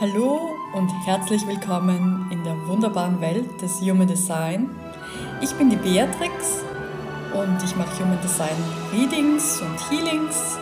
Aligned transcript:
Hallo 0.00 0.56
und 0.72 0.88
herzlich 1.04 1.46
willkommen 1.46 2.26
in 2.32 2.42
der 2.42 2.56
wunderbaren 2.66 3.20
Welt 3.20 3.60
des 3.60 3.82
Human 3.82 4.08
Design. 4.08 4.70
Ich 5.42 5.52
bin 5.52 5.68
die 5.68 5.76
Beatrix 5.76 6.62
und 7.34 7.62
ich 7.62 7.76
mache 7.76 8.02
Human 8.02 8.18
Design 8.22 8.56
Readings 8.94 9.60
und 9.60 9.90
Healings 9.90 10.56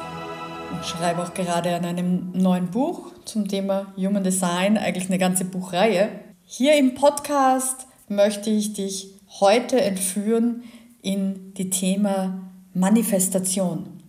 und 0.72 0.84
schreibe 0.84 1.22
auch 1.22 1.34
gerade 1.34 1.72
an 1.76 1.84
einem 1.84 2.32
neuen 2.32 2.72
Buch 2.72 3.12
zum 3.26 3.46
Thema 3.46 3.92
Human 3.96 4.24
Design, 4.24 4.76
eigentlich 4.76 5.08
eine 5.08 5.18
ganze 5.18 5.44
Buchreihe. 5.44 6.08
Hier 6.44 6.76
im 6.76 6.96
Podcast 6.96 7.86
möchte 8.08 8.50
ich 8.50 8.72
dich 8.72 9.14
heute 9.38 9.80
entführen 9.80 10.64
in 11.00 11.54
die 11.54 11.70
Thema 11.70 12.40
Manifestation. 12.74 14.02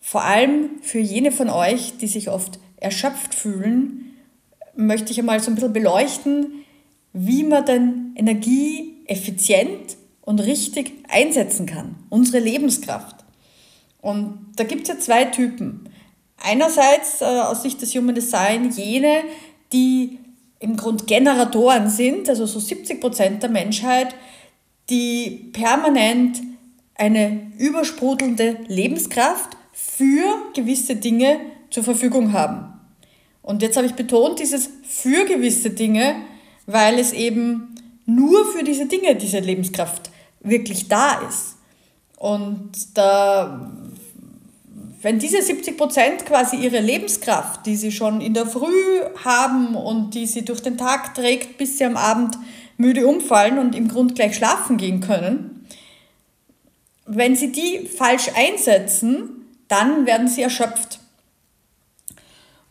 Vor 0.00 0.24
allem 0.24 0.80
für 0.80 0.98
jene 0.98 1.30
von 1.30 1.50
euch, 1.50 1.98
die 1.98 2.06
sich 2.06 2.30
oft 2.30 2.58
erschöpft 2.82 3.34
fühlen, 3.34 4.16
möchte 4.74 5.12
ich 5.12 5.18
einmal 5.18 5.40
so 5.40 5.50
ein 5.50 5.54
bisschen 5.54 5.72
beleuchten, 5.72 6.64
wie 7.12 7.44
man 7.44 7.64
denn 7.64 8.12
Energie 8.16 9.02
effizient 9.06 9.96
und 10.22 10.40
richtig 10.40 10.92
einsetzen 11.08 11.66
kann, 11.66 11.96
unsere 12.08 12.38
Lebenskraft. 12.38 13.16
Und 14.00 14.52
da 14.56 14.64
gibt 14.64 14.82
es 14.82 14.88
ja 14.88 14.98
zwei 14.98 15.24
Typen. 15.26 15.88
Einerseits 16.42 17.20
äh, 17.20 17.24
aus 17.24 17.62
Sicht 17.62 17.80
des 17.82 17.94
Human 17.94 18.14
Design 18.14 18.70
jene, 18.70 19.22
die 19.72 20.18
im 20.58 20.76
Grund 20.76 21.06
Generatoren 21.06 21.88
sind, 21.88 22.28
also 22.28 22.46
so 22.46 22.58
70 22.58 23.00
Prozent 23.00 23.42
der 23.42 23.50
Menschheit, 23.50 24.14
die 24.90 25.50
permanent 25.52 26.40
eine 26.94 27.52
übersprudelnde 27.58 28.58
Lebenskraft 28.68 29.56
für 29.72 30.24
gewisse 30.54 30.96
Dinge 30.96 31.40
zur 31.70 31.82
Verfügung 31.82 32.32
haben. 32.32 32.71
Und 33.42 33.62
jetzt 33.62 33.76
habe 33.76 33.86
ich 33.86 33.94
betont 33.94 34.38
dieses 34.38 34.70
für 34.84 35.24
gewisse 35.24 35.70
Dinge, 35.70 36.14
weil 36.66 36.98
es 36.98 37.12
eben 37.12 37.74
nur 38.06 38.46
für 38.46 38.62
diese 38.62 38.86
Dinge 38.86 39.16
diese 39.16 39.40
Lebenskraft 39.40 40.10
wirklich 40.40 40.88
da 40.88 41.20
ist. 41.28 41.56
Und 42.16 42.70
da, 42.94 43.72
wenn 45.00 45.18
diese 45.18 45.42
70 45.42 45.76
Prozent 45.76 46.24
quasi 46.24 46.56
ihre 46.56 46.78
Lebenskraft, 46.78 47.66
die 47.66 47.76
sie 47.76 47.90
schon 47.90 48.20
in 48.20 48.34
der 48.34 48.46
Früh 48.46 49.00
haben 49.24 49.74
und 49.74 50.14
die 50.14 50.26
sie 50.26 50.44
durch 50.44 50.60
den 50.60 50.78
Tag 50.78 51.14
trägt, 51.14 51.58
bis 51.58 51.78
sie 51.78 51.84
am 51.84 51.96
Abend 51.96 52.38
müde 52.76 53.06
umfallen 53.06 53.58
und 53.58 53.74
im 53.74 53.88
Grund 53.88 54.14
gleich 54.14 54.36
schlafen 54.36 54.76
gehen 54.76 55.00
können, 55.00 55.66
wenn 57.06 57.34
sie 57.34 57.50
die 57.50 57.88
falsch 57.88 58.28
einsetzen, 58.34 59.46
dann 59.68 60.06
werden 60.06 60.28
sie 60.28 60.42
erschöpft. 60.42 61.00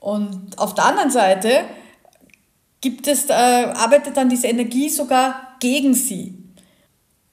Und 0.01 0.57
auf 0.57 0.73
der 0.73 0.85
anderen 0.85 1.11
Seite 1.11 1.63
gibt 2.81 3.07
es, 3.07 3.29
äh, 3.29 3.33
arbeitet 3.33 4.17
dann 4.17 4.29
diese 4.29 4.47
Energie 4.47 4.89
sogar 4.89 5.55
gegen 5.59 5.93
sie. 5.93 6.33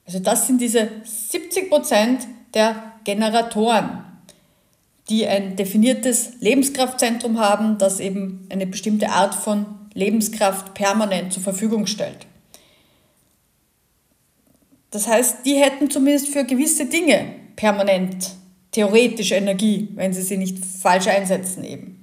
Also 0.05 0.19
das 0.19 0.47
sind 0.47 0.61
diese 0.61 0.87
70 1.03 1.69
Prozent 1.69 2.27
der 2.53 2.93
Generatoren, 3.03 4.05
die 5.09 5.27
ein 5.27 5.55
definiertes 5.55 6.39
Lebenskraftzentrum 6.39 7.39
haben, 7.39 7.79
das 7.79 7.99
eben 7.99 8.47
eine 8.49 8.67
bestimmte 8.67 9.09
Art 9.09 9.33
von 9.33 9.65
Lebenskraft 9.95 10.75
permanent 10.75 11.33
zur 11.33 11.41
Verfügung 11.41 11.87
stellt. 11.87 12.27
Das 14.91 15.07
heißt, 15.07 15.45
die 15.45 15.55
hätten 15.55 15.89
zumindest 15.89 16.29
für 16.29 16.43
gewisse 16.43 16.85
Dinge 16.85 17.33
permanent 17.55 18.35
theoretisch 18.71 19.31
Energie, 19.31 19.89
wenn 19.95 20.13
sie 20.13 20.21
sie 20.21 20.37
nicht 20.37 20.63
falsch 20.63 21.07
einsetzen 21.07 21.63
eben. 21.63 21.98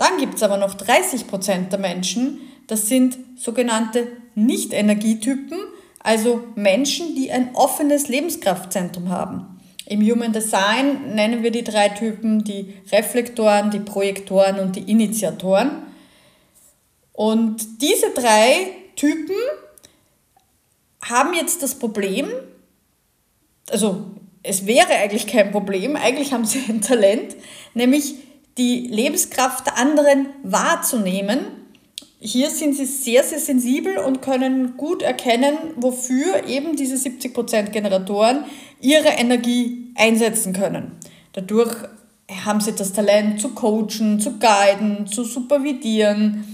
Dann 0.00 0.16
gibt 0.16 0.36
es 0.36 0.42
aber 0.42 0.56
noch 0.56 0.72
30 0.72 1.26
Prozent 1.26 1.72
der 1.72 1.78
Menschen, 1.78 2.40
das 2.66 2.88
sind 2.88 3.18
sogenannte 3.36 4.06
Nicht-Energietypen, 4.34 5.58
also 5.98 6.42
Menschen, 6.54 7.14
die 7.14 7.30
ein 7.30 7.54
offenes 7.54 8.08
Lebenskraftzentrum 8.08 9.10
haben. 9.10 9.60
Im 9.84 10.00
Human 10.00 10.32
Design 10.32 11.14
nennen 11.14 11.42
wir 11.42 11.50
die 11.50 11.64
drei 11.64 11.90
Typen 11.90 12.44
die 12.44 12.72
Reflektoren, 12.90 13.70
die 13.70 13.80
Projektoren 13.80 14.58
und 14.58 14.76
die 14.76 14.90
Initiatoren. 14.90 15.82
Und 17.12 17.82
diese 17.82 18.08
drei 18.14 18.68
Typen 18.96 19.36
haben 21.04 21.34
jetzt 21.34 21.62
das 21.62 21.74
Problem, 21.74 22.30
also 23.70 24.06
es 24.42 24.64
wäre 24.64 24.94
eigentlich 24.94 25.26
kein 25.26 25.50
Problem, 25.50 25.94
eigentlich 25.94 26.32
haben 26.32 26.46
sie 26.46 26.62
ein 26.70 26.80
Talent, 26.80 27.36
nämlich 27.74 28.14
die 28.58 28.88
Lebenskraft 28.88 29.66
der 29.66 29.78
anderen 29.78 30.28
wahrzunehmen. 30.42 31.40
Hier 32.18 32.50
sind 32.50 32.76
sie 32.76 32.84
sehr, 32.84 33.22
sehr 33.24 33.38
sensibel 33.38 33.98
und 33.98 34.20
können 34.20 34.76
gut 34.76 35.02
erkennen, 35.02 35.56
wofür 35.76 36.46
eben 36.46 36.76
diese 36.76 36.96
70% 36.96 37.70
Generatoren 37.70 38.44
ihre 38.80 39.08
Energie 39.08 39.92
einsetzen 39.94 40.52
können. 40.52 40.92
Dadurch 41.32 41.74
haben 42.44 42.60
sie 42.60 42.72
das 42.72 42.92
Talent 42.92 43.40
zu 43.40 43.50
coachen, 43.50 44.20
zu 44.20 44.38
guiden, 44.38 45.06
zu 45.06 45.24
supervidieren. 45.24 46.44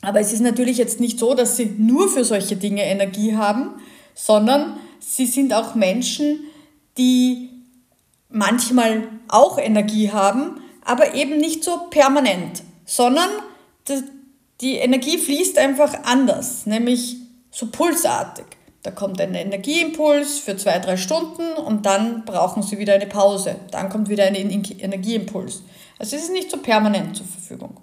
Aber 0.00 0.20
es 0.20 0.32
ist 0.32 0.40
natürlich 0.40 0.78
jetzt 0.78 0.98
nicht 0.98 1.18
so, 1.18 1.34
dass 1.34 1.56
sie 1.56 1.66
nur 1.78 2.08
für 2.08 2.24
solche 2.24 2.56
Dinge 2.56 2.84
Energie 2.84 3.36
haben, 3.36 3.70
sondern 4.14 4.78
sie 4.98 5.26
sind 5.26 5.52
auch 5.52 5.74
Menschen, 5.74 6.40
die 6.98 7.50
manchmal 8.32 9.08
auch 9.28 9.58
Energie 9.58 10.10
haben, 10.10 10.60
aber 10.84 11.14
eben 11.14 11.38
nicht 11.38 11.62
so 11.64 11.86
permanent, 11.90 12.62
sondern 12.84 13.30
die 14.60 14.76
Energie 14.76 15.18
fließt 15.18 15.58
einfach 15.58 16.04
anders, 16.04 16.66
nämlich 16.66 17.16
so 17.50 17.66
pulsartig. 17.66 18.44
Da 18.82 18.90
kommt 18.90 19.20
ein 19.20 19.34
Energieimpuls 19.34 20.40
für 20.40 20.56
zwei, 20.56 20.78
drei 20.80 20.96
Stunden 20.96 21.52
und 21.52 21.86
dann 21.86 22.24
brauchen 22.24 22.62
sie 22.62 22.78
wieder 22.78 22.94
eine 22.94 23.06
Pause. 23.06 23.56
Dann 23.70 23.88
kommt 23.88 24.08
wieder 24.08 24.24
ein 24.24 24.34
Energieimpuls. 24.34 25.62
Also 25.98 26.16
es 26.16 26.24
ist 26.24 26.32
nicht 26.32 26.50
so 26.50 26.56
permanent 26.56 27.16
zur 27.16 27.26
Verfügung. 27.26 27.76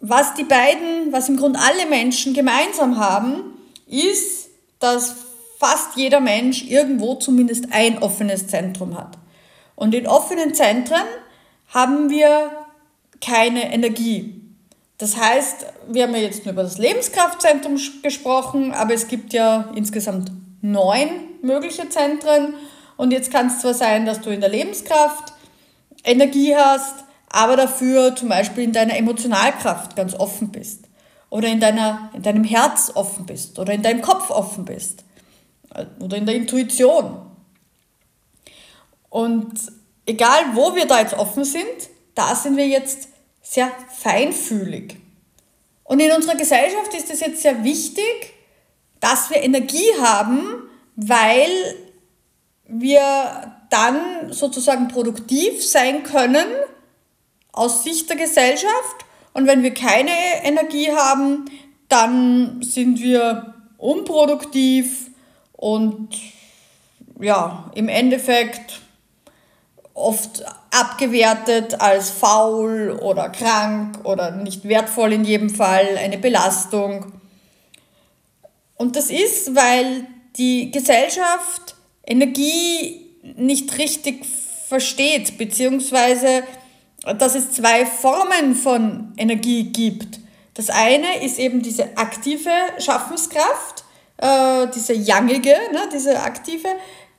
Was 0.00 0.34
die 0.34 0.44
beiden, 0.44 1.12
was 1.12 1.28
im 1.28 1.36
Grunde 1.36 1.58
alle 1.58 1.86
Menschen 1.90 2.34
gemeinsam 2.34 2.98
haben, 2.98 3.58
ist, 3.86 4.48
dass 4.78 5.16
fast 5.60 5.96
jeder 5.96 6.20
Mensch 6.20 6.64
irgendwo 6.64 7.16
zumindest 7.16 7.66
ein 7.70 8.02
offenes 8.02 8.46
Zentrum 8.46 8.96
hat. 8.96 9.18
Und 9.76 9.94
in 9.94 10.06
offenen 10.06 10.54
Zentren 10.54 11.02
haben 11.68 12.08
wir 12.08 12.50
keine 13.20 13.72
Energie. 13.72 14.40
Das 14.96 15.18
heißt, 15.18 15.66
wir 15.88 16.04
haben 16.04 16.14
ja 16.14 16.20
jetzt 16.20 16.44
nur 16.44 16.54
über 16.54 16.62
das 16.62 16.78
Lebenskraftzentrum 16.78 17.78
gesprochen, 18.02 18.72
aber 18.72 18.94
es 18.94 19.06
gibt 19.06 19.34
ja 19.34 19.70
insgesamt 19.74 20.32
neun 20.62 21.08
mögliche 21.42 21.88
Zentren. 21.90 22.54
Und 22.96 23.12
jetzt 23.12 23.30
kann 23.30 23.48
es 23.48 23.60
zwar 23.60 23.74
sein, 23.74 24.06
dass 24.06 24.22
du 24.22 24.30
in 24.30 24.40
der 24.40 24.50
Lebenskraft 24.50 25.34
Energie 26.04 26.56
hast, 26.56 27.04
aber 27.28 27.56
dafür 27.56 28.16
zum 28.16 28.30
Beispiel 28.30 28.64
in 28.64 28.72
deiner 28.72 28.96
Emotionalkraft 28.96 29.94
ganz 29.94 30.14
offen 30.14 30.50
bist. 30.50 30.84
Oder 31.28 31.48
in, 31.48 31.60
deiner, 31.60 32.10
in 32.14 32.22
deinem 32.22 32.44
Herz 32.44 32.92
offen 32.94 33.26
bist. 33.26 33.58
Oder 33.58 33.74
in 33.74 33.82
deinem 33.82 34.00
Kopf 34.00 34.30
offen 34.30 34.64
bist. 34.64 35.04
Oder 36.00 36.16
in 36.16 36.26
der 36.26 36.34
Intuition. 36.34 37.30
Und 39.08 39.54
egal, 40.06 40.54
wo 40.54 40.74
wir 40.74 40.86
da 40.86 41.00
jetzt 41.00 41.14
offen 41.14 41.44
sind, 41.44 41.64
da 42.14 42.34
sind 42.34 42.56
wir 42.56 42.66
jetzt 42.66 43.08
sehr 43.42 43.70
feinfühlig. 43.96 44.96
Und 45.84 46.00
in 46.00 46.12
unserer 46.12 46.36
Gesellschaft 46.36 46.94
ist 46.94 47.10
es 47.10 47.20
jetzt 47.20 47.42
sehr 47.42 47.64
wichtig, 47.64 48.34
dass 49.00 49.30
wir 49.30 49.42
Energie 49.42 49.90
haben, 50.00 50.68
weil 50.94 51.50
wir 52.66 53.56
dann 53.70 54.32
sozusagen 54.32 54.88
produktiv 54.88 55.64
sein 55.64 56.02
können 56.04 56.46
aus 57.52 57.82
Sicht 57.82 58.08
der 58.08 58.16
Gesellschaft. 58.16 59.04
Und 59.32 59.46
wenn 59.46 59.62
wir 59.62 59.74
keine 59.74 60.10
Energie 60.44 60.92
haben, 60.92 61.46
dann 61.88 62.62
sind 62.62 63.00
wir 63.00 63.54
unproduktiv 63.78 65.09
und 65.60 66.08
ja, 67.20 67.70
im 67.74 67.90
Endeffekt 67.90 68.80
oft 69.92 70.42
abgewertet 70.70 71.78
als 71.82 72.10
faul 72.10 72.98
oder 73.02 73.28
krank 73.28 73.98
oder 74.04 74.30
nicht 74.30 74.66
wertvoll 74.66 75.12
in 75.12 75.24
jedem 75.24 75.50
Fall, 75.50 75.98
eine 75.98 76.16
Belastung. 76.16 77.12
Und 78.76 78.96
das 78.96 79.10
ist, 79.10 79.54
weil 79.54 80.06
die 80.36 80.70
Gesellschaft 80.70 81.74
Energie 82.06 83.06
nicht 83.36 83.76
richtig 83.76 84.24
versteht, 84.66 85.36
beziehungsweise 85.36 86.42
dass 87.18 87.34
es 87.34 87.52
zwei 87.52 87.84
Formen 87.84 88.54
von 88.54 89.12
Energie 89.18 89.64
gibt. 89.64 90.20
Das 90.54 90.70
eine 90.70 91.22
ist 91.22 91.38
eben 91.38 91.60
diese 91.60 91.98
aktive 91.98 92.50
Schaffenskraft, 92.78 93.84
äh, 94.20 94.66
diese 94.74 94.92
yangige, 94.92 95.56
ne, 95.72 95.88
diese 95.92 96.20
aktive, 96.20 96.68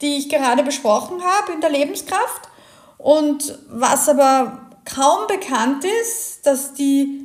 die 0.02 0.18
ich 0.18 0.30
gerade 0.30 0.64
besprochen 0.64 1.22
habe 1.24 1.54
in 1.54 1.62
der 1.62 1.70
Lebenskraft. 1.70 2.50
Und 2.98 3.58
was 3.70 4.08
aber 4.08 4.70
kaum 4.86 5.28
bekannt 5.28 5.84
ist, 6.04 6.46
dass 6.46 6.74
die 6.74 7.22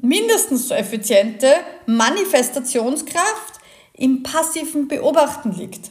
mindestens 0.00 0.68
so 0.68 0.74
effiziente 0.74 1.52
Manifestationskraft 1.86 3.60
im 3.92 4.22
passiven 4.22 4.88
Beobachten 4.88 5.52
liegt. 5.52 5.90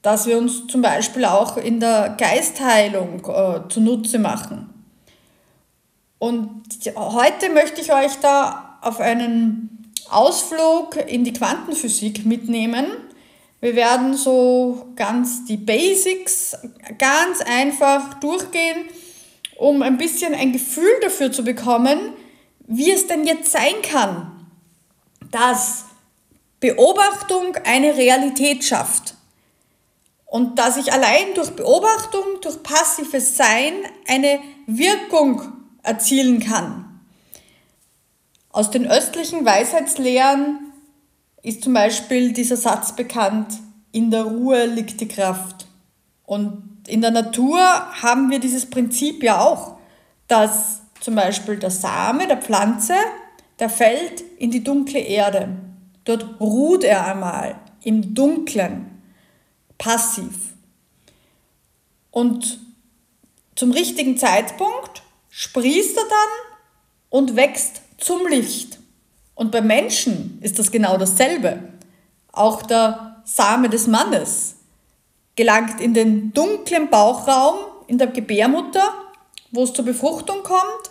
Dass 0.00 0.26
wir 0.26 0.38
uns 0.38 0.66
zum 0.66 0.82
Beispiel 0.82 1.24
auch 1.24 1.56
in 1.56 1.80
der 1.80 2.16
Geistheilung 2.18 3.24
äh, 3.26 3.68
zunutze 3.68 4.18
machen. 4.18 4.68
Und 6.18 6.62
heute 6.96 7.50
möchte 7.50 7.80
ich 7.80 7.92
euch 7.92 8.16
da 8.20 8.78
auf 8.80 9.00
einen 9.00 9.81
Ausflug 10.12 10.96
in 11.06 11.24
die 11.24 11.32
Quantenphysik 11.32 12.24
mitnehmen. 12.24 12.86
Wir 13.60 13.76
werden 13.76 14.14
so 14.14 14.88
ganz 14.96 15.44
die 15.44 15.56
Basics 15.56 16.56
ganz 16.98 17.40
einfach 17.40 18.14
durchgehen, 18.14 18.84
um 19.56 19.82
ein 19.82 19.98
bisschen 19.98 20.34
ein 20.34 20.52
Gefühl 20.52 20.92
dafür 21.00 21.30
zu 21.30 21.44
bekommen, 21.44 21.98
wie 22.66 22.90
es 22.90 23.06
denn 23.06 23.24
jetzt 23.24 23.52
sein 23.52 23.80
kann, 23.82 24.48
dass 25.30 25.84
Beobachtung 26.60 27.56
eine 27.64 27.96
Realität 27.96 28.64
schafft. 28.64 29.14
Und 30.26 30.58
dass 30.58 30.78
ich 30.78 30.92
allein 30.92 31.34
durch 31.34 31.50
Beobachtung, 31.50 32.40
durch 32.40 32.62
passives 32.62 33.36
Sein 33.36 33.74
eine 34.08 34.40
Wirkung 34.66 35.42
erzielen 35.82 36.40
kann. 36.40 36.81
Aus 38.52 38.70
den 38.70 38.86
östlichen 38.86 39.44
Weisheitslehren 39.44 40.72
ist 41.42 41.64
zum 41.64 41.72
Beispiel 41.72 42.32
dieser 42.32 42.56
Satz 42.56 42.94
bekannt, 42.94 43.58
in 43.90 44.10
der 44.10 44.22
Ruhe 44.22 44.66
liegt 44.66 45.00
die 45.00 45.08
Kraft. 45.08 45.66
Und 46.24 46.84
in 46.86 47.00
der 47.00 47.10
Natur 47.10 47.58
haben 48.02 48.30
wir 48.30 48.38
dieses 48.38 48.68
Prinzip 48.68 49.22
ja 49.22 49.40
auch, 49.40 49.76
dass 50.28 50.82
zum 51.00 51.14
Beispiel 51.14 51.58
der 51.58 51.70
Same 51.70 52.26
der 52.28 52.36
Pflanze 52.36 52.94
der 53.58 53.70
fällt 53.70 54.22
in 54.38 54.50
die 54.50 54.64
dunkle 54.64 54.98
Erde. 54.98 55.56
Dort 56.04 56.40
ruht 56.40 56.82
er 56.82 57.06
einmal 57.06 57.54
im 57.82 58.12
Dunklen, 58.12 59.00
passiv. 59.78 60.54
Und 62.10 62.58
zum 63.54 63.70
richtigen 63.70 64.18
Zeitpunkt 64.18 65.04
sprießt 65.28 65.96
er 65.96 66.02
dann 66.02 66.58
und 67.10 67.36
wächst 67.36 67.81
zum 68.02 68.26
Licht. 68.26 68.78
Und 69.34 69.50
beim 69.50 69.66
Menschen 69.66 70.38
ist 70.42 70.58
das 70.58 70.70
genau 70.70 70.96
dasselbe. 70.98 71.60
Auch 72.32 72.62
der 72.62 73.22
Same 73.24 73.68
des 73.68 73.86
Mannes 73.86 74.56
gelangt 75.36 75.80
in 75.80 75.94
den 75.94 76.32
dunklen 76.32 76.90
Bauchraum 76.90 77.56
in 77.86 77.98
der 77.98 78.08
Gebärmutter, 78.08 78.92
wo 79.50 79.64
es 79.64 79.72
zur 79.72 79.84
Befruchtung 79.84 80.42
kommt 80.42 80.90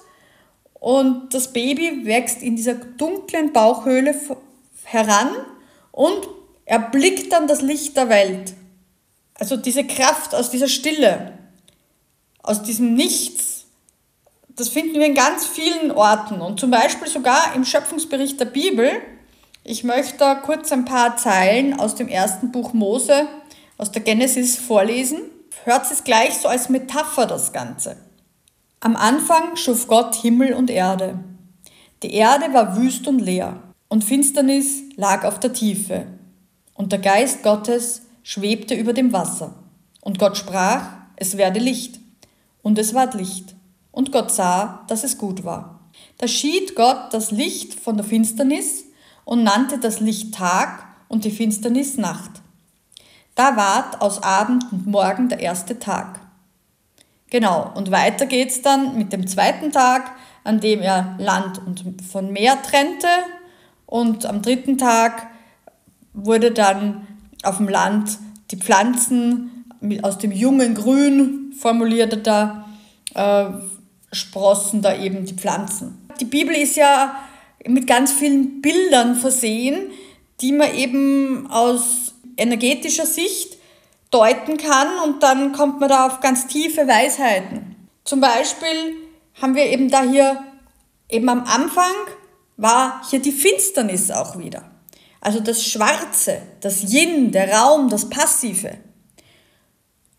und 0.73 1.33
das 1.33 1.53
Baby 1.53 2.05
wächst 2.05 2.41
in 2.41 2.55
dieser 2.55 2.73
dunklen 2.73 3.53
Bauchhöhle 3.53 4.15
heran 4.83 5.29
und 5.91 6.27
erblickt 6.65 7.31
dann 7.31 7.47
das 7.47 7.61
Licht 7.61 7.97
der 7.97 8.09
Welt. 8.09 8.53
Also 9.35 9.57
diese 9.57 9.85
Kraft 9.85 10.33
aus 10.33 10.49
dieser 10.49 10.67
Stille, 10.67 11.37
aus 12.41 12.63
diesem 12.63 12.93
Nichts, 12.95 13.50
das 14.55 14.69
finden 14.69 14.95
wir 14.95 15.05
in 15.05 15.13
ganz 15.13 15.45
vielen 15.45 15.91
Orten 15.91 16.41
und 16.41 16.59
zum 16.59 16.71
Beispiel 16.71 17.07
sogar 17.07 17.55
im 17.55 17.65
Schöpfungsbericht 17.65 18.39
der 18.39 18.45
Bibel. 18.45 18.91
Ich 19.63 19.83
möchte 19.83 20.37
kurz 20.43 20.71
ein 20.71 20.85
paar 20.85 21.17
Zeilen 21.17 21.79
aus 21.79 21.95
dem 21.95 22.07
ersten 22.07 22.51
Buch 22.51 22.73
Mose, 22.73 23.27
aus 23.77 23.91
der 23.91 24.01
Genesis 24.01 24.57
vorlesen. 24.57 25.21
Hört 25.63 25.89
es 25.91 26.03
gleich 26.03 26.37
so 26.37 26.47
als 26.47 26.69
Metapher 26.69 27.27
das 27.27 27.53
Ganze. 27.53 27.97
Am 28.79 28.95
Anfang 28.95 29.55
schuf 29.55 29.87
Gott 29.87 30.15
Himmel 30.15 30.53
und 30.53 30.69
Erde. 30.69 31.19
Die 32.01 32.13
Erde 32.13 32.51
war 32.53 32.77
wüst 32.77 33.07
und 33.07 33.19
leer, 33.19 33.61
und 33.89 34.03
Finsternis 34.03 34.81
lag 34.95 35.23
auf 35.23 35.39
der 35.39 35.53
Tiefe, 35.53 36.07
und 36.73 36.91
der 36.91 36.99
Geist 36.99 37.43
Gottes 37.43 38.01
schwebte 38.23 38.73
über 38.73 38.93
dem 38.93 39.13
Wasser. 39.13 39.53
Und 40.01 40.17
Gott 40.17 40.35
sprach, 40.35 40.87
es 41.15 41.37
werde 41.37 41.59
Licht. 41.59 41.99
Und 42.63 42.79
es 42.79 42.95
ward 42.95 43.13
Licht. 43.13 43.55
Und 43.91 44.11
Gott 44.11 44.31
sah, 44.31 44.85
dass 44.87 45.03
es 45.03 45.17
gut 45.17 45.43
war. 45.43 45.79
Da 46.17 46.27
schied 46.27 46.75
Gott 46.75 47.13
das 47.13 47.31
Licht 47.31 47.73
von 47.73 47.97
der 47.97 48.05
Finsternis 48.05 48.85
und 49.25 49.43
nannte 49.43 49.77
das 49.77 49.99
Licht 49.99 50.33
Tag 50.33 50.85
und 51.07 51.25
die 51.25 51.31
Finsternis 51.31 51.97
Nacht. 51.97 52.31
Da 53.35 53.55
ward 53.55 54.01
aus 54.01 54.23
Abend 54.23 54.65
und 54.71 54.87
Morgen 54.87 55.29
der 55.29 55.39
erste 55.39 55.79
Tag. 55.79 56.19
Genau, 57.29 57.71
und 57.75 57.91
weiter 57.91 58.25
geht's 58.25 58.61
dann 58.61 58.97
mit 58.97 59.13
dem 59.13 59.25
zweiten 59.25 59.71
Tag, 59.71 60.11
an 60.43 60.59
dem 60.59 60.81
er 60.81 61.15
Land 61.17 61.59
und 61.65 62.01
von 62.01 62.31
Meer 62.31 62.61
trennte. 62.61 63.07
Und 63.85 64.25
am 64.25 64.41
dritten 64.41 64.77
Tag 64.77 65.27
wurde 66.13 66.51
dann 66.51 67.07
auf 67.43 67.57
dem 67.57 67.69
Land 67.69 68.17
die 68.51 68.57
Pflanzen 68.57 69.65
aus 70.01 70.17
dem 70.17 70.31
jungen 70.31 70.75
Grün, 70.75 71.53
formulierte 71.57 72.17
da, 72.17 72.65
äh, 73.15 73.45
sprossen 74.11 74.81
da 74.81 74.97
eben 74.97 75.25
die 75.25 75.33
Pflanzen. 75.33 76.07
Die 76.19 76.25
Bibel 76.25 76.55
ist 76.55 76.75
ja 76.75 77.15
mit 77.67 77.87
ganz 77.87 78.11
vielen 78.11 78.61
Bildern 78.61 79.15
versehen, 79.15 79.91
die 80.41 80.51
man 80.51 80.73
eben 80.75 81.49
aus 81.49 82.13
energetischer 82.37 83.05
Sicht 83.05 83.57
deuten 84.09 84.57
kann 84.57 84.87
und 85.05 85.23
dann 85.23 85.53
kommt 85.53 85.79
man 85.79 85.89
da 85.89 86.07
auf 86.07 86.19
ganz 86.19 86.47
tiefe 86.47 86.87
Weisheiten. 86.87 87.75
Zum 88.03 88.19
Beispiel 88.19 88.95
haben 89.41 89.55
wir 89.55 89.65
eben 89.65 89.89
da 89.89 90.03
hier, 90.03 90.43
eben 91.09 91.29
am 91.29 91.43
Anfang 91.45 91.93
war 92.57 93.01
hier 93.09 93.19
die 93.19 93.31
Finsternis 93.31 94.11
auch 94.11 94.37
wieder. 94.37 94.69
Also 95.21 95.39
das 95.39 95.63
Schwarze, 95.63 96.41
das 96.61 96.91
Yin, 96.91 97.31
der 97.31 97.53
Raum, 97.53 97.89
das 97.89 98.09
Passive. 98.09 98.77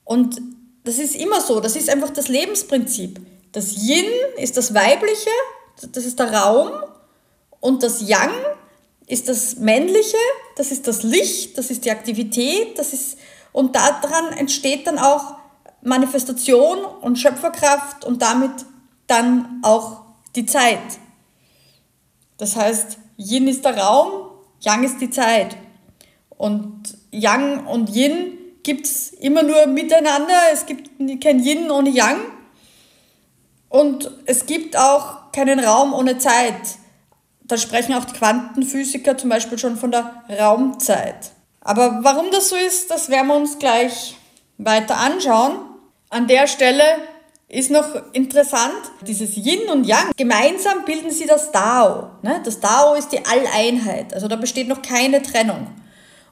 Und 0.04 0.40
das 0.84 0.98
ist 0.98 1.16
immer 1.16 1.40
so, 1.40 1.60
das 1.60 1.76
ist 1.76 1.90
einfach 1.90 2.10
das 2.10 2.28
Lebensprinzip. 2.28 3.20
Das 3.52 3.76
Yin 3.76 4.10
ist 4.38 4.56
das 4.56 4.74
Weibliche, 4.74 5.30
das 5.92 6.04
ist 6.04 6.18
der 6.18 6.32
Raum 6.32 6.70
und 7.60 7.82
das 7.82 8.00
Yang 8.00 8.32
ist 9.06 9.28
das 9.28 9.56
Männliche, 9.56 10.16
das 10.56 10.72
ist 10.72 10.88
das 10.88 11.02
Licht, 11.02 11.58
das 11.58 11.70
ist 11.70 11.84
die 11.84 11.90
Aktivität, 11.90 12.78
das 12.78 12.92
ist 12.92 13.18
und 13.52 13.76
daran 13.76 14.32
entsteht 14.38 14.86
dann 14.86 14.98
auch 14.98 15.34
Manifestation 15.82 16.84
und 17.02 17.18
Schöpferkraft 17.18 18.04
und 18.04 18.22
damit 18.22 18.52
dann 19.06 19.60
auch 19.62 20.00
die 20.34 20.46
Zeit. 20.46 20.78
Das 22.38 22.56
heißt, 22.56 22.98
Yin 23.18 23.48
ist 23.48 23.64
der 23.64 23.76
Raum, 23.76 24.30
Yang 24.60 24.84
ist 24.84 25.00
die 25.00 25.10
Zeit. 25.10 25.56
Und 26.30 26.96
Yang 27.10 27.66
und 27.66 27.94
Yin 27.94 28.38
gibt 28.62 28.86
es 28.86 29.10
immer 29.10 29.42
nur 29.42 29.66
miteinander. 29.66 30.34
Es 30.52 30.66
gibt 30.66 30.90
kein 31.22 31.44
Yin 31.44 31.70
ohne 31.70 31.90
Yang. 31.90 32.20
Und 33.72 34.10
es 34.26 34.44
gibt 34.44 34.76
auch 34.76 35.32
keinen 35.32 35.58
Raum 35.58 35.94
ohne 35.94 36.18
Zeit. 36.18 36.76
Da 37.40 37.56
sprechen 37.56 37.94
auch 37.94 38.04
die 38.04 38.12
Quantenphysiker 38.12 39.16
zum 39.16 39.30
Beispiel 39.30 39.56
schon 39.56 39.78
von 39.78 39.90
der 39.90 40.12
Raumzeit. 40.38 41.30
Aber 41.62 42.00
warum 42.02 42.30
das 42.30 42.50
so 42.50 42.56
ist, 42.56 42.90
das 42.90 43.08
werden 43.08 43.28
wir 43.28 43.34
uns 43.36 43.58
gleich 43.58 44.14
weiter 44.58 44.98
anschauen. 44.98 45.54
An 46.10 46.28
der 46.28 46.48
Stelle 46.48 46.84
ist 47.48 47.70
noch 47.70 48.12
interessant, 48.12 48.74
dieses 49.06 49.38
Yin 49.38 49.70
und 49.70 49.86
Yang, 49.86 50.12
gemeinsam 50.18 50.84
bilden 50.84 51.10
sie 51.10 51.26
das 51.26 51.50
Dao. 51.50 52.10
Ne? 52.20 52.42
Das 52.44 52.60
Dao 52.60 52.92
ist 52.92 53.08
die 53.08 53.24
Alleinheit, 53.24 54.12
also 54.12 54.28
da 54.28 54.36
besteht 54.36 54.68
noch 54.68 54.82
keine 54.82 55.22
Trennung. 55.22 55.66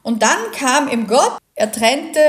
Und 0.03 0.21
dann 0.21 0.51
kam 0.55 0.87
im 0.89 1.07
Gott, 1.07 1.39
er 1.55 1.71
trennte 1.71 2.21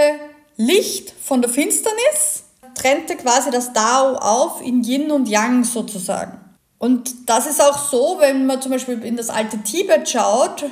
Licht 0.56 1.12
von 1.22 1.42
der 1.42 1.50
Finsternis, 1.50 2.44
trennte 2.74 3.16
quasi 3.16 3.50
das 3.50 3.72
Dao 3.72 4.16
auf 4.16 4.60
in 4.60 4.82
Yin 4.82 5.10
und 5.10 5.28
Yang 5.28 5.64
sozusagen. 5.64 6.38
Und 6.78 7.28
das 7.28 7.46
ist 7.46 7.62
auch 7.62 7.78
so, 7.78 8.16
wenn 8.18 8.46
man 8.46 8.60
zum 8.60 8.72
Beispiel 8.72 9.02
in 9.04 9.16
das 9.16 9.30
alte 9.30 9.58
Tibet 9.58 10.08
schaut, 10.08 10.64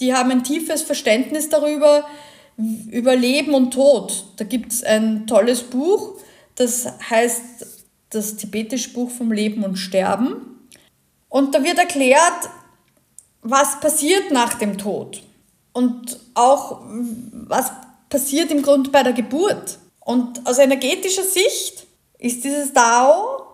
die 0.00 0.14
haben 0.14 0.30
ein 0.30 0.44
tiefes 0.44 0.82
Verständnis 0.82 1.48
darüber, 1.48 2.04
über 2.90 3.14
Leben 3.16 3.54
und 3.54 3.72
Tod. 3.72 4.24
Da 4.36 4.44
gibt 4.44 4.72
es 4.72 4.82
ein 4.82 5.26
tolles 5.26 5.62
Buch, 5.62 6.14
das 6.54 6.86
heißt 7.08 7.66
das 8.10 8.36
tibetische 8.36 8.90
Buch 8.90 9.10
vom 9.10 9.32
Leben 9.32 9.64
und 9.64 9.76
Sterben. 9.76 10.68
Und 11.28 11.54
da 11.54 11.62
wird 11.62 11.78
erklärt, 11.78 12.50
was 13.42 13.80
passiert 13.80 14.30
nach 14.30 14.54
dem 14.54 14.78
Tod 14.78 15.22
und 15.72 16.18
auch 16.34 16.82
was 17.32 17.72
passiert 18.08 18.50
im 18.50 18.62
Grunde 18.62 18.90
bei 18.90 19.02
der 19.02 19.12
Geburt. 19.12 19.78
Und 20.04 20.46
aus 20.46 20.58
energetischer 20.58 21.24
Sicht 21.24 21.86
ist 22.18 22.44
dieses 22.44 22.72
Dao 22.72 23.46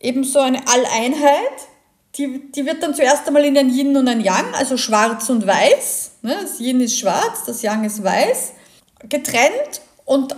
eben 0.00 0.24
so 0.24 0.38
eine 0.38 0.66
Alleinheit, 0.68 1.68
die, 2.16 2.50
die 2.50 2.66
wird 2.66 2.82
dann 2.82 2.94
zuerst 2.94 3.26
einmal 3.26 3.44
in 3.44 3.56
ein 3.56 3.70
Yin 3.70 3.96
und 3.96 4.08
ein 4.08 4.20
Yang, 4.20 4.54
also 4.54 4.76
schwarz 4.76 5.28
und 5.30 5.46
weiß. 5.46 6.12
Ne? 6.22 6.38
Das 6.40 6.58
Yin 6.58 6.80
ist 6.80 6.98
schwarz, 6.98 7.44
das 7.46 7.62
Yang 7.62 7.84
ist 7.84 8.02
weiß, 8.02 8.52
getrennt 9.08 9.80
und 10.04 10.34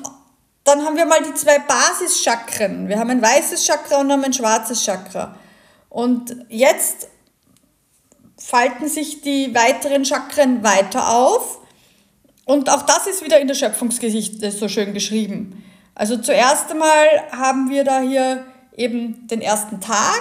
dann 0.65 0.85
haben 0.85 0.97
wir 0.97 1.07
mal 1.07 1.23
die 1.23 1.35
zwei 1.35 1.59
Basischakren. 1.59 2.89
Wir 2.89 2.99
haben 2.99 3.11
ein 3.11 3.23
weißes 3.23 3.65
Chakra 3.65 4.01
und 4.01 4.13
haben 4.13 4.25
ein 4.25 4.33
schwarzes 4.33 4.85
Chakra. 4.85 5.35
Und 5.89 6.37
jetzt 6.49 7.09
falten 8.37 8.89
sich 8.89 9.23
die 9.23 9.55
weiteren 9.55 10.05
Chakren 10.05 10.63
weiter 10.63 11.13
auf. 11.13 11.60
Und 12.51 12.69
auch 12.69 12.83
das 12.83 13.07
ist 13.07 13.25
wieder 13.25 13.39
in 13.39 13.47
der 13.47 13.55
Schöpfungsgeschichte 13.55 14.51
so 14.51 14.67
schön 14.67 14.93
geschrieben. 14.93 15.65
Also 15.95 16.17
zuerst 16.17 16.69
einmal 16.73 17.07
haben 17.31 17.71
wir 17.71 17.85
da 17.85 18.01
hier 18.01 18.45
eben 18.77 19.29
den 19.29 19.41
ersten 19.41 19.81
Tag 19.81 20.21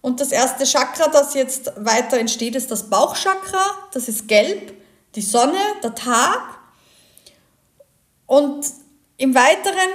und 0.00 0.20
das 0.20 0.32
erste 0.32 0.64
Chakra, 0.64 1.06
das 1.12 1.34
jetzt 1.34 1.70
weiter 1.76 2.18
entsteht, 2.18 2.56
ist 2.56 2.72
das 2.72 2.90
Bauchchakra. 2.90 3.70
Das 3.92 4.08
ist 4.08 4.26
gelb, 4.26 4.72
die 5.14 5.22
Sonne, 5.22 5.60
der 5.80 5.94
Tag. 5.94 6.42
Und 8.26 8.66
im 9.16 9.36
Weiteren 9.36 9.90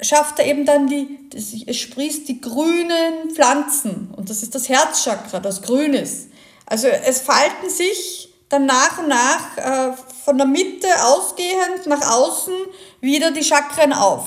schafft 0.00 0.40
er 0.40 0.46
eben 0.46 0.66
dann 0.66 0.88
die, 0.88 1.30
es 1.36 1.76
sprießt 1.76 2.26
die 2.26 2.40
grünen 2.40 3.30
Pflanzen. 3.32 4.12
Und 4.16 4.28
das 4.28 4.42
ist 4.42 4.56
das 4.56 4.68
Herzchakra, 4.68 5.38
das 5.38 5.62
grün 5.62 5.94
ist. 5.94 6.30
Also 6.66 6.88
es 6.88 7.20
falten 7.20 7.70
sich 7.70 8.34
dann 8.48 8.66
nach 8.66 8.98
und 8.98 9.06
nach 9.06 9.56
äh, 9.56 9.92
von 10.24 10.38
der 10.38 10.46
Mitte 10.46 10.88
ausgehend 11.04 11.86
nach 11.86 12.10
außen 12.10 12.54
wieder 13.00 13.30
die 13.30 13.44
Chakren 13.44 13.92
auf. 13.92 14.26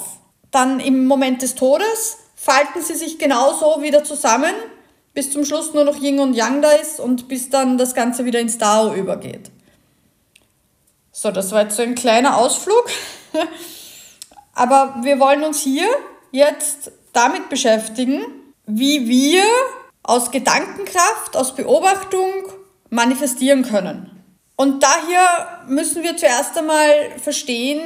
Dann 0.51 0.79
im 0.79 1.05
Moment 1.05 1.41
des 1.41 1.55
Todes 1.55 2.17
falten 2.35 2.81
sie 2.81 2.95
sich 2.95 3.17
genauso 3.17 3.81
wieder 3.81 4.03
zusammen, 4.03 4.53
bis 5.13 5.31
zum 5.31 5.45
Schluss 5.45 5.73
nur 5.73 5.83
noch 5.83 6.01
Yin 6.01 6.19
und 6.19 6.33
Yang 6.33 6.61
da 6.61 6.71
ist 6.71 6.99
und 6.99 7.27
bis 7.27 7.49
dann 7.49 7.77
das 7.77 7.93
Ganze 7.93 8.25
wieder 8.25 8.39
ins 8.39 8.57
Dao 8.57 8.93
übergeht. 8.93 9.51
So, 11.11 11.31
das 11.31 11.51
war 11.51 11.63
jetzt 11.63 11.77
so 11.77 11.83
ein 11.83 11.95
kleiner 11.95 12.37
Ausflug. 12.37 12.85
Aber 14.53 14.95
wir 15.01 15.19
wollen 15.19 15.43
uns 15.43 15.61
hier 15.61 15.87
jetzt 16.31 16.91
damit 17.13 17.49
beschäftigen, 17.49 18.25
wie 18.65 19.07
wir 19.07 19.43
aus 20.03 20.31
Gedankenkraft, 20.31 21.35
aus 21.35 21.55
Beobachtung 21.55 22.31
manifestieren 22.89 23.63
können. 23.63 24.14
Und 24.55 24.83
daher 24.83 25.63
müssen 25.67 26.03
wir 26.03 26.15
zuerst 26.15 26.57
einmal 26.57 26.91
verstehen, 27.21 27.81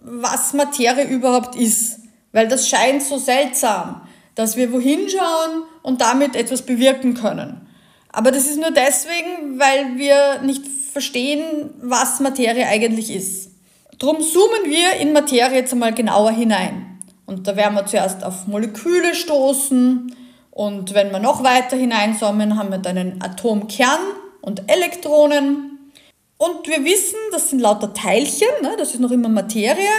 was 0.00 0.52
Materie 0.52 1.04
überhaupt 1.04 1.56
ist, 1.56 2.00
weil 2.32 2.48
das 2.48 2.68
scheint 2.68 3.02
so 3.02 3.18
seltsam, 3.18 4.02
dass 4.34 4.56
wir 4.56 4.72
wohin 4.72 5.08
schauen 5.08 5.64
und 5.82 6.00
damit 6.00 6.36
etwas 6.36 6.62
bewirken 6.62 7.14
können. 7.14 7.68
Aber 8.10 8.30
das 8.30 8.46
ist 8.46 8.58
nur 8.58 8.70
deswegen, 8.70 9.58
weil 9.58 9.96
wir 9.96 10.42
nicht 10.42 10.64
verstehen, 10.92 11.70
was 11.80 12.20
Materie 12.20 12.66
eigentlich 12.66 13.10
ist. 13.14 13.50
Drum 13.98 14.20
zoomen 14.20 14.64
wir 14.66 15.00
in 15.00 15.12
Materie 15.12 15.58
jetzt 15.58 15.72
einmal 15.72 15.94
genauer 15.94 16.32
hinein. 16.32 16.98
Und 17.26 17.46
da 17.46 17.56
werden 17.56 17.74
wir 17.74 17.86
zuerst 17.86 18.24
auf 18.24 18.46
Moleküle 18.46 19.14
stoßen 19.14 20.14
und 20.52 20.92
wenn 20.92 21.10
wir 21.10 21.18
noch 21.18 21.42
weiter 21.42 21.76
hineinzoomen, 21.76 22.58
haben 22.58 22.70
wir 22.70 22.78
dann 22.78 22.98
einen 22.98 23.22
Atomkern 23.22 24.00
und 24.42 24.70
Elektronen. 24.70 25.71
Und 26.42 26.66
wir 26.66 26.84
wissen, 26.84 27.20
das 27.30 27.50
sind 27.50 27.60
lauter 27.60 27.94
Teilchen, 27.94 28.48
ne? 28.62 28.74
das 28.76 28.94
ist 28.94 28.98
noch 28.98 29.12
immer 29.12 29.28
Materie 29.28 29.92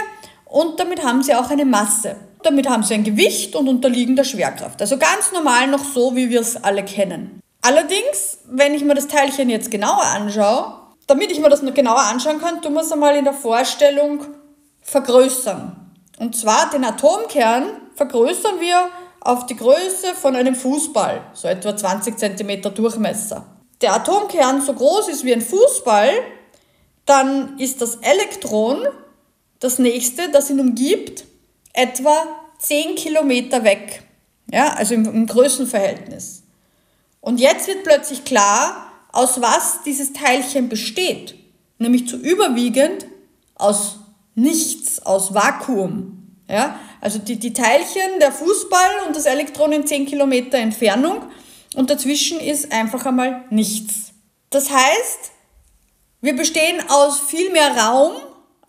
und 0.44 0.78
damit 0.78 1.02
haben 1.02 1.22
sie 1.22 1.34
auch 1.34 1.48
eine 1.48 1.64
Masse. 1.64 2.16
Damit 2.42 2.68
haben 2.68 2.82
sie 2.82 2.92
ein 2.92 3.02
Gewicht 3.02 3.56
und 3.56 3.66
unterliegen 3.66 4.14
der 4.14 4.24
Schwerkraft. 4.24 4.78
Also 4.82 4.98
ganz 4.98 5.32
normal 5.32 5.68
noch 5.68 5.82
so, 5.82 6.14
wie 6.14 6.28
wir 6.28 6.42
es 6.42 6.62
alle 6.62 6.84
kennen. 6.84 7.40
Allerdings, 7.62 8.40
wenn 8.46 8.74
ich 8.74 8.84
mir 8.84 8.92
das 8.92 9.08
Teilchen 9.08 9.48
jetzt 9.48 9.70
genauer 9.70 10.04
anschaue, 10.04 10.80
damit 11.06 11.32
ich 11.32 11.40
mir 11.40 11.48
das 11.48 11.62
noch 11.62 11.72
genauer 11.72 12.02
anschauen 12.02 12.38
kann, 12.38 12.60
tun 12.60 12.74
wir 12.74 12.82
es 12.82 12.92
einmal 12.92 13.16
in 13.16 13.24
der 13.24 13.32
Vorstellung 13.32 14.26
vergrößern. 14.82 15.94
Und 16.18 16.36
zwar 16.36 16.68
den 16.68 16.84
Atomkern 16.84 17.68
vergrößern 17.94 18.60
wir 18.60 18.90
auf 19.22 19.46
die 19.46 19.56
Größe 19.56 20.08
von 20.14 20.36
einem 20.36 20.56
Fußball, 20.56 21.22
so 21.32 21.48
etwa 21.48 21.74
20 21.74 22.18
cm 22.18 22.74
Durchmesser. 22.74 23.53
Der 23.84 23.92
Atomkern 23.92 24.62
so 24.62 24.72
groß 24.72 25.08
ist 25.08 25.24
wie 25.24 25.34
ein 25.34 25.42
Fußball, 25.42 26.10
dann 27.04 27.58
ist 27.58 27.82
das 27.82 27.96
Elektron 27.96 28.78
das 29.60 29.78
nächste, 29.78 30.30
das 30.30 30.48
ihn 30.48 30.58
umgibt, 30.58 31.26
etwa 31.74 32.16
10 32.60 32.94
Kilometer 32.94 33.62
weg. 33.62 34.02
Ja, 34.50 34.68
also 34.72 34.94
im, 34.94 35.04
im 35.04 35.26
Größenverhältnis. 35.26 36.44
Und 37.20 37.40
jetzt 37.40 37.68
wird 37.68 37.84
plötzlich 37.84 38.24
klar, 38.24 38.90
aus 39.12 39.42
was 39.42 39.82
dieses 39.84 40.14
Teilchen 40.14 40.70
besteht. 40.70 41.34
Nämlich 41.76 42.08
zu 42.08 42.16
überwiegend 42.16 43.04
aus 43.54 43.98
nichts, 44.34 45.04
aus 45.04 45.34
Vakuum. 45.34 46.38
Ja? 46.48 46.80
Also 47.02 47.18
die, 47.18 47.36
die 47.36 47.52
Teilchen, 47.52 48.18
der 48.18 48.32
Fußball 48.32 49.06
und 49.06 49.14
das 49.14 49.26
Elektron 49.26 49.72
in 49.72 49.86
10 49.86 50.06
Kilometer 50.06 50.56
Entfernung 50.56 51.20
und 51.74 51.90
dazwischen 51.90 52.40
ist 52.40 52.72
einfach 52.72 53.06
einmal 53.06 53.44
nichts. 53.50 54.12
Das 54.50 54.70
heißt, 54.70 55.32
wir 56.20 56.36
bestehen 56.36 56.82
aus 56.88 57.20
viel 57.20 57.50
mehr 57.50 57.76
Raum, 57.76 58.12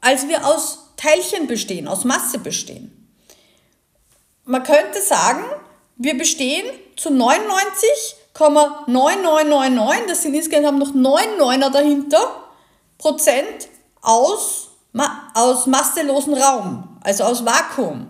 als 0.01 0.27
wir 0.27 0.45
aus 0.45 0.91
Teilchen 0.97 1.47
bestehen, 1.47 1.87
aus 1.87 2.03
Masse 2.03 2.39
bestehen. 2.39 2.91
Man 4.43 4.63
könnte 4.63 5.01
sagen, 5.01 5.43
wir 5.97 6.17
bestehen 6.17 6.65
zu 6.95 7.09
99 7.09 7.89
9999, 8.37 10.07
das 10.07 10.21
sind 10.21 10.33
insgesamt 10.33 10.79
noch 10.79 10.93
9 10.93 11.37
Neuner 11.37 11.69
dahinter, 11.69 12.43
Prozent 12.97 13.69
aus, 14.01 14.71
aus 15.33 15.65
masselosen 15.67 16.33
Raum, 16.33 16.97
also 17.01 17.23
aus 17.23 17.45
Vakuum. 17.45 18.07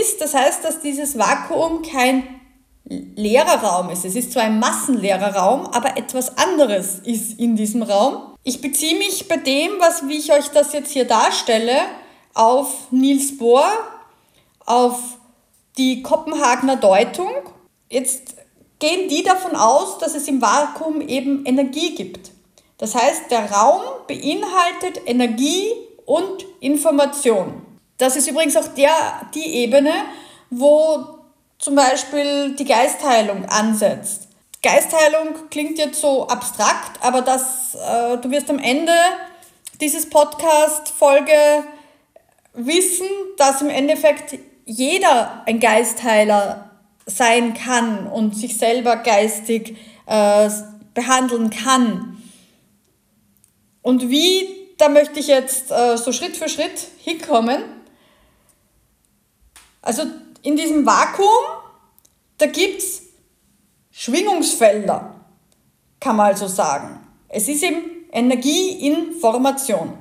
ist. 0.00 0.20
Das 0.20 0.34
heißt, 0.34 0.64
dass 0.64 0.80
dieses 0.80 1.18
Vakuum 1.18 1.82
kein 1.82 2.40
leerer 2.84 3.62
Raum 3.62 3.90
ist. 3.90 4.04
Es 4.04 4.14
ist 4.14 4.32
zwar 4.32 4.44
ein 4.44 4.58
massenleerer 4.58 5.34
Raum, 5.34 5.66
aber 5.66 5.96
etwas 5.96 6.36
anderes 6.36 7.00
ist 7.00 7.38
in 7.38 7.56
diesem 7.56 7.82
Raum. 7.82 8.33
Ich 8.46 8.60
beziehe 8.60 8.98
mich 8.98 9.26
bei 9.26 9.38
dem, 9.38 9.72
was, 9.78 10.06
wie 10.06 10.18
ich 10.18 10.30
euch 10.30 10.48
das 10.48 10.74
jetzt 10.74 10.92
hier 10.92 11.06
darstelle, 11.06 11.80
auf 12.34 12.90
Niels 12.90 13.38
Bohr, 13.38 13.66
auf 14.66 14.98
die 15.78 16.02
Kopenhagener 16.02 16.76
Deutung. 16.76 17.30
Jetzt 17.88 18.34
gehen 18.80 19.08
die 19.08 19.22
davon 19.22 19.56
aus, 19.56 19.96
dass 19.96 20.14
es 20.14 20.28
im 20.28 20.42
Vakuum 20.42 21.00
eben 21.00 21.46
Energie 21.46 21.94
gibt. 21.94 22.32
Das 22.76 22.94
heißt, 22.94 23.30
der 23.30 23.50
Raum 23.50 23.80
beinhaltet 24.06 25.00
Energie 25.06 25.72
und 26.04 26.44
Information. 26.60 27.62
Das 27.96 28.14
ist 28.14 28.28
übrigens 28.28 28.58
auch 28.58 28.68
der, 28.68 28.92
die 29.34 29.54
Ebene, 29.54 29.92
wo 30.50 31.02
zum 31.58 31.76
Beispiel 31.76 32.54
die 32.56 32.66
Geistheilung 32.66 33.46
ansetzt. 33.46 34.23
Geistheilung 34.64 35.50
klingt 35.50 35.76
jetzt 35.76 36.00
so 36.00 36.26
abstrakt, 36.26 36.98
aber 37.02 37.20
das, 37.20 37.74
äh, 37.74 38.16
du 38.16 38.30
wirst 38.30 38.48
am 38.48 38.58
Ende 38.58 38.94
dieses 39.78 40.08
Podcast-Folge 40.08 41.34
wissen, 42.54 43.06
dass 43.36 43.60
im 43.60 43.68
Endeffekt 43.68 44.38
jeder 44.64 45.42
ein 45.44 45.60
Geistheiler 45.60 46.70
sein 47.04 47.52
kann 47.52 48.06
und 48.06 48.34
sich 48.34 48.56
selber 48.56 48.96
geistig 48.96 49.76
äh, 50.06 50.48
behandeln 50.94 51.50
kann. 51.50 52.22
Und 53.82 54.08
wie, 54.08 54.48
da 54.78 54.88
möchte 54.88 55.20
ich 55.20 55.26
jetzt 55.26 55.70
äh, 55.72 55.98
so 55.98 56.10
Schritt 56.10 56.38
für 56.38 56.48
Schritt 56.48 56.88
hinkommen. 56.96 57.62
Also 59.82 60.04
in 60.40 60.56
diesem 60.56 60.86
Vakuum, 60.86 61.28
da 62.38 62.46
gibt 62.46 62.78
es 62.78 63.03
Schwingungsfelder, 63.96 65.14
kann 66.00 66.16
man 66.16 66.26
also 66.26 66.48
sagen. 66.48 66.98
Es 67.28 67.46
ist 67.48 67.62
eben 67.62 67.84
Energieinformation. 68.10 69.92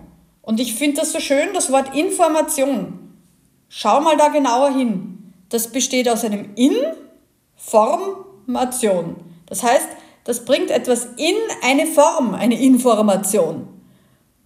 Und 0.41 0.59
ich 0.59 0.73
finde 0.73 1.01
das 1.01 1.11
so 1.11 1.19
schön, 1.19 1.53
das 1.53 1.71
Wort 1.71 1.95
Information. 1.95 3.13
Schau 3.69 4.01
mal 4.01 4.17
da 4.17 4.29
genauer 4.29 4.71
hin. 4.71 5.31
Das 5.49 5.67
besteht 5.67 6.09
aus 6.09 6.25
einem 6.25 6.55
Information. 6.55 9.15
Das 9.45 9.61
heißt, 9.61 9.89
das 10.23 10.43
bringt 10.43 10.71
etwas 10.71 11.09
in 11.17 11.35
eine 11.61 11.85
Form, 11.85 12.33
eine 12.33 12.59
Information. 12.59 13.67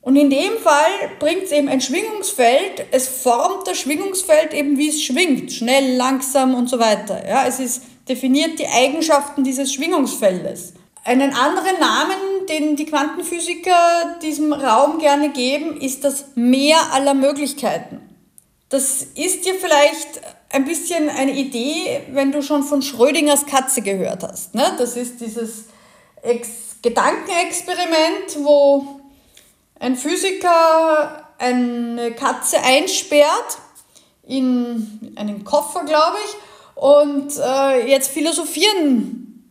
Und 0.01 0.17
in 0.17 0.29
dem 0.29 0.57
Fall 0.57 0.91
bringt 1.19 1.43
es 1.43 1.53
eben 1.53 1.69
ein 1.69 1.79
Schwingungsfeld. 1.79 2.87
Es 2.91 3.07
formt 3.07 3.65
das 3.65 3.77
Schwingungsfeld 3.77 4.53
eben, 4.53 4.77
wie 4.77 4.89
es 4.89 5.01
schwingt. 5.01 5.53
Schnell, 5.53 5.95
langsam 5.95 6.53
und 6.53 6.69
so 6.69 6.79
weiter. 6.79 7.25
Ja, 7.25 7.45
es 7.45 7.61
ist 7.61 7.83
definiert 8.09 8.59
die 8.59 8.67
Eigenschaften 8.67 9.43
dieses 9.43 9.73
Schwingungsfeldes. 9.73 10.73
Einen 11.03 11.33
anderen 11.33 11.79
Namen, 11.79 12.45
den 12.49 12.75
die 12.75 12.85
Quantenphysiker 12.85 14.17
diesem 14.21 14.51
Raum 14.51 14.99
gerne 14.99 15.29
geben, 15.29 15.79
ist 15.79 16.03
das 16.03 16.25
Meer 16.35 16.77
aller 16.91 17.13
Möglichkeiten. 17.13 18.01
Das 18.69 19.03
ist 19.15 19.45
dir 19.45 19.55
vielleicht 19.55 20.21
ein 20.49 20.65
bisschen 20.65 21.09
eine 21.09 21.33
Idee, 21.33 22.01
wenn 22.11 22.31
du 22.31 22.41
schon 22.41 22.63
von 22.63 22.81
Schrödingers 22.81 23.45
Katze 23.45 23.81
gehört 23.81 24.23
hast. 24.23 24.55
Ne? 24.55 24.75
Das 24.77 24.97
ist 24.97 25.21
dieses 25.21 25.65
Ex 26.21 26.49
Gedankenexperiment, 26.81 28.43
wo 28.43 28.99
ein 29.79 29.95
Physiker 29.95 31.23
eine 31.37 32.11
Katze 32.11 32.61
einsperrt 32.61 33.57
in 34.27 35.13
einen 35.15 35.43
Koffer, 35.43 35.83
glaube 35.85 36.17
ich, 36.25 36.35
und 36.77 37.35
äh, 37.37 37.89
jetzt 37.89 38.11
philosophieren 38.11 39.49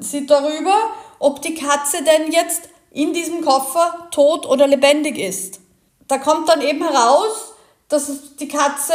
sie 0.00 0.26
darüber, 0.26 0.74
ob 1.20 1.40
die 1.40 1.54
Katze 1.54 1.98
denn 2.02 2.32
jetzt 2.32 2.68
in 2.90 3.12
diesem 3.12 3.42
Koffer 3.42 4.08
tot 4.10 4.44
oder 4.44 4.66
lebendig 4.66 5.18
ist. 5.18 5.60
Da 6.08 6.18
kommt 6.18 6.48
dann 6.48 6.60
eben 6.60 6.82
heraus, 6.82 7.54
dass 7.88 8.34
die 8.36 8.48
Katze 8.48 8.92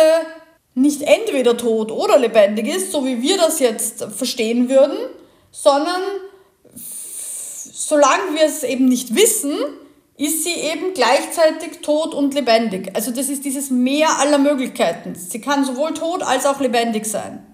nicht 0.76 1.04
entweder 1.04 1.56
tot 1.56 1.92
oder 1.92 2.18
lebendig 2.18 2.68
ist, 2.68 2.92
so 2.92 3.06
wie 3.06 3.22
wir 3.22 3.38
das 3.38 3.60
jetzt 3.60 4.04
verstehen 4.04 4.68
würden, 4.68 4.98
sondern 5.52 6.02
solange 6.76 8.36
wir 8.36 8.44
es 8.44 8.64
eben 8.64 8.86
nicht 8.86 9.16
wissen, 9.16 9.56
ist 10.18 10.44
sie 10.44 10.54
eben 10.54 10.94
gleichzeitig 10.94 11.82
tot 11.82 12.14
und 12.14 12.34
lebendig. 12.34 12.92
Also 12.94 13.12
das 13.12 13.30
ist 13.30 13.46
dieses 13.46 13.70
Meer 13.70 14.20
aller 14.20 14.38
Möglichkeiten. 14.38 15.16
Sie 15.16 15.40
kann 15.40 15.64
sowohl 15.64 15.94
tot 15.94 16.24
als 16.24 16.46
auch 16.46 16.60
lebendig 16.60 17.06
sein. 17.06 17.53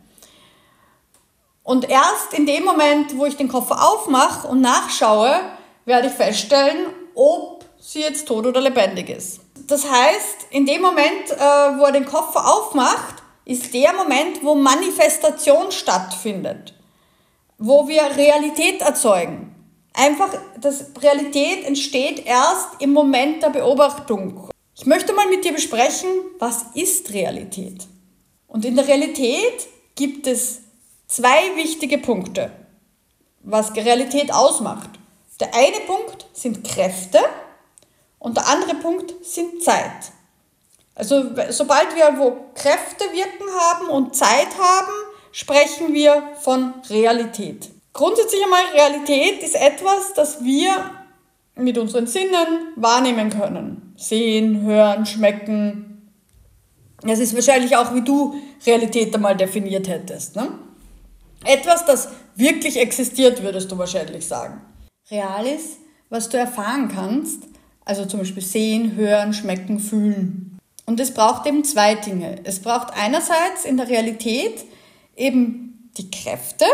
Und 1.69 1.87
erst 1.87 2.33
in 2.33 2.47
dem 2.47 2.65
Moment, 2.65 3.15
wo 3.15 3.27
ich 3.27 3.37
den 3.37 3.47
Koffer 3.47 3.87
aufmache 3.87 4.47
und 4.47 4.59
nachschaue, 4.59 5.39
werde 5.85 6.07
ich 6.07 6.13
feststellen, 6.13 6.87
ob 7.13 7.63
sie 7.79 7.99
jetzt 7.99 8.27
tot 8.27 8.47
oder 8.47 8.59
lebendig 8.59 9.07
ist. 9.09 9.41
Das 9.67 9.83
heißt, 9.87 10.47
in 10.49 10.65
dem 10.65 10.81
Moment, 10.81 11.29
äh, 11.29 11.37
wo 11.77 11.83
er 11.83 11.91
den 11.91 12.07
Koffer 12.07 12.51
aufmacht, 12.51 13.21
ist 13.45 13.71
der 13.71 13.93
Moment, 13.93 14.43
wo 14.43 14.55
Manifestation 14.55 15.71
stattfindet, 15.71 16.73
wo 17.59 17.87
wir 17.87 18.01
Realität 18.17 18.81
erzeugen. 18.81 19.53
Einfach, 19.93 20.33
das 20.59 20.85
Realität 20.99 21.65
entsteht 21.65 22.25
erst 22.25 22.69
im 22.79 22.93
Moment 22.93 23.43
der 23.43 23.51
Beobachtung. 23.51 24.49
Ich 24.75 24.87
möchte 24.87 25.13
mal 25.13 25.29
mit 25.29 25.45
dir 25.45 25.53
besprechen, 25.53 26.09
was 26.39 26.65
ist 26.73 27.13
Realität? 27.13 27.85
Und 28.47 28.65
in 28.65 28.75
der 28.75 28.87
Realität 28.87 29.67
gibt 29.93 30.25
es 30.25 30.61
zwei 31.09 31.55
wichtige 31.57 31.97
Punkte, 31.97 32.51
was 33.41 33.75
Realität 33.75 34.33
ausmacht. 34.33 34.91
Der 35.41 35.53
eine 35.53 35.81
Punkt 35.85 36.25
sind 36.33 36.63
Kräfte 36.63 37.19
und 38.19 38.37
der 38.37 38.47
andere 38.47 38.75
Punkt 38.75 39.13
sind 39.25 39.61
Zeit. 39.61 40.13
Also 40.95 41.23
sobald 41.49 41.95
wir 41.95 42.19
wo 42.19 42.51
Kräfte 42.55 43.05
wirken 43.11 43.49
haben 43.59 43.89
und 43.89 44.15
Zeit 44.15 44.57
haben, 44.57 44.91
sprechen 45.31 45.93
wir 45.93 46.23
von 46.41 46.73
Realität. 46.89 47.69
Grundsätzlich 47.93 48.43
einmal 48.43 48.63
Realität 48.73 49.41
ist 49.41 49.55
etwas, 49.55 50.13
das 50.13 50.43
wir 50.43 50.91
mit 51.55 51.77
unseren 51.77 52.07
Sinnen 52.07 52.73
wahrnehmen 52.75 53.29
können. 53.29 53.93
Sehen, 53.97 54.61
hören, 54.61 55.05
schmecken. 55.05 56.11
Das 57.01 57.19
ist 57.19 57.33
wahrscheinlich 57.33 57.75
auch, 57.75 57.93
wie 57.93 58.01
du 58.01 58.35
Realität 58.65 59.13
einmal 59.15 59.35
definiert 59.35 59.87
hättest. 59.87 60.35
Ne? 60.35 60.51
Etwas, 61.45 61.85
das 61.85 62.09
wirklich 62.35 62.77
existiert, 62.77 63.41
würdest 63.43 63.71
du 63.71 63.77
wahrscheinlich 63.77 64.27
sagen. 64.27 64.61
Real 65.09 65.45
ist, 65.45 65.77
was 66.09 66.29
du 66.29 66.37
erfahren 66.37 66.89
kannst, 66.93 67.43
also 67.85 68.05
zum 68.05 68.19
Beispiel 68.19 68.43
sehen, 68.43 68.95
hören, 68.95 69.33
schmecken, 69.33 69.79
fühlen. 69.79 70.57
Und 70.85 70.99
es 70.99 71.13
braucht 71.13 71.45
eben 71.47 71.63
zwei 71.63 71.95
Dinge. 71.95 72.37
Es 72.43 72.59
braucht 72.59 72.93
einerseits 72.93 73.65
in 73.65 73.77
der 73.77 73.89
Realität 73.89 74.65
eben 75.15 75.91
die 75.97 76.09
Kräfte 76.11 76.65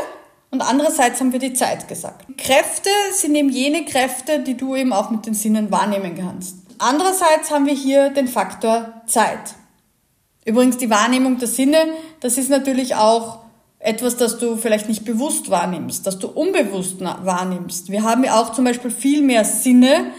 und 0.51 0.61
andererseits 0.61 1.19
haben 1.19 1.33
wir 1.33 1.39
die 1.39 1.53
Zeit 1.53 1.87
gesagt. 1.89 2.25
Kräfte 2.37 2.89
sind 3.11 3.35
eben 3.35 3.49
jene 3.49 3.83
Kräfte, 3.83 4.39
die 4.39 4.55
du 4.55 4.75
eben 4.75 4.93
auch 4.93 5.09
mit 5.09 5.25
den 5.25 5.33
Sinnen 5.33 5.69
wahrnehmen 5.69 6.15
kannst. 6.15 6.57
Andererseits 6.77 7.51
haben 7.51 7.65
wir 7.65 7.73
hier 7.73 8.09
den 8.09 8.27
Faktor 8.27 9.01
Zeit. 9.05 9.55
Übrigens 10.45 10.77
die 10.77 10.89
Wahrnehmung 10.89 11.39
der 11.39 11.47
Sinne, 11.47 11.77
das 12.21 12.37
ist 12.37 12.49
natürlich 12.49 12.95
auch 12.95 13.39
etwas, 13.85 14.17
das 14.17 14.39
du 14.39 14.57
vielleicht 14.57 14.89
nicht 14.89 15.05
bewusst 15.05 15.49
wahrnimmst, 15.49 16.07
das 16.07 16.17
du 16.17 16.27
unbewusst 16.27 17.01
wahrnimmst. 17.01 17.91
Wir 17.91 18.03
haben 18.03 18.23
ja 18.23 18.41
auch 18.41 18.51
zum 18.51 18.65
Beispiel 18.65 18.91
viel 18.91 19.21
mehr 19.21 19.45
Sinne, 19.45 20.11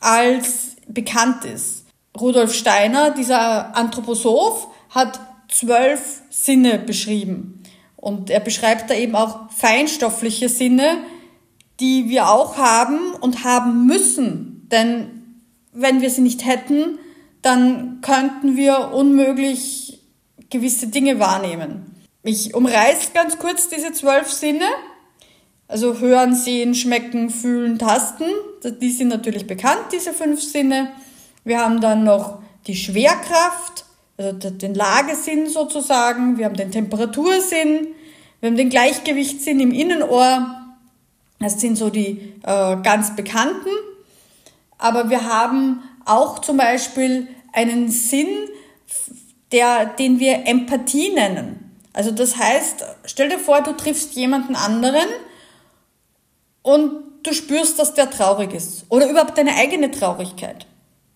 als 0.00 0.76
bekannt 0.86 1.44
ist. 1.44 1.86
Rudolf 2.18 2.54
Steiner, 2.54 3.10
dieser 3.10 3.76
Anthroposoph, 3.76 4.68
hat 4.90 5.20
zwölf 5.48 6.22
Sinne 6.30 6.78
beschrieben. 6.78 7.62
Und 7.96 8.30
er 8.30 8.40
beschreibt 8.40 8.90
da 8.90 8.94
eben 8.94 9.14
auch 9.14 9.50
feinstoffliche 9.50 10.48
Sinne, 10.48 10.98
die 11.80 12.08
wir 12.08 12.28
auch 12.28 12.58
haben 12.58 12.98
und 13.20 13.44
haben 13.44 13.86
müssen. 13.86 14.68
Denn 14.70 15.40
wenn 15.72 16.00
wir 16.00 16.10
sie 16.10 16.20
nicht 16.20 16.44
hätten, 16.44 16.98
dann 17.40 18.00
könnten 18.02 18.56
wir 18.56 18.92
unmöglich 18.92 20.00
gewisse 20.50 20.88
Dinge 20.88 21.18
wahrnehmen. 21.18 21.97
Ich 22.22 22.54
umreiß 22.54 23.12
ganz 23.14 23.38
kurz 23.38 23.68
diese 23.68 23.92
zwölf 23.92 24.30
Sinne. 24.30 24.66
Also 25.68 25.98
hören, 25.98 26.34
sehen, 26.34 26.74
schmecken, 26.74 27.30
fühlen, 27.30 27.78
tasten. 27.78 28.24
Die 28.80 28.90
sind 28.90 29.08
natürlich 29.08 29.46
bekannt, 29.46 29.92
diese 29.92 30.12
fünf 30.12 30.42
Sinne. 30.42 30.92
Wir 31.44 31.60
haben 31.60 31.80
dann 31.80 32.04
noch 32.04 32.40
die 32.66 32.74
Schwerkraft, 32.74 33.84
also 34.16 34.50
den 34.50 34.74
Lagesinn 34.74 35.46
sozusagen. 35.48 36.38
Wir 36.38 36.46
haben 36.46 36.56
den 36.56 36.72
Temperatursinn. 36.72 37.88
Wir 38.40 38.50
haben 38.50 38.56
den 38.56 38.70
Gleichgewichtssinn 38.70 39.60
im 39.60 39.72
Innenohr. 39.72 40.54
Das 41.38 41.60
sind 41.60 41.76
so 41.76 41.90
die 41.90 42.34
äh, 42.42 42.76
ganz 42.82 43.14
bekannten. 43.14 43.68
Aber 44.76 45.10
wir 45.10 45.24
haben 45.24 45.82
auch 46.04 46.40
zum 46.40 46.56
Beispiel 46.56 47.28
einen 47.52 47.90
Sinn, 47.90 48.28
der, 49.52 49.86
den 49.86 50.18
wir 50.18 50.46
Empathie 50.46 51.10
nennen. 51.10 51.67
Also 51.92 52.10
das 52.10 52.36
heißt, 52.36 52.84
stell 53.04 53.28
dir 53.28 53.38
vor, 53.38 53.62
du 53.62 53.72
triffst 53.72 54.14
jemanden 54.14 54.54
anderen 54.54 55.08
und 56.62 56.92
du 57.22 57.32
spürst, 57.32 57.78
dass 57.78 57.94
der 57.94 58.10
traurig 58.10 58.52
ist 58.54 58.84
oder 58.88 59.08
überhaupt 59.08 59.38
deine 59.38 59.54
eigene 59.54 59.90
Traurigkeit. 59.90 60.66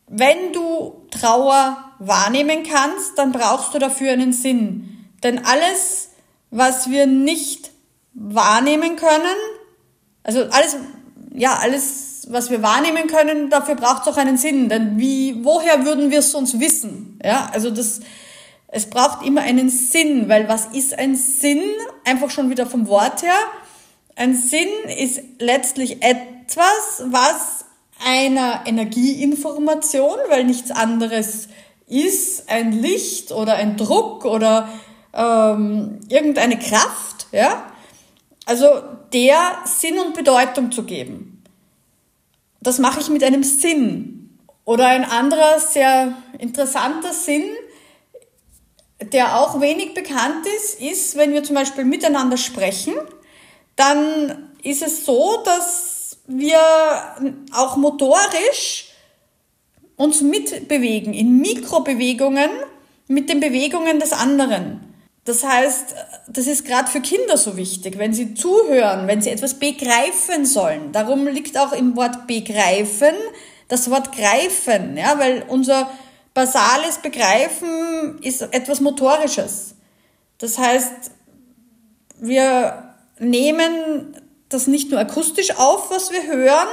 Wenn 0.09 0.53
du 0.53 1.07
Trauer 1.11 1.79
wahrnehmen 1.99 2.65
kannst, 2.65 3.17
dann 3.17 3.33
brauchst 3.33 3.75
du 3.75 3.79
dafür 3.79 4.13
einen 4.13 4.33
Sinn. 4.33 5.07
Denn 5.23 5.45
alles, 5.45 6.11
was 6.51 6.91
wir 6.91 7.07
nicht 7.07 7.71
wahrnehmen 8.13 8.97
können, 8.97 9.37
also 10.25 10.45
alles, 10.51 10.77
ja, 11.35 11.55
alles, 11.55 12.27
was 12.29 12.51
wir 12.51 12.63
wahrnehmen 12.63 13.07
können, 13.07 13.51
dafür 13.51 13.75
braucht 13.75 14.03
es 14.03 14.09
auch 14.09 14.17
einen 14.17 14.37
Sinn. 14.37 14.69
Denn 14.69 14.99
wie, 14.99 15.45
woher 15.45 15.85
würden 15.85 16.11
wir 16.11 16.19
es 16.19 16.33
sonst 16.33 16.61
wissen? 16.61 17.19
Ja, 17.25 17.49
also 17.53 17.71
das, 17.71 18.01
es 18.75 18.89
braucht 18.89 19.25
immer 19.25 19.43
einen 19.43 19.69
Sinn, 19.69 20.31
weil 20.31 20.49
was 20.49 20.67
ist 20.67 20.99
ein 20.99 21.15
Sinn? 21.15 21.63
Einfach 22.05 22.31
schon 22.31 22.49
wieder 22.49 22.65
vom 22.65 22.89
Wort 22.89 23.23
her. 23.23 23.37
Ein 24.17 24.35
Sinn 24.35 24.69
ist 24.99 25.21
letztlich 25.39 26.03
etwas, 26.03 27.05
was 27.05 27.67
einer 28.03 28.63
Energieinformation, 28.65 30.17
weil 30.31 30.45
nichts 30.45 30.71
anderes 30.71 31.49
ist 31.87 32.49
ein 32.49 32.73
Licht 32.73 33.31
oder 33.31 33.57
ein 33.57 33.77
Druck 33.77 34.25
oder 34.25 34.71
ähm, 35.13 36.01
irgendeine 36.09 36.59
Kraft, 36.59 37.27
ja, 37.31 37.71
also 38.47 38.67
der 39.13 39.59
Sinn 39.67 39.99
und 39.99 40.15
Bedeutung 40.15 40.73
zu 40.73 40.85
geben. 40.85 41.43
Das 42.63 42.79
mache 42.79 43.01
ich 43.01 43.11
mit 43.11 43.23
einem 43.23 43.43
Sinn. 43.43 44.19
Oder 44.65 44.87
ein 44.87 45.05
anderer 45.05 45.59
sehr 45.59 46.15
interessanter 46.39 47.13
Sinn, 47.13 47.45
der 49.05 49.38
auch 49.41 49.61
wenig 49.61 49.95
bekannt 49.95 50.47
ist, 50.59 50.81
ist, 50.81 51.17
wenn 51.17 51.33
wir 51.33 51.43
zum 51.43 51.57
Beispiel 51.57 51.85
miteinander 51.85 52.37
sprechen, 52.37 52.95
dann 53.77 54.51
ist 54.62 54.83
es 54.83 55.05
so, 55.05 55.43
dass 55.45 56.19
wir 56.27 56.59
auch 57.53 57.77
motorisch 57.77 58.88
uns 59.97 60.21
mitbewegen 60.21 61.15
in 61.15 61.38
Mikrobewegungen 61.38 62.51
mit 63.09 63.29
den 63.29 63.41
Bewegungen 63.41 63.99
des 63.99 64.12
anderen. 64.12 64.95
Das 65.25 65.45
heißt, 65.45 65.95
das 66.29 66.47
ist 66.47 66.65
gerade 66.65 66.91
für 66.91 67.01
Kinder 67.01 67.37
so 67.37 67.57
wichtig, 67.57 67.99
wenn 67.99 68.12
sie 68.12 68.35
zuhören, 68.35 69.07
wenn 69.07 69.23
sie 69.23 69.31
etwas 69.31 69.55
begreifen 69.55 70.45
sollen. 70.47 70.91
Darum 70.93 71.27
liegt 71.29 71.57
auch 71.57 71.73
im 71.73 71.97
Wort 71.97 72.27
begreifen 72.27 73.15
das 73.73 73.91
Wort 73.91 74.15
greifen, 74.15 74.99
ja, 74.99 75.19
weil 75.19 75.45
unser 75.49 75.91
basales 76.35 76.99
Begreifen 76.99 78.18
ist 78.23 78.42
etwas 78.42 78.81
Motorisches. 78.81 79.75
Das 80.38 80.59
heißt, 80.59 81.11
wir 82.18 82.95
nehmen 83.18 84.16
das 84.49 84.66
nicht 84.66 84.90
nur 84.90 85.01
akustisch 85.01 85.57
auf, 85.57 85.90
was 85.90 86.11
wir 86.11 86.27
hören, 86.27 86.68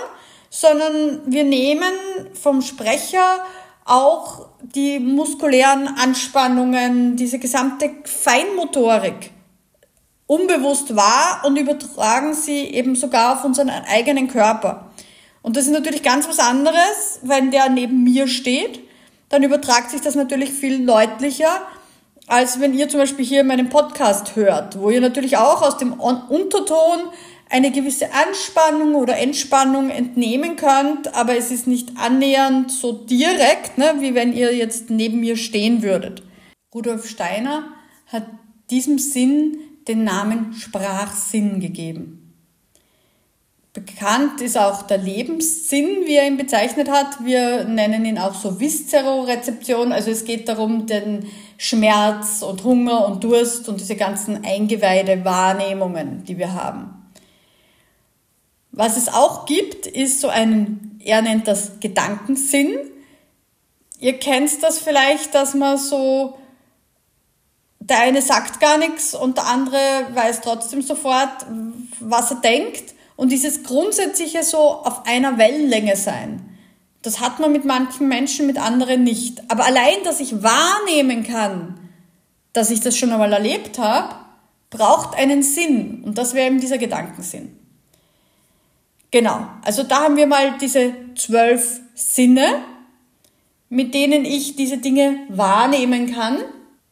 sondern 0.50 1.22
wir 1.32 1.44
nehmen 1.44 1.92
vom 2.34 2.62
Sprecher 2.62 3.44
auch 3.86 4.48
die 4.62 5.00
muskulären 5.00 5.88
Anspannungen, 5.88 7.16
diese 7.16 7.40
gesamte 7.40 7.90
Feinmotorik 8.06 9.32
unbewusst 10.30 10.96
wahr 10.96 11.42
und 11.44 11.58
übertragen 11.58 12.36
sie 12.36 12.60
eben 12.66 12.96
sogar 12.96 13.34
auf 13.34 13.46
unseren 13.46 13.70
eigenen 13.70 14.28
Körper. 14.28 14.92
Und 15.42 15.58
das 15.58 15.66
ist 15.66 15.72
natürlich 15.72 16.04
ganz 16.04 16.28
was 16.28 16.38
anderes, 16.38 17.20
wenn 17.24 17.50
der 17.50 17.68
neben 17.70 18.04
mir 18.04 18.28
steht, 18.28 18.80
dann 19.30 19.44
übertragt 19.44 19.92
sich 19.92 20.02
das 20.02 20.16
natürlich 20.16 20.52
viel 20.52 20.86
deutlicher, 20.86 21.68
als 22.28 22.60
wenn 22.60 22.74
ihr 22.74 22.90
zum 22.90 23.00
Beispiel 23.00 23.26
hier 23.26 23.44
meinen 23.44 23.70
Podcast 23.70 24.36
hört, 24.36 24.80
wo 24.80 24.90
ihr 24.90 25.02
natürlich 25.02 25.38
auch 25.38 25.62
aus 25.62 25.78
dem 25.78 25.94
Unterton 25.94 27.00
eine 27.50 27.72
gewisse 27.72 28.14
Anspannung 28.14 28.94
oder 28.94 29.18
Entspannung 29.18 29.90
entnehmen 29.90 30.56
könnt, 30.56 31.16
aber 31.16 31.36
es 31.36 31.50
ist 31.50 31.66
nicht 31.66 31.98
annähernd 31.98 32.72
so 32.72 32.94
direkt, 32.94 33.78
ne, 33.80 33.96
wie 34.00 34.14
wenn 34.14 34.34
ihr 34.34 34.56
jetzt 34.56 34.92
neben 34.92 35.20
mir 35.20 35.36
stehen 35.36 35.82
würdet. 35.82 36.22
Rudolf 36.74 37.10
Steiner 37.10 37.74
hat 38.06 38.28
diesem 38.70 39.00
Sinn 39.00 39.58
den 39.88 40.04
Namen 40.04 40.54
Sprachsinn 40.54 41.60
gegeben. 41.60 42.19
Bekannt 43.86 44.42
ist 44.42 44.58
auch 44.58 44.82
der 44.82 44.98
Lebenssinn, 44.98 46.06
wie 46.06 46.16
er 46.16 46.28
ihn 46.28 46.36
bezeichnet 46.36 46.90
hat. 46.90 47.24
Wir 47.24 47.64
nennen 47.64 48.04
ihn 48.04 48.18
auch 48.18 48.34
so 48.34 48.60
Viszerorezeption. 48.60 49.94
Also 49.94 50.12
es 50.12 50.26
geht 50.26 50.50
darum, 50.50 50.86
den 50.86 51.28
Schmerz 51.58 52.42
und 52.42 52.64
Hunger 52.66 53.08
und 53.08 53.24
Durst 53.24 53.70
und 53.70 53.80
diese 53.80 53.96
ganzen 53.96 54.44
Eingeweide 54.44 55.24
Wahrnehmungen, 55.24 56.26
die 56.26 56.38
wir 56.38 56.54
haben. 56.54 57.10
Was 58.72 58.98
es 58.98 59.08
auch 59.08 59.46
gibt, 59.46 59.88
ist 59.88 60.20
so 60.20 60.28
ein, 60.28 61.00
er 61.04 61.22
nennt 61.22 61.48
das 61.48 61.80
Gedankensinn. 61.80 62.76
Ihr 64.00 64.20
kennt 64.20 64.62
das 64.62 64.80
vielleicht, 64.80 65.34
dass 65.36 65.54
man 65.54 65.78
so, 65.78 66.38
der 67.80 68.02
eine 68.02 68.22
sagt 68.22 68.60
gar 68.60 68.78
nichts 68.78 69.16
und 69.16 69.38
der 69.38 69.48
andere 69.48 69.80
weiß 70.14 70.42
trotzdem 70.42 70.82
sofort, 70.82 71.46
was 72.02 72.32
er 72.32 72.42
denkt. 72.42 72.99
Und 73.20 73.34
dieses 73.34 73.64
grundsätzliche 73.64 74.44
so 74.44 74.60
auf 74.60 75.06
einer 75.06 75.38
Wellenlänge 75.38 75.98
sein, 75.98 76.58
das 77.02 77.20
hat 77.20 77.38
man 77.42 77.52
mit 77.52 77.66
manchen 77.66 78.08
Menschen, 78.08 78.48
mit 78.48 78.58
anderen 78.58 79.04
nicht. 79.04 79.42
Aber 79.52 79.66
allein, 79.66 80.02
dass 80.06 80.22
ich 80.22 80.42
wahrnehmen 80.42 81.26
kann, 81.26 81.78
dass 82.54 82.72
ich 82.72 82.80
das 82.80 82.98
schon 82.98 83.12
einmal 83.12 83.34
erlebt 83.34 83.78
habe, 83.78 84.16
braucht 84.70 85.18
einen 85.18 85.44
Sinn. 85.44 86.02
Und 86.06 86.18
das 86.18 86.34
wäre 86.34 86.48
eben 86.48 86.62
dieser 86.62 86.78
Gedankensinn. 86.78 87.60
Genau, 89.12 89.50
also 89.66 89.84
da 89.84 90.04
haben 90.04 90.16
wir 90.16 90.26
mal 90.26 90.58
diese 90.58 90.94
zwölf 91.18 91.82
Sinne, 91.96 92.64
mit 93.68 93.94
denen 93.94 94.24
ich 94.24 94.56
diese 94.56 94.78
Dinge 94.78 95.18
wahrnehmen 95.28 96.14
kann. 96.14 96.38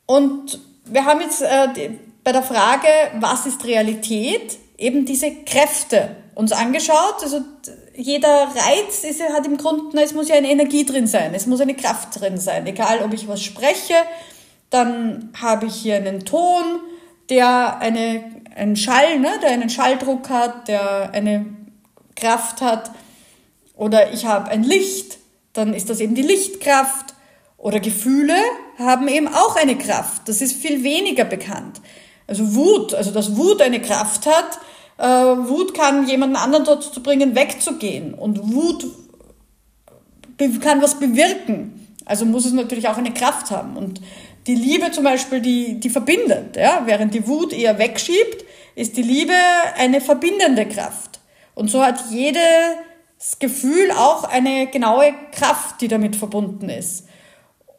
Und 0.05 0.59
wir 0.83 1.05
haben 1.05 1.21
jetzt 1.21 1.41
äh, 1.41 1.91
bei 2.25 2.33
der 2.33 2.43
Frage, 2.43 2.89
was 3.21 3.45
ist 3.45 3.63
Realität, 3.63 4.57
eben 4.77 5.05
diese 5.05 5.31
Kräfte 5.43 6.15
uns 6.35 6.51
angeschaut. 6.51 7.23
Also 7.23 7.41
jeder 7.95 8.29
Reiz 8.29 9.03
ist, 9.03 9.21
hat 9.21 9.45
im 9.45 9.57
Grunde, 9.57 10.01
es 10.01 10.13
muss 10.13 10.29
ja 10.29 10.35
eine 10.35 10.51
Energie 10.51 10.85
drin 10.85 11.07
sein, 11.07 11.33
es 11.33 11.47
muss 11.47 11.61
eine 11.61 11.75
Kraft 11.75 12.19
drin 12.19 12.37
sein. 12.37 12.67
Egal, 12.67 13.01
ob 13.03 13.13
ich 13.13 13.27
was 13.27 13.41
spreche, 13.41 13.95
dann 14.69 15.31
habe 15.39 15.65
ich 15.65 15.75
hier 15.75 15.95
einen 15.95 16.25
Ton, 16.25 16.79
der 17.29 17.79
eine, 17.79 18.23
einen 18.55 18.75
Schall, 18.75 19.19
ne, 19.19 19.31
der 19.41 19.51
einen 19.51 19.69
Schalldruck 19.69 20.29
hat, 20.29 20.67
der 20.67 21.11
eine 21.11 21.45
Kraft 22.15 22.61
hat. 22.61 22.91
Oder 23.75 24.13
ich 24.13 24.25
habe 24.25 24.49
ein 24.49 24.63
Licht, 24.63 25.17
dann 25.53 25.73
ist 25.73 25.89
das 25.89 25.99
eben 25.99 26.15
die 26.15 26.21
Lichtkraft. 26.21 27.15
Oder 27.57 27.79
Gefühle 27.79 28.35
haben 28.77 29.07
eben 29.07 29.27
auch 29.27 29.55
eine 29.55 29.77
Kraft. 29.77 30.29
Das 30.29 30.41
ist 30.41 30.55
viel 30.55 30.83
weniger 30.83 31.25
bekannt. 31.25 31.81
Also 32.27 32.55
Wut, 32.55 32.93
also 32.93 33.11
dass 33.11 33.35
Wut 33.37 33.61
eine 33.61 33.81
Kraft 33.81 34.25
hat. 34.25 34.59
Äh, 34.97 35.47
Wut 35.47 35.73
kann 35.73 36.07
jemanden 36.07 36.35
anderen 36.35 36.65
dazu 36.65 37.01
bringen, 37.01 37.35
wegzugehen. 37.35 38.13
Und 38.13 38.53
Wut 38.53 38.85
kann 40.61 40.81
was 40.81 40.99
bewirken. 40.99 41.95
Also 42.05 42.25
muss 42.25 42.45
es 42.45 42.53
natürlich 42.53 42.87
auch 42.87 42.97
eine 42.97 43.13
Kraft 43.13 43.51
haben. 43.51 43.77
Und 43.77 44.01
die 44.45 44.55
Liebe 44.55 44.91
zum 44.91 45.03
Beispiel, 45.03 45.41
die, 45.41 45.79
die 45.79 45.89
verbindet. 45.89 46.55
Ja? 46.55 46.83
Während 46.85 47.13
die 47.13 47.27
Wut 47.27 47.53
eher 47.53 47.77
wegschiebt, 47.79 48.45
ist 48.75 48.95
die 48.97 49.01
Liebe 49.01 49.33
eine 49.77 50.01
verbindende 50.01 50.65
Kraft. 50.65 51.19
Und 51.55 51.69
so 51.69 51.83
hat 51.83 52.11
jedes 52.11 53.39
Gefühl 53.39 53.91
auch 53.91 54.23
eine 54.23 54.67
genaue 54.67 55.13
Kraft, 55.31 55.81
die 55.81 55.87
damit 55.87 56.15
verbunden 56.15 56.69
ist. 56.69 57.07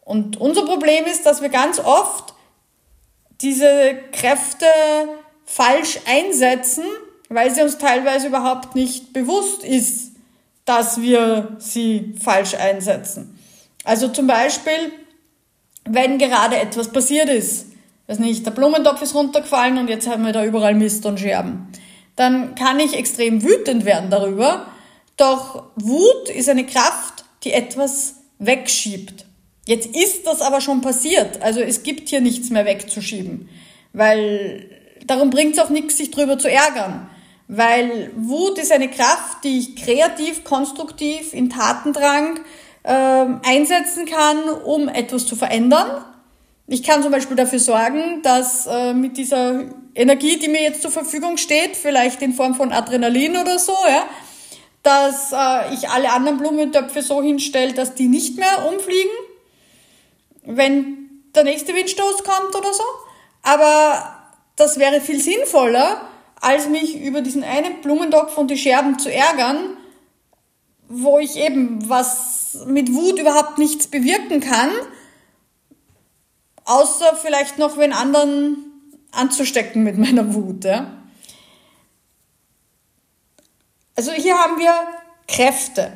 Und 0.05 0.41
unser 0.41 0.65
Problem 0.65 1.05
ist, 1.05 1.25
dass 1.27 1.43
wir 1.43 1.49
ganz 1.49 1.79
oft 1.79 2.35
diese 3.41 3.99
Kräfte 4.13 4.67
falsch 5.45 5.99
einsetzen, 6.07 6.85
weil 7.29 7.55
sie 7.55 7.63
uns 7.63 7.79
teilweise 7.79 8.29
überhaupt 8.29 8.75
nicht 8.75 9.13
bewusst 9.13 9.65
ist, 9.65 10.13
dass 10.65 11.01
wir 11.01 11.57
sie 11.59 12.15
falsch 12.23 12.55
einsetzen. 12.55 13.39
Also 13.85 14.09
zum 14.09 14.27
Beispiel, 14.27 14.93
wenn 15.85 16.19
gerade 16.19 16.57
etwas 16.57 16.89
passiert 16.93 17.29
ist, 17.29 17.67
weiß 18.07 18.19
nicht, 18.19 18.45
der 18.45 18.51
Blumentopf 18.51 19.01
ist 19.03 19.15
runtergefallen 19.15 19.79
und 19.79 19.89
jetzt 19.89 20.09
haben 20.09 20.25
wir 20.25 20.33
da 20.33 20.45
überall 20.45 20.75
Mist 20.75 21.07
und 21.07 21.21
Scherben, 21.21 21.69
dann 22.17 22.55
kann 22.55 22.81
ich 22.81 22.95
extrem 22.95 23.43
wütend 23.43 23.85
werden 23.85 24.11
darüber. 24.11 24.67
Doch 25.17 25.71
Wut 25.77 26.29
ist 26.29 26.49
eine 26.49 26.67
Kraft, 26.67 27.25
die 27.45 27.53
etwas 27.53 28.17
wegschiebt. 28.39 29.25
Jetzt 29.69 29.95
ist 29.95 30.27
das 30.27 30.41
aber 30.41 30.63
schon 30.63 30.81
passiert. 30.81 31.43
Also 31.43 31.61
es 31.61 31.83
gibt 31.83 32.09
hier 32.09 32.23
nichts 32.23 32.49
mehr 32.49 32.65
wegzuschieben. 32.65 33.51
Weil 33.93 34.65
darum 35.07 35.29
bringt 35.29 35.53
es 35.53 35.59
auch 35.59 35.69
nichts, 35.69 35.99
sich 35.99 36.11
drüber 36.11 36.39
zu 36.39 36.51
ärgern. 36.51 37.11
Weil 37.49 38.11
Wut 38.17 38.57
ist 38.57 38.73
eine 38.73 38.89
Kraft, 38.89 39.45
die 39.45 39.59
ich 39.59 39.77
kreativ, 39.77 40.43
konstruktiv, 40.43 41.35
in 41.35 41.51
Tatendrang 41.51 42.41
äh, 42.83 42.91
einsetzen 42.91 44.07
kann, 44.07 44.49
um 44.49 44.89
etwas 44.89 45.27
zu 45.27 45.37
verändern. 45.37 46.03
Ich 46.67 46.83
kann 46.83 47.03
zum 47.03 47.13
Beispiel 47.13 47.37
dafür 47.37 47.59
sorgen, 47.59 48.23
dass 48.23 48.67
äh, 48.67 48.95
mit 48.95 49.19
dieser 49.19 49.65
Energie, 49.95 50.39
die 50.39 50.49
mir 50.49 50.63
jetzt 50.63 50.81
zur 50.81 50.91
Verfügung 50.91 51.37
steht, 51.37 51.77
vielleicht 51.77 52.23
in 52.23 52.33
Form 52.33 52.55
von 52.55 52.73
Adrenalin 52.73 53.37
oder 53.37 53.59
so, 53.59 53.77
ja, 53.87 54.05
dass 54.83 55.31
äh, 55.33 55.75
ich 55.75 55.91
alle 55.91 56.11
anderen 56.11 56.39
Blumentöpfe 56.39 57.03
so 57.03 57.23
hinstelle, 57.23 57.75
dass 57.75 57.95
die 57.95 58.09
nicht 58.09 58.39
mehr 58.39 58.67
umfliegen 58.73 59.28
wenn 60.49 61.23
der 61.35 61.45
nächste 61.45 61.75
Windstoß 61.75 62.25
kommt 62.25 62.55
oder 62.57 62.73
so. 62.73 62.83
Aber 63.43 64.17
das 64.57 64.79
wäre 64.79 65.01
viel 65.01 65.21
sinnvoller, 65.21 66.09
als 66.41 66.69
mich 66.69 67.01
über 67.01 67.21
diesen 67.21 67.45
einen 67.45 67.81
Blumentopf 67.83 68.37
und 68.39 68.51
die 68.51 68.57
Scherben 68.57 68.99
zu 68.99 69.13
ärgern, 69.13 69.77
wo 70.89 71.19
ich 71.19 71.37
eben 71.37 71.89
was 71.89 72.65
mit 72.67 72.95
Wut 72.95 73.19
überhaupt 73.19 73.59
nichts 73.59 73.87
bewirken 73.89 74.41
kann, 74.41 74.71
außer 76.65 77.15
vielleicht 77.17 77.59
noch 77.59 77.77
wen 77.77 77.93
anderen 77.93 78.65
anzustecken 79.13 79.83
mit 79.83 79.99
meiner 79.99 80.35
Wut. 80.35 80.65
Ja? 80.65 81.03
Also 83.97 84.13
hier 84.13 84.39
haben 84.39 84.59
wir 84.59 84.73
Kräfte. 85.27 85.93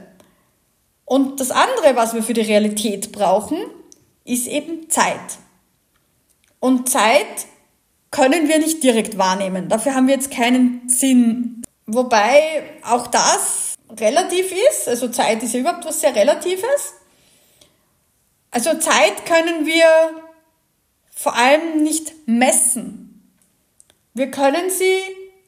Und 1.05 1.41
das 1.41 1.51
andere, 1.51 1.95
was 1.95 2.15
wir 2.15 2.23
für 2.23 2.35
die 2.35 2.41
Realität 2.43 3.12
brauchen, 3.12 3.59
ist 4.24 4.46
eben 4.46 4.88
Zeit. 4.90 5.38
Und 6.61 6.88
Zeit 6.88 7.46
können 8.11 8.48
wir 8.48 8.58
nicht 8.58 8.82
direkt 8.82 9.18
wahrnehmen. 9.18 9.68
Dafür 9.68 9.94
haben 9.94 10.06
wir 10.06 10.14
jetzt 10.14 10.30
keinen 10.30 10.88
Sinn. 10.88 11.62
Wobei 11.87 12.62
auch 12.85 13.06
das 13.08 13.74
relativ 13.90 14.52
ist. 14.70 14.88
Also 14.88 15.08
Zeit 15.08 15.42
ist 15.42 15.54
ja 15.54 15.61
überhaupt 15.61 15.85
was 15.85 16.00
sehr 16.00 16.14
Relatives. 16.14 16.94
Also 18.50 18.78
Zeit 18.78 19.26
können 19.26 19.66
wir 19.66 19.87
vor 21.11 21.35
allem 21.37 21.82
nicht 21.82 22.12
messen. 22.26 23.32
Wir 24.14 24.30
können 24.30 24.70
sie 24.70 25.00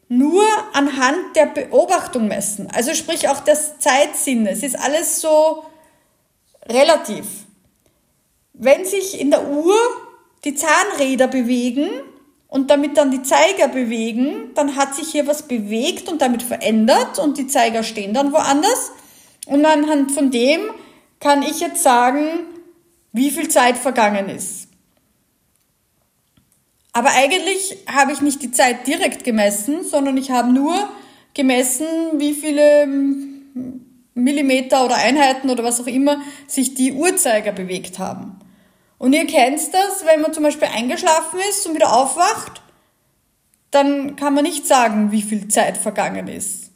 nur 0.08 0.44
anhand 0.72 1.36
der 1.36 1.46
Beobachtung 1.46 2.28
messen. 2.28 2.70
Also 2.70 2.94
sprich 2.94 3.28
auch 3.28 3.40
das 3.40 3.78
Zeitsinn. 3.78 4.46
Es 4.46 4.62
ist 4.62 4.78
alles 4.78 5.20
so 5.20 5.64
relativ. 6.66 7.43
Wenn 8.54 8.84
sich 8.84 9.20
in 9.20 9.30
der 9.30 9.48
Uhr 9.48 9.76
die 10.44 10.54
Zahnräder 10.54 11.26
bewegen 11.26 11.88
und 12.46 12.70
damit 12.70 12.96
dann 12.96 13.10
die 13.10 13.22
Zeiger 13.22 13.66
bewegen, 13.66 14.50
dann 14.54 14.76
hat 14.76 14.94
sich 14.94 15.08
hier 15.08 15.26
was 15.26 15.48
bewegt 15.48 16.08
und 16.08 16.22
damit 16.22 16.42
verändert 16.42 17.18
und 17.18 17.36
die 17.36 17.48
Zeiger 17.48 17.82
stehen 17.82 18.14
dann 18.14 18.32
woanders. 18.32 18.92
Und 19.46 19.64
anhand 19.66 20.12
von 20.12 20.30
dem 20.30 20.60
kann 21.18 21.42
ich 21.42 21.58
jetzt 21.60 21.82
sagen, 21.82 22.26
wie 23.12 23.30
viel 23.30 23.48
Zeit 23.48 23.76
vergangen 23.76 24.28
ist. 24.28 24.68
Aber 26.92 27.10
eigentlich 27.10 27.76
habe 27.92 28.12
ich 28.12 28.20
nicht 28.20 28.40
die 28.40 28.52
Zeit 28.52 28.86
direkt 28.86 29.24
gemessen, 29.24 29.82
sondern 29.82 30.16
ich 30.16 30.30
habe 30.30 30.52
nur 30.52 30.88
gemessen, 31.34 31.86
wie 32.18 32.34
viele 32.34 32.86
Millimeter 34.14 34.84
oder 34.84 34.94
Einheiten 34.94 35.50
oder 35.50 35.64
was 35.64 35.80
auch 35.80 35.88
immer 35.88 36.22
sich 36.46 36.74
die 36.74 36.92
Uhrzeiger 36.92 37.50
bewegt 37.50 37.98
haben. 37.98 38.38
Und 39.04 39.12
ihr 39.12 39.26
kennt 39.26 39.60
das, 39.74 40.06
wenn 40.06 40.22
man 40.22 40.32
zum 40.32 40.44
Beispiel 40.44 40.66
eingeschlafen 40.74 41.38
ist 41.50 41.66
und 41.66 41.74
wieder 41.74 41.94
aufwacht, 41.94 42.62
dann 43.70 44.16
kann 44.16 44.32
man 44.32 44.44
nicht 44.44 44.66
sagen, 44.66 45.12
wie 45.12 45.20
viel 45.20 45.48
Zeit 45.48 45.76
vergangen 45.76 46.26
ist. 46.26 46.70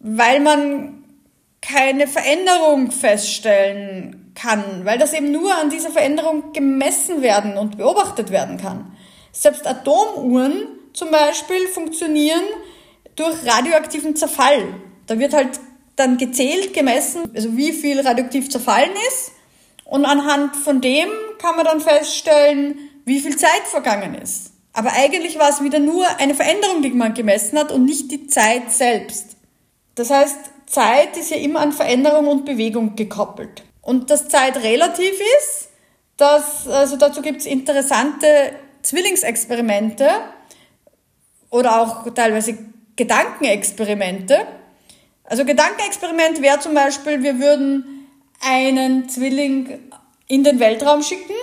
Weil 0.00 0.40
man 0.40 1.04
keine 1.62 2.08
Veränderung 2.08 2.90
feststellen 2.90 4.32
kann, 4.34 4.84
weil 4.84 4.98
das 4.98 5.12
eben 5.12 5.30
nur 5.30 5.54
an 5.54 5.70
dieser 5.70 5.90
Veränderung 5.90 6.52
gemessen 6.52 7.22
werden 7.22 7.56
und 7.56 7.78
beobachtet 7.78 8.32
werden 8.32 8.56
kann. 8.56 8.96
Selbst 9.30 9.64
Atomuhren 9.64 10.66
zum 10.92 11.12
Beispiel 11.12 11.68
funktionieren 11.68 12.42
durch 13.14 13.46
radioaktiven 13.46 14.16
Zerfall. 14.16 14.74
Da 15.06 15.20
wird 15.20 15.34
halt 15.34 15.60
dann 15.94 16.18
gezählt, 16.18 16.74
gemessen, 16.74 17.30
also 17.32 17.56
wie 17.56 17.72
viel 17.72 18.00
radioaktiv 18.00 18.50
zerfallen 18.50 18.90
ist. 19.06 19.37
Und 19.88 20.04
anhand 20.04 20.54
von 20.54 20.82
dem 20.82 21.08
kann 21.38 21.56
man 21.56 21.64
dann 21.64 21.80
feststellen, 21.80 22.78
wie 23.06 23.20
viel 23.20 23.36
Zeit 23.38 23.62
vergangen 23.64 24.14
ist. 24.14 24.52
Aber 24.74 24.92
eigentlich 24.92 25.38
war 25.38 25.48
es 25.48 25.62
wieder 25.62 25.78
nur 25.78 26.06
eine 26.18 26.34
Veränderung, 26.34 26.82
die 26.82 26.90
man 26.90 27.14
gemessen 27.14 27.58
hat 27.58 27.72
und 27.72 27.86
nicht 27.86 28.10
die 28.10 28.26
Zeit 28.26 28.70
selbst. 28.70 29.38
Das 29.94 30.10
heißt, 30.10 30.36
Zeit 30.66 31.16
ist 31.16 31.30
ja 31.30 31.38
immer 31.38 31.60
an 31.60 31.72
Veränderung 31.72 32.28
und 32.28 32.44
Bewegung 32.44 32.96
gekoppelt. 32.96 33.62
Und 33.80 34.10
dass 34.10 34.28
Zeit 34.28 34.58
relativ 34.58 35.14
ist, 35.38 35.70
das, 36.18 36.68
also 36.68 36.96
dazu 36.96 37.22
gibt 37.22 37.40
es 37.40 37.46
interessante 37.46 38.26
Zwillingsexperimente 38.82 40.06
oder 41.48 41.80
auch 41.80 42.12
teilweise 42.12 42.58
Gedankenexperimente. 42.94 44.46
Also 45.24 45.46
Gedankenexperiment 45.46 46.42
wäre 46.42 46.58
zum 46.58 46.74
Beispiel, 46.74 47.22
wir 47.22 47.38
würden 47.40 47.97
einen 48.40 49.08
Zwilling 49.08 49.78
in 50.26 50.44
den 50.44 50.60
Weltraum 50.60 51.02
schicken 51.02 51.34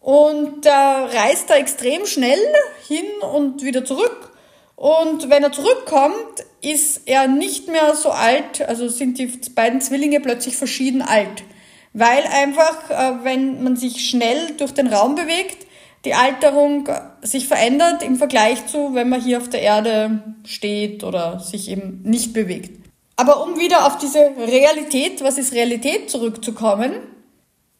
und 0.00 0.64
der 0.64 1.08
reist 1.12 1.48
da 1.48 1.56
extrem 1.56 2.04
schnell 2.06 2.38
hin 2.86 3.06
und 3.32 3.62
wieder 3.62 3.84
zurück. 3.84 4.32
Und 4.76 5.30
wenn 5.30 5.42
er 5.42 5.52
zurückkommt, 5.52 6.44
ist 6.60 7.02
er 7.06 7.28
nicht 7.28 7.68
mehr 7.68 7.94
so 7.94 8.10
alt, 8.10 8.60
also 8.62 8.88
sind 8.88 9.18
die 9.18 9.26
beiden 9.54 9.80
Zwillinge 9.80 10.20
plötzlich 10.20 10.56
verschieden 10.56 11.00
alt. 11.00 11.44
Weil 11.92 12.24
einfach, 12.24 12.90
äh, 12.90 13.24
wenn 13.24 13.62
man 13.62 13.76
sich 13.76 14.08
schnell 14.08 14.52
durch 14.58 14.72
den 14.72 14.88
Raum 14.88 15.14
bewegt, 15.14 15.66
die 16.04 16.14
Alterung 16.14 16.88
sich 17.22 17.48
verändert 17.48 18.02
im 18.02 18.16
Vergleich 18.16 18.66
zu, 18.66 18.94
wenn 18.94 19.08
man 19.08 19.22
hier 19.22 19.38
auf 19.38 19.48
der 19.48 19.62
Erde 19.62 20.22
steht 20.44 21.02
oder 21.02 21.40
sich 21.40 21.70
eben 21.70 22.02
nicht 22.02 22.34
bewegt. 22.34 22.83
Aber 23.16 23.42
um 23.42 23.58
wieder 23.58 23.86
auf 23.86 23.98
diese 23.98 24.18
Realität, 24.36 25.22
was 25.22 25.38
ist 25.38 25.52
Realität, 25.52 26.10
zurückzukommen, 26.10 26.94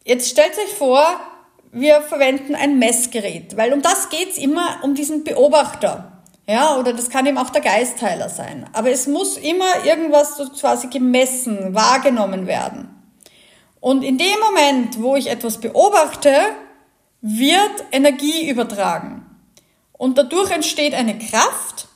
jetzt 0.03 0.29
stellt 0.29 0.57
euch 0.57 0.73
vor, 0.73 1.05
wir 1.71 2.01
verwenden 2.01 2.55
ein 2.55 2.79
Messgerät, 2.79 3.57
weil 3.57 3.73
um 3.73 3.81
das 3.81 4.09
geht's 4.09 4.37
immer, 4.37 4.79
um 4.81 4.95
diesen 4.95 5.23
Beobachter. 5.25 6.23
Ja, 6.47 6.77
oder 6.77 6.93
das 6.93 7.09
kann 7.09 7.25
eben 7.25 7.37
auch 7.37 7.49
der 7.49 7.61
Geistheiler 7.61 8.29
sein. 8.29 8.69
Aber 8.71 8.91
es 8.91 9.07
muss 9.07 9.37
immer 9.37 9.83
irgendwas 9.83 10.37
so 10.37 10.47
quasi 10.49 10.87
gemessen, 10.87 11.73
wahrgenommen 11.73 12.45
werden. 12.45 12.89
Und 13.79 14.03
in 14.03 14.17
dem 14.17 14.39
Moment, 14.39 15.01
wo 15.01 15.15
ich 15.15 15.27
etwas 15.27 15.59
beobachte, 15.59 16.31
wird 17.21 17.85
Energie 17.91 18.47
übertragen. 18.49 19.25
Und 19.93 20.17
dadurch 20.17 20.51
entsteht 20.51 20.93
eine 20.93 21.17
Kraft. 21.17 21.87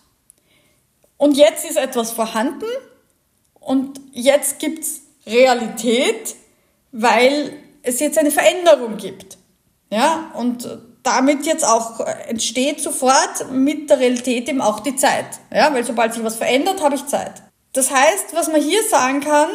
Und 1.17 1.38
jetzt 1.38 1.69
ist 1.69 1.78
etwas 1.78 2.12
vorhanden. 2.12 2.65
Und 3.60 4.00
jetzt 4.12 4.60
gibt's 4.60 5.02
Realität, 5.26 6.36
weil 6.91 7.54
es 7.84 8.00
jetzt 8.00 8.17
eine 8.17 8.32
Veränderung 8.32 8.98
gibt. 8.98 9.38
Ja, 9.91 10.32
und 10.36 10.67
damit 11.04 11.45
jetzt 11.45 11.65
auch 11.65 12.00
entsteht 12.28 12.82
sofort 12.82 13.52
mit 13.52 13.89
der 13.89 14.00
Realität 14.00 14.48
eben 14.50 14.62
auch 14.62 14.82
die 14.82 14.95
Zeit. 14.95 15.26
Ja, 15.54 15.74
weil 15.74 15.84
sobald 15.84 16.13
sich 16.13 16.24
was 16.24 16.36
verändert, 16.36 16.84
habe 16.84 16.95
ich 16.95 17.06
Zeit. 17.08 17.41
Das 17.74 17.91
heißt, 17.91 18.34
was 18.34 18.48
man 18.50 18.62
hier 18.62 18.84
sagen 18.84 19.22
kann, 19.22 19.50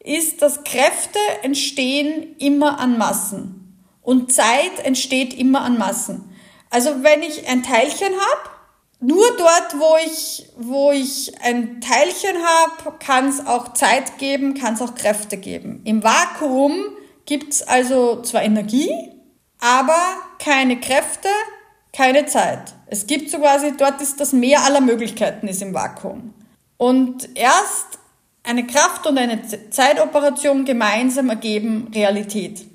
ist, 0.00 0.42
dass 0.42 0.64
Kräfte 0.64 1.18
entstehen 1.42 2.36
immer 2.38 2.78
an 2.78 2.98
Massen 2.98 3.84
und 4.02 4.32
Zeit 4.32 4.78
entsteht 4.84 5.34
immer 5.34 5.62
an 5.62 5.78
Massen. 5.78 6.34
Also 6.70 7.02
wenn 7.02 7.22
ich 7.22 7.48
ein 7.48 7.62
Teilchen 7.62 8.12
habe, 8.12 8.50
nur 9.00 9.36
dort, 9.36 9.78
wo 9.78 9.96
ich, 10.04 10.48
wo 10.56 10.90
ich 10.90 11.32
ein 11.42 11.80
Teilchen 11.80 12.36
habe, 12.42 12.98
kann 12.98 13.28
es 13.28 13.46
auch 13.46 13.74
Zeit 13.74 14.18
geben, 14.18 14.54
kann 14.54 14.74
es 14.74 14.82
auch 14.82 14.94
Kräfte 14.94 15.36
geben. 15.36 15.82
Im 15.84 16.02
Vakuum 16.02 16.74
gibt 17.24 17.52
es 17.52 17.62
also 17.62 18.22
zwar 18.22 18.42
Energie, 18.42 18.90
aber 19.60 19.98
keine 20.38 20.80
Kräfte, 20.80 21.28
keine 21.92 22.26
Zeit. 22.26 22.74
Es 22.86 23.06
gibt 23.06 23.30
so 23.30 23.38
quasi, 23.38 23.72
dort 23.76 24.00
ist 24.00 24.18
das 24.20 24.32
Meer 24.32 24.62
aller 24.64 24.80
Möglichkeiten 24.80 25.46
ist 25.46 25.62
im 25.62 25.74
Vakuum. 25.74 26.34
Und 26.76 27.36
erst 27.36 27.98
eine 28.42 28.66
Kraft 28.66 29.06
und 29.06 29.18
eine 29.18 29.42
Zeitoperation 29.70 30.64
gemeinsam 30.64 31.28
ergeben 31.28 31.90
Realität. 31.94 32.66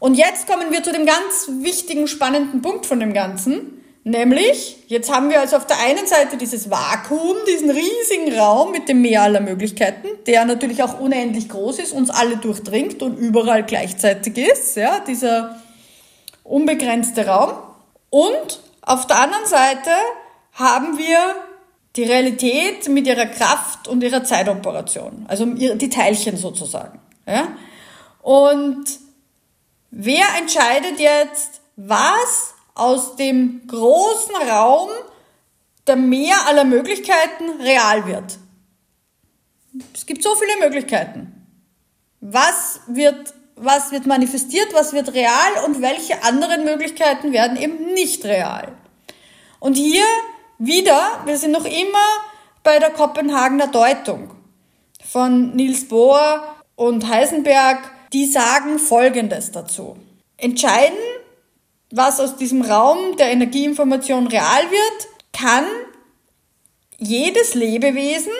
Und 0.00 0.14
jetzt 0.14 0.46
kommen 0.46 0.70
wir 0.70 0.82
zu 0.82 0.92
dem 0.92 1.06
ganz 1.06 1.48
wichtigen, 1.60 2.06
spannenden 2.06 2.62
Punkt 2.62 2.86
von 2.86 3.00
dem 3.00 3.12
Ganzen. 3.12 3.77
Nämlich, 4.08 4.78
jetzt 4.86 5.14
haben 5.14 5.28
wir 5.28 5.38
also 5.38 5.56
auf 5.58 5.66
der 5.66 5.78
einen 5.80 6.06
Seite 6.06 6.38
dieses 6.38 6.70
Vakuum, 6.70 7.36
diesen 7.46 7.70
riesigen 7.70 8.34
Raum 8.38 8.72
mit 8.72 8.88
dem 8.88 9.02
Meer 9.02 9.20
aller 9.20 9.40
Möglichkeiten, 9.40 10.08
der 10.26 10.46
natürlich 10.46 10.82
auch 10.82 10.98
unendlich 10.98 11.50
groß 11.50 11.78
ist, 11.80 11.92
uns 11.92 12.08
alle 12.08 12.38
durchdringt 12.38 13.02
und 13.02 13.18
überall 13.18 13.64
gleichzeitig 13.64 14.38
ist, 14.38 14.76
ja, 14.76 15.00
dieser 15.00 15.60
unbegrenzte 16.42 17.26
Raum. 17.26 17.52
Und 18.08 18.60
auf 18.80 19.06
der 19.06 19.20
anderen 19.20 19.44
Seite 19.44 19.90
haben 20.54 20.96
wir 20.96 21.18
die 21.96 22.04
Realität 22.04 22.88
mit 22.88 23.06
ihrer 23.06 23.26
Kraft 23.26 23.88
und 23.88 24.02
ihrer 24.02 24.24
Zeitoperation, 24.24 25.26
also 25.28 25.44
die 25.44 25.90
Teilchen 25.90 26.38
sozusagen. 26.38 26.98
Ja? 27.26 27.48
Und 28.22 28.86
wer 29.90 30.24
entscheidet 30.40 30.98
jetzt, 30.98 31.60
was 31.76 32.54
aus 32.78 33.16
dem 33.16 33.66
großen 33.66 34.36
Raum 34.48 34.90
der 35.86 35.96
Meer 35.96 36.46
aller 36.46 36.64
Möglichkeiten 36.64 37.60
real 37.60 38.06
wird. 38.06 38.38
Es 39.94 40.06
gibt 40.06 40.22
so 40.22 40.34
viele 40.34 40.58
Möglichkeiten. 40.60 41.46
Was 42.20 42.80
wird, 42.86 43.34
was 43.56 43.90
wird 43.90 44.06
manifestiert, 44.06 44.72
was 44.74 44.92
wird 44.92 45.14
real 45.14 45.64
und 45.66 45.80
welche 45.80 46.22
anderen 46.24 46.64
Möglichkeiten 46.64 47.32
werden 47.32 47.56
eben 47.56 47.92
nicht 47.94 48.24
real. 48.24 48.72
Und 49.60 49.74
hier 49.74 50.04
wieder, 50.58 51.22
wir 51.24 51.38
sind 51.38 51.52
noch 51.52 51.64
immer 51.64 52.06
bei 52.62 52.78
der 52.78 52.90
Kopenhagener 52.90 53.68
Deutung 53.68 54.30
von 55.04 55.54
Niels 55.54 55.88
Bohr 55.88 56.56
und 56.76 57.08
Heisenberg, 57.08 57.78
die 58.12 58.26
sagen 58.26 58.78
Folgendes 58.78 59.52
dazu. 59.52 59.96
Entscheiden 60.36 60.98
was 61.90 62.20
aus 62.20 62.36
diesem 62.36 62.62
Raum 62.62 63.16
der 63.16 63.30
Energieinformation 63.30 64.26
real 64.26 64.70
wird, 64.70 65.08
kann 65.32 65.64
jedes 66.98 67.54
Lebewesen, 67.54 68.32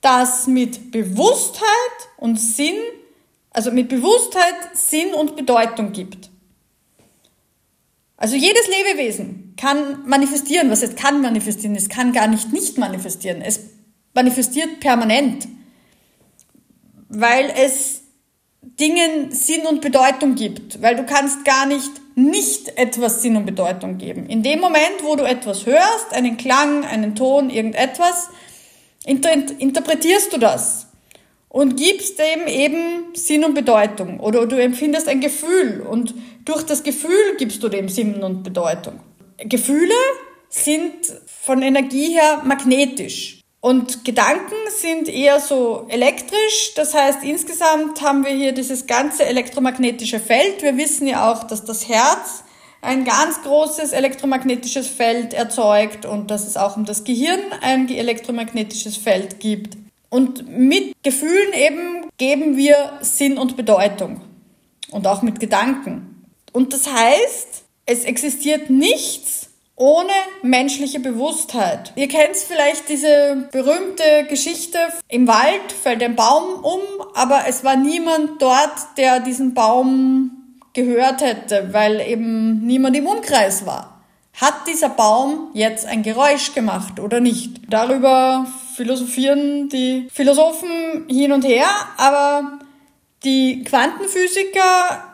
das 0.00 0.46
mit 0.46 0.90
Bewusstheit 0.90 1.62
und 2.16 2.40
Sinn 2.40 2.74
also 3.52 3.70
mit 3.70 3.88
Bewusstheit 3.88 4.54
Sinn 4.74 5.14
und 5.14 5.36
Bedeutung 5.36 5.92
gibt. 5.92 6.30
Also 8.16 8.36
jedes 8.36 8.68
Lebewesen 8.68 9.54
kann 9.56 10.08
manifestieren, 10.08 10.70
was 10.70 10.82
es 10.82 10.94
kann 10.94 11.20
manifestieren, 11.22 11.74
es 11.74 11.88
kann 11.88 12.12
gar 12.12 12.28
nicht 12.28 12.52
nicht 12.52 12.78
manifestieren, 12.78 13.42
es 13.42 13.60
manifestiert 14.14 14.80
permanent, 14.80 15.48
weil 17.08 17.52
es 17.56 18.02
Dingen 18.62 19.32
Sinn 19.32 19.66
und 19.66 19.80
Bedeutung 19.80 20.36
gibt, 20.36 20.80
weil 20.80 20.94
du 20.94 21.04
kannst 21.04 21.44
gar 21.44 21.66
nicht 21.66 21.90
nicht 22.14 22.76
etwas 22.76 23.22
Sinn 23.22 23.36
und 23.36 23.46
Bedeutung 23.46 23.98
geben. 23.98 24.26
In 24.26 24.42
dem 24.42 24.60
Moment, 24.60 25.02
wo 25.02 25.16
du 25.16 25.24
etwas 25.24 25.66
hörst, 25.66 26.12
einen 26.12 26.36
Klang, 26.36 26.84
einen 26.84 27.14
Ton, 27.14 27.50
irgendetwas, 27.50 28.28
inter 29.04 29.32
interpretierst 29.58 30.32
du 30.32 30.38
das 30.38 30.86
und 31.48 31.76
gibst 31.76 32.18
dem 32.18 32.46
eben 32.46 33.14
Sinn 33.14 33.44
und 33.44 33.54
Bedeutung 33.54 34.20
oder 34.20 34.46
du 34.46 34.56
empfindest 34.56 35.08
ein 35.08 35.20
Gefühl 35.20 35.80
und 35.80 36.14
durch 36.44 36.62
das 36.62 36.82
Gefühl 36.82 37.36
gibst 37.38 37.62
du 37.62 37.68
dem 37.68 37.88
Sinn 37.88 38.22
und 38.22 38.42
Bedeutung. 38.42 39.00
Gefühle 39.38 39.94
sind 40.48 40.92
von 41.26 41.62
Energie 41.62 42.14
her 42.14 42.42
magnetisch 42.44 43.41
und 43.62 44.04
Gedanken 44.04 44.56
sind 44.76 45.08
eher 45.08 45.38
so 45.38 45.86
elektrisch. 45.88 46.74
Das 46.74 46.94
heißt, 46.94 47.22
insgesamt 47.22 48.02
haben 48.02 48.24
wir 48.24 48.32
hier 48.32 48.50
dieses 48.50 48.88
ganze 48.88 49.24
elektromagnetische 49.24 50.18
Feld. 50.18 50.62
Wir 50.62 50.76
wissen 50.76 51.06
ja 51.06 51.30
auch, 51.30 51.44
dass 51.44 51.64
das 51.64 51.88
Herz 51.88 52.42
ein 52.80 53.04
ganz 53.04 53.40
großes 53.42 53.92
elektromagnetisches 53.92 54.88
Feld 54.88 55.32
erzeugt 55.32 56.04
und 56.04 56.32
dass 56.32 56.44
es 56.48 56.56
auch 56.56 56.76
um 56.76 56.84
das 56.84 57.04
Gehirn 57.04 57.38
ein 57.60 57.88
elektromagnetisches 57.88 58.96
Feld 58.96 59.38
gibt. 59.38 59.78
Und 60.10 60.48
mit 60.48 60.96
Gefühlen 61.04 61.52
eben 61.52 62.10
geben 62.18 62.56
wir 62.56 62.98
Sinn 63.02 63.38
und 63.38 63.56
Bedeutung. 63.56 64.22
Und 64.90 65.06
auch 65.06 65.22
mit 65.22 65.38
Gedanken. 65.38 66.26
Und 66.52 66.72
das 66.72 66.92
heißt, 66.92 67.62
es 67.86 68.02
existiert 68.02 68.70
nichts 68.70 69.51
ohne 69.76 70.12
menschliche 70.42 71.00
Bewusstheit. 71.00 71.92
Ihr 71.96 72.08
kennt 72.08 72.36
vielleicht 72.36 72.88
diese 72.88 73.48
berühmte 73.52 74.26
Geschichte, 74.28 74.78
im 75.08 75.26
Wald 75.26 75.72
fällt 75.72 76.02
ein 76.02 76.16
Baum 76.16 76.62
um, 76.62 76.80
aber 77.14 77.44
es 77.48 77.64
war 77.64 77.76
niemand 77.76 78.40
dort, 78.40 78.96
der 78.96 79.20
diesen 79.20 79.54
Baum 79.54 80.58
gehört 80.74 81.20
hätte, 81.20 81.72
weil 81.72 82.00
eben 82.00 82.64
niemand 82.66 82.96
im 82.96 83.06
Umkreis 83.06 83.66
war. 83.66 84.00
Hat 84.40 84.66
dieser 84.66 84.88
Baum 84.88 85.50
jetzt 85.52 85.84
ein 85.84 86.02
Geräusch 86.02 86.54
gemacht 86.54 86.98
oder 86.98 87.20
nicht? 87.20 87.60
Darüber 87.68 88.46
philosophieren 88.74 89.68
die 89.68 90.08
Philosophen 90.10 91.06
hin 91.08 91.32
und 91.32 91.44
her, 91.44 91.66
aber 91.98 92.58
die 93.24 93.62
Quantenphysiker 93.64 95.04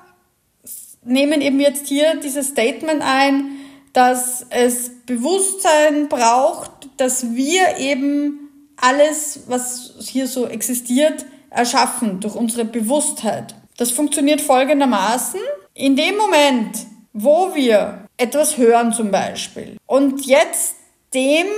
nehmen 1.04 1.40
eben 1.40 1.58
jetzt 1.58 1.88
hier 1.88 2.16
dieses 2.16 2.48
Statement 2.48 3.02
ein, 3.02 3.57
dass 3.98 4.46
es 4.50 4.92
Bewusstsein 5.06 6.08
braucht, 6.08 6.70
dass 6.98 7.34
wir 7.34 7.78
eben 7.78 8.70
alles, 8.76 9.40
was 9.48 9.94
hier 9.98 10.28
so 10.28 10.46
existiert, 10.46 11.26
erschaffen 11.50 12.20
durch 12.20 12.36
unsere 12.36 12.64
Bewusstheit. 12.64 13.56
Das 13.76 13.90
funktioniert 13.90 14.40
folgendermaßen. 14.40 15.40
In 15.74 15.96
dem 15.96 16.16
Moment, 16.16 16.78
wo 17.12 17.56
wir 17.56 18.06
etwas 18.16 18.56
hören 18.56 18.92
zum 18.92 19.10
Beispiel 19.10 19.78
und 19.86 20.24
jetzt 20.26 20.76
dem 21.12 21.48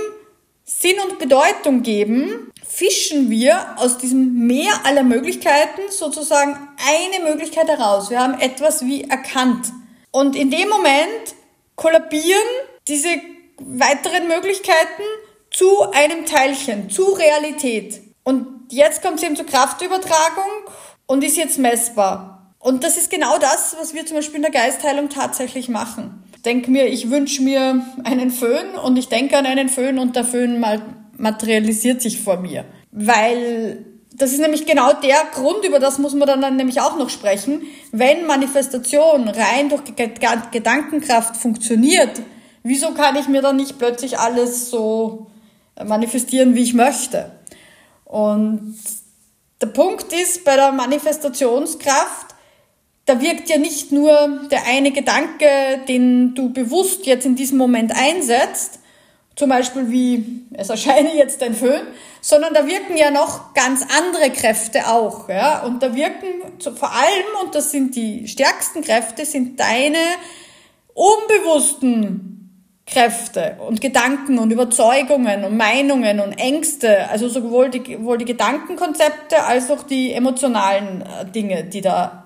Sinn 0.65 0.95
und 1.07 1.19
Bedeutung 1.19 1.83
geben, 1.83 2.51
fischen 2.67 3.29
wir 3.29 3.77
aus 3.77 3.99
diesem 3.99 4.47
Meer 4.47 4.83
aller 4.83 5.03
Möglichkeiten 5.03 5.81
sozusagen 5.91 6.57
eine 6.89 7.23
Möglichkeit 7.23 7.67
heraus. 7.67 8.09
Wir 8.09 8.19
haben 8.19 8.39
etwas 8.39 8.83
wie 8.83 9.03
erkannt. 9.03 9.71
Und 10.09 10.35
in 10.35 10.49
dem 10.49 10.69
Moment 10.69 11.35
kollabieren 11.81 12.37
diese 12.87 13.09
weiteren 13.59 14.27
Möglichkeiten 14.27 15.03
zu 15.51 15.91
einem 15.91 16.25
Teilchen, 16.25 16.89
zu 16.89 17.03
Realität. 17.11 18.01
Und 18.23 18.67
jetzt 18.69 19.01
kommt 19.01 19.17
es 19.17 19.23
eben 19.23 19.35
zur 19.35 19.45
Kraftübertragung 19.45 20.69
und 21.07 21.23
ist 21.23 21.37
jetzt 21.37 21.57
messbar. 21.57 22.55
Und 22.59 22.83
das 22.83 22.97
ist 22.97 23.09
genau 23.09 23.37
das, 23.39 23.75
was 23.79 23.93
wir 23.93 24.05
zum 24.05 24.17
Beispiel 24.17 24.37
in 24.37 24.43
der 24.43 24.51
Geistheilung 24.51 25.09
tatsächlich 25.09 25.67
machen 25.67 26.21
denke 26.45 26.71
mir, 26.71 26.87
ich 26.87 27.09
wünsche 27.09 27.41
mir 27.41 27.85
einen 28.03 28.31
Föhn 28.31 28.75
und 28.83 28.97
ich 28.97 29.09
denke 29.09 29.37
an 29.37 29.45
einen 29.45 29.69
Föhn 29.69 29.99
und 29.99 30.15
der 30.15 30.23
Föhn 30.23 30.59
mal 30.59 30.81
materialisiert 31.17 32.01
sich 32.01 32.19
vor 32.19 32.37
mir. 32.37 32.65
Weil 32.91 33.85
das 34.21 34.33
ist 34.33 34.39
nämlich 34.39 34.67
genau 34.67 34.93
der 34.93 35.25
Grund, 35.33 35.65
über 35.65 35.79
das 35.79 35.97
muss 35.97 36.13
man 36.13 36.27
dann 36.27 36.55
nämlich 36.55 36.79
auch 36.79 36.95
noch 36.95 37.09
sprechen. 37.09 37.63
Wenn 37.91 38.27
Manifestation 38.27 39.27
rein 39.27 39.69
durch 39.69 39.81
Gedankenkraft 40.51 41.35
funktioniert, 41.37 42.21
wieso 42.61 42.91
kann 42.91 43.15
ich 43.15 43.27
mir 43.27 43.41
dann 43.41 43.55
nicht 43.55 43.79
plötzlich 43.79 44.19
alles 44.19 44.69
so 44.69 45.25
manifestieren, 45.83 46.53
wie 46.53 46.61
ich 46.61 46.75
möchte? 46.75 47.31
Und 48.05 48.75
der 49.59 49.67
Punkt 49.67 50.13
ist 50.13 50.45
bei 50.45 50.55
der 50.55 50.71
Manifestationskraft, 50.71 52.35
da 53.05 53.19
wirkt 53.21 53.49
ja 53.49 53.57
nicht 53.57 53.91
nur 53.91 54.41
der 54.51 54.67
eine 54.67 54.91
Gedanke, 54.91 55.47
den 55.87 56.35
du 56.35 56.53
bewusst 56.53 57.07
jetzt 57.07 57.25
in 57.25 57.35
diesem 57.35 57.57
Moment 57.57 57.91
einsetzt, 57.95 58.80
zum 59.35 59.49
Beispiel 59.49 59.89
wie 59.89 60.45
es 60.53 60.69
erscheine 60.69 61.15
jetzt 61.15 61.41
ein 61.41 61.55
Föhn, 61.55 61.81
sondern 62.21 62.53
da 62.53 62.67
wirken 62.67 62.97
ja 62.97 63.11
noch 63.11 63.53
ganz 63.53 63.85
andere 63.97 64.29
Kräfte 64.31 64.87
auch, 64.87 65.29
ja, 65.29 65.63
und 65.63 65.81
da 65.81 65.95
wirken 65.95 66.27
vor 66.75 66.91
allem, 66.91 67.45
und 67.45 67.55
das 67.55 67.71
sind 67.71 67.95
die 67.95 68.27
stärksten 68.27 68.83
Kräfte, 68.83 69.25
sind 69.25 69.59
deine 69.59 69.97
unbewussten 70.93 72.31
Kräfte 72.85 73.57
und 73.65 73.79
Gedanken 73.79 74.37
und 74.37 74.51
Überzeugungen 74.51 75.45
und 75.45 75.55
Meinungen 75.55 76.19
und 76.19 76.33
Ängste, 76.33 77.09
also 77.09 77.29
sowohl 77.29 77.69
die, 77.69 77.93
sowohl 77.93 78.17
die 78.17 78.25
Gedankenkonzepte 78.25 79.43
als 79.45 79.71
auch 79.71 79.83
die 79.83 80.11
emotionalen 80.11 81.01
äh, 81.01 81.25
Dinge, 81.25 81.63
die 81.63 81.79
da 81.79 82.25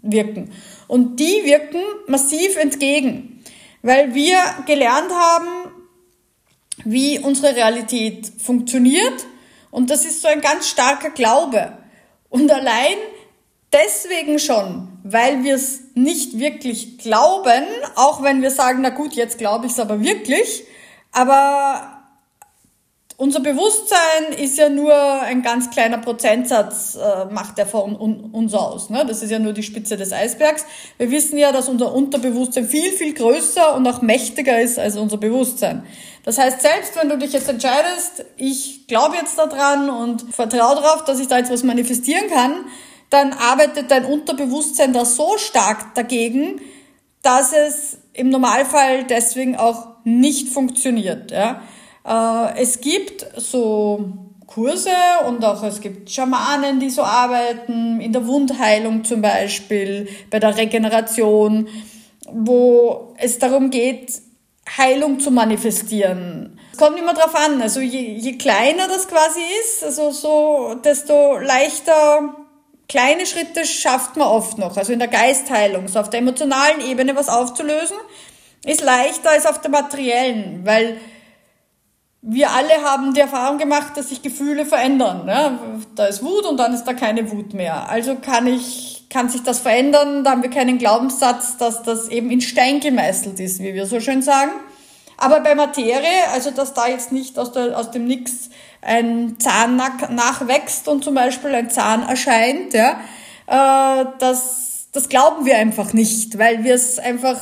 wirken. 0.00 0.52
Und 0.88 1.20
die 1.20 1.44
wirken 1.44 1.82
massiv 2.06 2.56
entgegen, 2.56 3.42
weil 3.82 4.14
wir 4.14 4.38
gelernt 4.66 5.10
haben, 5.12 5.65
wie 6.84 7.18
unsere 7.18 7.56
Realität 7.56 8.30
funktioniert. 8.38 9.26
Und 9.70 9.90
das 9.90 10.04
ist 10.04 10.22
so 10.22 10.28
ein 10.28 10.40
ganz 10.40 10.68
starker 10.68 11.10
Glaube. 11.10 11.76
Und 12.28 12.50
allein 12.50 12.96
deswegen 13.72 14.38
schon, 14.38 14.88
weil 15.02 15.44
wir 15.44 15.54
es 15.54 15.80
nicht 15.94 16.38
wirklich 16.38 16.98
glauben, 16.98 17.64
auch 17.94 18.22
wenn 18.22 18.42
wir 18.42 18.50
sagen, 18.50 18.82
na 18.82 18.90
gut, 18.90 19.14
jetzt 19.14 19.38
glaube 19.38 19.66
ich 19.66 19.72
es 19.72 19.80
aber 19.80 20.00
wirklich, 20.00 20.64
aber 21.12 21.96
unser 23.18 23.40
Bewusstsein 23.40 24.34
ist 24.38 24.58
ja 24.58 24.68
nur 24.68 24.94
ein 25.22 25.42
ganz 25.42 25.70
kleiner 25.70 25.96
Prozentsatz, 25.98 26.96
äh, 26.96 27.24
macht 27.32 27.56
der 27.56 27.64
von 27.64 27.96
uns 27.96 28.52
aus. 28.52 28.90
Ne? 28.90 29.06
Das 29.08 29.22
ist 29.22 29.30
ja 29.30 29.38
nur 29.38 29.54
die 29.54 29.62
Spitze 29.62 29.96
des 29.96 30.12
Eisbergs. 30.12 30.66
Wir 30.98 31.10
wissen 31.10 31.38
ja, 31.38 31.50
dass 31.50 31.70
unser 31.70 31.94
Unterbewusstsein 31.94 32.66
viel, 32.66 32.92
viel 32.92 33.14
größer 33.14 33.74
und 33.74 33.88
auch 33.88 34.02
mächtiger 34.02 34.60
ist 34.60 34.78
als 34.78 34.98
unser 34.98 35.16
Bewusstsein. 35.16 35.84
Das 36.26 36.38
heißt, 36.38 36.60
selbst 36.60 36.96
wenn 36.96 37.08
du 37.08 37.16
dich 37.16 37.32
jetzt 37.32 37.48
entscheidest, 37.48 38.24
ich 38.36 38.88
glaube 38.88 39.14
jetzt 39.14 39.38
daran 39.38 39.88
und 39.88 40.34
vertraue 40.34 40.74
darauf, 40.74 41.04
dass 41.04 41.20
ich 41.20 41.28
da 41.28 41.38
jetzt 41.38 41.52
was 41.52 41.62
manifestieren 41.62 42.28
kann, 42.28 42.64
dann 43.10 43.32
arbeitet 43.32 43.92
dein 43.92 44.04
Unterbewusstsein 44.04 44.92
da 44.92 45.04
so 45.04 45.38
stark 45.38 45.94
dagegen, 45.94 46.60
dass 47.22 47.52
es 47.52 47.98
im 48.12 48.30
Normalfall 48.30 49.04
deswegen 49.04 49.56
auch 49.56 49.86
nicht 50.02 50.48
funktioniert. 50.48 51.30
Ja? 51.30 51.62
Äh, 52.04 52.60
es 52.60 52.80
gibt 52.80 53.24
so 53.36 54.12
Kurse 54.48 54.90
und 55.28 55.44
auch 55.44 55.62
es 55.62 55.80
gibt 55.80 56.10
Schamanen, 56.10 56.80
die 56.80 56.90
so 56.90 57.04
arbeiten, 57.04 58.00
in 58.00 58.12
der 58.12 58.26
Wundheilung 58.26 59.04
zum 59.04 59.22
Beispiel, 59.22 60.08
bei 60.30 60.40
der 60.40 60.56
Regeneration, 60.56 61.68
wo 62.28 63.14
es 63.16 63.38
darum 63.38 63.70
geht, 63.70 64.25
Heilung 64.76 65.20
zu 65.20 65.30
manifestieren. 65.30 66.58
Es 66.72 66.78
kommt 66.78 66.98
immer 66.98 67.14
drauf 67.14 67.34
an, 67.34 67.62
also 67.62 67.80
je, 67.80 68.14
je 68.14 68.36
kleiner 68.36 68.88
das 68.88 69.08
quasi 69.08 69.40
ist, 69.60 69.84
also 69.84 70.10
so, 70.10 70.74
desto 70.82 71.38
leichter 71.38 72.34
kleine 72.88 73.26
Schritte 73.26 73.64
schafft 73.64 74.16
man 74.16 74.28
oft 74.28 74.58
noch. 74.58 74.76
Also 74.76 74.92
in 74.92 74.98
der 74.98 75.08
Geistheilung, 75.08 75.88
so 75.88 75.98
auf 75.98 76.10
der 76.10 76.20
emotionalen 76.20 76.80
Ebene 76.80 77.16
was 77.16 77.28
aufzulösen, 77.28 77.96
ist 78.64 78.82
leichter 78.82 79.30
als 79.30 79.46
auf 79.46 79.60
der 79.60 79.70
materiellen, 79.70 80.64
weil 80.64 80.98
wir 82.22 82.50
alle 82.50 82.82
haben 82.82 83.14
die 83.14 83.20
Erfahrung 83.20 83.58
gemacht, 83.58 83.96
dass 83.96 84.08
sich 84.08 84.20
Gefühle 84.20 84.66
verändern. 84.66 85.26
Ne? 85.26 85.58
Da 85.94 86.06
ist 86.06 86.24
Wut 86.24 86.44
und 86.44 86.56
dann 86.56 86.74
ist 86.74 86.84
da 86.84 86.92
keine 86.92 87.30
Wut 87.30 87.54
mehr. 87.54 87.88
Also 87.88 88.16
kann 88.16 88.48
ich, 88.48 88.95
kann 89.16 89.30
sich 89.30 89.42
das 89.42 89.60
verändern. 89.60 90.24
Da 90.24 90.32
haben 90.32 90.42
wir 90.42 90.50
keinen 90.50 90.76
Glaubenssatz, 90.76 91.56
dass 91.56 91.82
das 91.82 92.08
eben 92.08 92.30
in 92.30 92.42
Stein 92.42 92.80
gemeißelt 92.80 93.40
ist, 93.40 93.60
wie 93.60 93.72
wir 93.72 93.86
so 93.86 93.98
schön 93.98 94.20
sagen. 94.20 94.50
Aber 95.16 95.40
bei 95.40 95.54
Materie, 95.54 96.28
also 96.34 96.50
dass 96.50 96.74
da 96.74 96.86
jetzt 96.86 97.12
nicht 97.12 97.38
aus, 97.38 97.50
der, 97.50 97.78
aus 97.78 97.90
dem 97.90 98.06
Nix 98.06 98.50
ein 98.82 99.36
Zahn 99.38 99.76
nach, 99.76 100.10
nachwächst 100.10 100.86
und 100.86 101.02
zum 101.02 101.14
Beispiel 101.14 101.54
ein 101.54 101.70
Zahn 101.70 102.02
erscheint, 102.02 102.74
ja, 102.74 103.00
äh, 103.46 104.04
das, 104.18 104.88
das 104.92 105.08
glauben 105.08 105.46
wir 105.46 105.56
einfach 105.56 105.94
nicht, 105.94 106.36
weil 106.36 106.64
wir 106.64 106.74
es 106.74 106.98
einfach 106.98 107.40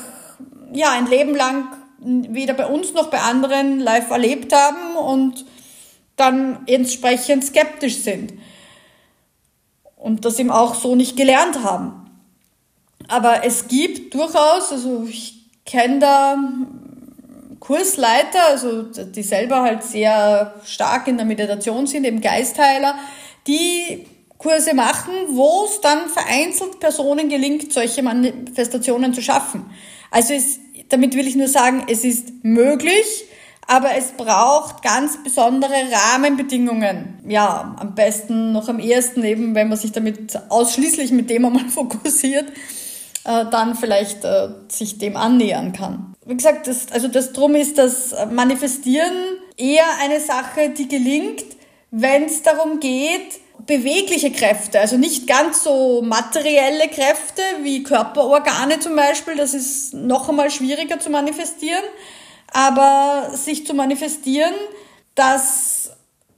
ja 0.72 0.92
ein 0.92 1.08
Leben 1.08 1.34
lang 1.34 1.66
weder 1.98 2.54
bei 2.54 2.66
uns 2.66 2.92
noch 2.92 3.10
bei 3.10 3.18
anderen 3.18 3.80
live 3.80 4.10
erlebt 4.10 4.52
haben 4.52 4.94
und 4.94 5.44
dann 6.14 6.60
entsprechend 6.68 7.44
skeptisch 7.44 7.98
sind 7.98 8.32
und 10.04 10.26
das 10.26 10.38
eben 10.38 10.50
auch 10.50 10.74
so 10.74 10.96
nicht 10.96 11.16
gelernt 11.16 11.64
haben. 11.64 12.10
Aber 13.08 13.42
es 13.42 13.68
gibt 13.68 14.12
durchaus, 14.12 14.70
also 14.70 15.06
ich 15.08 15.46
kenne 15.64 15.98
da 15.98 16.36
Kursleiter, 17.58 18.48
also 18.50 18.82
die 18.82 19.22
selber 19.22 19.62
halt 19.62 19.82
sehr 19.82 20.56
stark 20.66 21.08
in 21.08 21.16
der 21.16 21.24
Meditation 21.24 21.86
sind, 21.86 22.04
eben 22.04 22.20
Geistheiler, 22.20 22.98
die 23.46 24.04
Kurse 24.36 24.74
machen, 24.74 25.14
wo 25.30 25.64
es 25.64 25.80
dann 25.80 26.10
vereinzelt 26.10 26.80
Personen 26.80 27.30
gelingt, 27.30 27.72
solche 27.72 28.02
Manifestationen 28.02 29.14
zu 29.14 29.22
schaffen. 29.22 29.64
Also 30.10 30.34
es, 30.34 30.58
damit 30.90 31.14
will 31.14 31.26
ich 31.26 31.34
nur 31.34 31.48
sagen, 31.48 31.84
es 31.88 32.04
ist 32.04 32.44
möglich, 32.44 33.24
aber 33.66 33.96
es 33.96 34.12
braucht 34.12 34.82
ganz 34.82 35.22
besondere 35.22 35.72
Rahmenbedingungen. 35.72 37.20
Ja, 37.26 37.76
am 37.78 37.94
besten 37.94 38.52
noch 38.52 38.68
am 38.68 38.78
ehesten 38.78 39.24
eben, 39.24 39.54
wenn 39.54 39.68
man 39.68 39.78
sich 39.78 39.92
damit 39.92 40.38
ausschließlich 40.48 41.12
mit 41.12 41.30
dem 41.30 41.44
einmal 41.46 41.64
fokussiert, 41.68 42.48
äh, 43.24 43.44
dann 43.50 43.74
vielleicht 43.74 44.24
äh, 44.24 44.48
sich 44.68 44.98
dem 44.98 45.16
annähern 45.16 45.72
kann. 45.72 46.14
Wie 46.26 46.36
gesagt, 46.36 46.66
das, 46.66 46.90
also 46.92 47.08
das 47.08 47.32
drum 47.32 47.54
ist 47.54 47.78
das 47.78 48.14
Manifestieren 48.30 49.12
eher 49.56 49.84
eine 50.00 50.20
Sache, 50.20 50.70
die 50.70 50.88
gelingt, 50.88 51.44
wenn 51.90 52.24
es 52.24 52.42
darum 52.42 52.80
geht, 52.80 53.40
bewegliche 53.66 54.32
Kräfte, 54.32 54.80
also 54.80 54.96
nicht 54.96 55.26
ganz 55.26 55.62
so 55.62 56.02
materielle 56.02 56.88
Kräfte 56.88 57.42
wie 57.62 57.82
Körperorgane 57.82 58.80
zum 58.80 58.96
Beispiel, 58.96 59.36
das 59.36 59.54
ist 59.54 59.94
noch 59.94 60.28
einmal 60.28 60.50
schwieriger 60.50 60.98
zu 60.98 61.10
manifestieren, 61.10 61.84
aber 62.54 63.32
sich 63.34 63.66
zu 63.66 63.74
manifestieren, 63.74 64.54
dass 65.14 65.90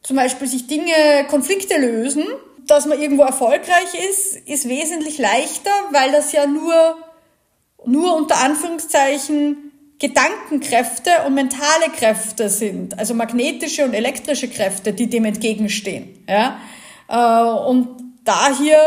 zum 0.03 0.17
Beispiel 0.17 0.49
sich 0.49 0.67
Dinge, 0.67 1.27
Konflikte 1.29 1.77
lösen, 1.79 2.25
dass 2.67 2.87
man 2.87 3.01
irgendwo 3.01 3.23
erfolgreich 3.23 3.95
ist, 4.11 4.37
ist 4.49 4.69
wesentlich 4.69 5.19
leichter, 5.19 5.71
weil 5.93 6.11
das 6.11 6.33
ja 6.33 6.47
nur, 6.47 6.97
nur 7.85 8.17
unter 8.17 8.39
Anführungszeichen 8.39 9.73
Gedankenkräfte 9.99 11.11
und 11.27 11.35
mentale 11.35 11.91
Kräfte 11.95 12.49
sind, 12.49 12.99
also 12.99 13.15
magnetische 13.15 13.85
und 13.85 13.95
elektrische 13.95 14.49
Kräfte, 14.49 14.93
die 14.93 15.09
dem 15.09 15.25
entgegenstehen. 15.27 16.25
Ja? 16.29 16.61
Äh, 17.09 17.69
und 17.69 17.89
da 18.25 18.57
hier 18.57 18.79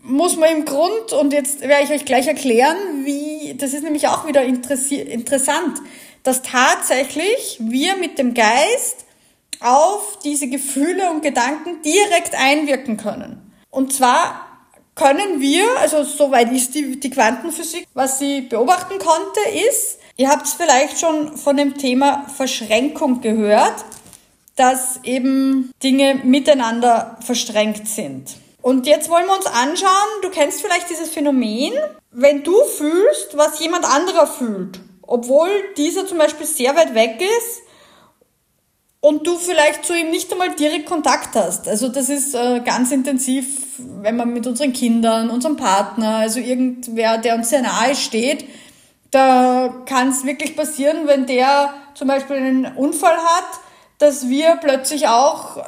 muss 0.00 0.36
man 0.36 0.50
im 0.50 0.64
Grund, 0.64 1.12
und 1.12 1.32
jetzt 1.32 1.60
werde 1.60 1.84
ich 1.84 1.90
euch 1.90 2.04
gleich 2.04 2.26
erklären, 2.26 2.76
wie, 3.04 3.31
das 3.56 3.74
ist 3.74 3.82
nämlich 3.82 4.08
auch 4.08 4.26
wieder 4.26 4.42
interessant, 4.44 5.80
dass 6.22 6.42
tatsächlich 6.42 7.58
wir 7.60 7.96
mit 7.96 8.18
dem 8.18 8.34
Geist 8.34 9.04
auf 9.60 10.18
diese 10.24 10.48
Gefühle 10.48 11.10
und 11.10 11.22
Gedanken 11.22 11.82
direkt 11.82 12.34
einwirken 12.34 12.96
können. 12.96 13.52
Und 13.70 13.92
zwar 13.92 14.48
können 14.94 15.40
wir, 15.40 15.64
also 15.78 16.04
soweit 16.04 16.52
ist 16.52 16.74
die, 16.74 16.98
die 17.00 17.10
Quantenphysik, 17.10 17.86
was 17.94 18.18
sie 18.18 18.42
beobachten 18.42 18.98
konnte, 18.98 19.40
ist, 19.68 19.98
ihr 20.16 20.28
habt 20.28 20.46
es 20.46 20.52
vielleicht 20.52 20.98
schon 20.98 21.36
von 21.36 21.56
dem 21.56 21.78
Thema 21.78 22.26
Verschränkung 22.36 23.20
gehört, 23.20 23.84
dass 24.56 25.00
eben 25.04 25.72
Dinge 25.82 26.20
miteinander 26.22 27.16
verstrengt 27.24 27.88
sind. 27.88 28.36
Und 28.62 28.86
jetzt 28.86 29.10
wollen 29.10 29.26
wir 29.26 29.36
uns 29.36 29.46
anschauen, 29.46 30.22
du 30.22 30.30
kennst 30.30 30.62
vielleicht 30.62 30.88
dieses 30.88 31.10
Phänomen, 31.10 31.72
wenn 32.12 32.44
du 32.44 32.54
fühlst, 32.64 33.36
was 33.36 33.58
jemand 33.58 33.84
anderer 33.84 34.26
fühlt, 34.26 34.80
obwohl 35.02 35.50
dieser 35.76 36.06
zum 36.06 36.18
Beispiel 36.18 36.46
sehr 36.46 36.76
weit 36.76 36.94
weg 36.94 37.20
ist 37.20 37.62
und 39.00 39.26
du 39.26 39.36
vielleicht 39.36 39.84
zu 39.84 39.98
ihm 39.98 40.10
nicht 40.10 40.30
einmal 40.32 40.54
direkt 40.54 40.86
Kontakt 40.86 41.34
hast. 41.34 41.66
Also 41.66 41.88
das 41.88 42.08
ist 42.08 42.36
äh, 42.36 42.60
ganz 42.60 42.92
intensiv, 42.92 43.46
wenn 43.78 44.16
man 44.16 44.32
mit 44.32 44.46
unseren 44.46 44.72
Kindern, 44.72 45.28
unserem 45.28 45.56
Partner, 45.56 46.18
also 46.18 46.38
irgendwer, 46.38 47.18
der 47.18 47.34
uns 47.34 47.50
sehr 47.50 47.62
nahe 47.62 47.96
steht, 47.96 48.44
da 49.10 49.74
kann 49.86 50.10
es 50.10 50.24
wirklich 50.24 50.54
passieren, 50.56 51.08
wenn 51.08 51.26
der 51.26 51.74
zum 51.94 52.06
Beispiel 52.06 52.36
einen 52.36 52.76
Unfall 52.76 53.16
hat, 53.16 53.60
dass 53.98 54.28
wir 54.28 54.56
plötzlich 54.56 55.08
auch 55.08 55.58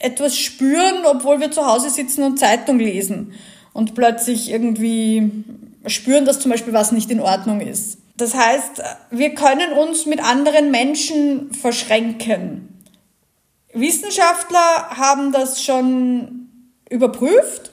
etwas 0.00 0.36
spüren, 0.36 1.04
obwohl 1.04 1.40
wir 1.40 1.50
zu 1.50 1.66
Hause 1.66 1.90
sitzen 1.90 2.22
und 2.22 2.38
Zeitung 2.38 2.78
lesen 2.78 3.32
und 3.72 3.94
plötzlich 3.94 4.50
irgendwie 4.50 5.30
spüren, 5.86 6.24
dass 6.24 6.40
zum 6.40 6.50
Beispiel 6.50 6.72
was 6.72 6.92
nicht 6.92 7.10
in 7.10 7.20
Ordnung 7.20 7.60
ist. 7.60 7.98
Das 8.16 8.34
heißt, 8.34 8.82
wir 9.10 9.34
können 9.34 9.72
uns 9.72 10.06
mit 10.06 10.22
anderen 10.22 10.70
Menschen 10.70 11.52
verschränken. 11.52 12.68
Wissenschaftler 13.72 14.90
haben 14.90 15.30
das 15.30 15.62
schon 15.62 16.48
überprüft 16.90 17.70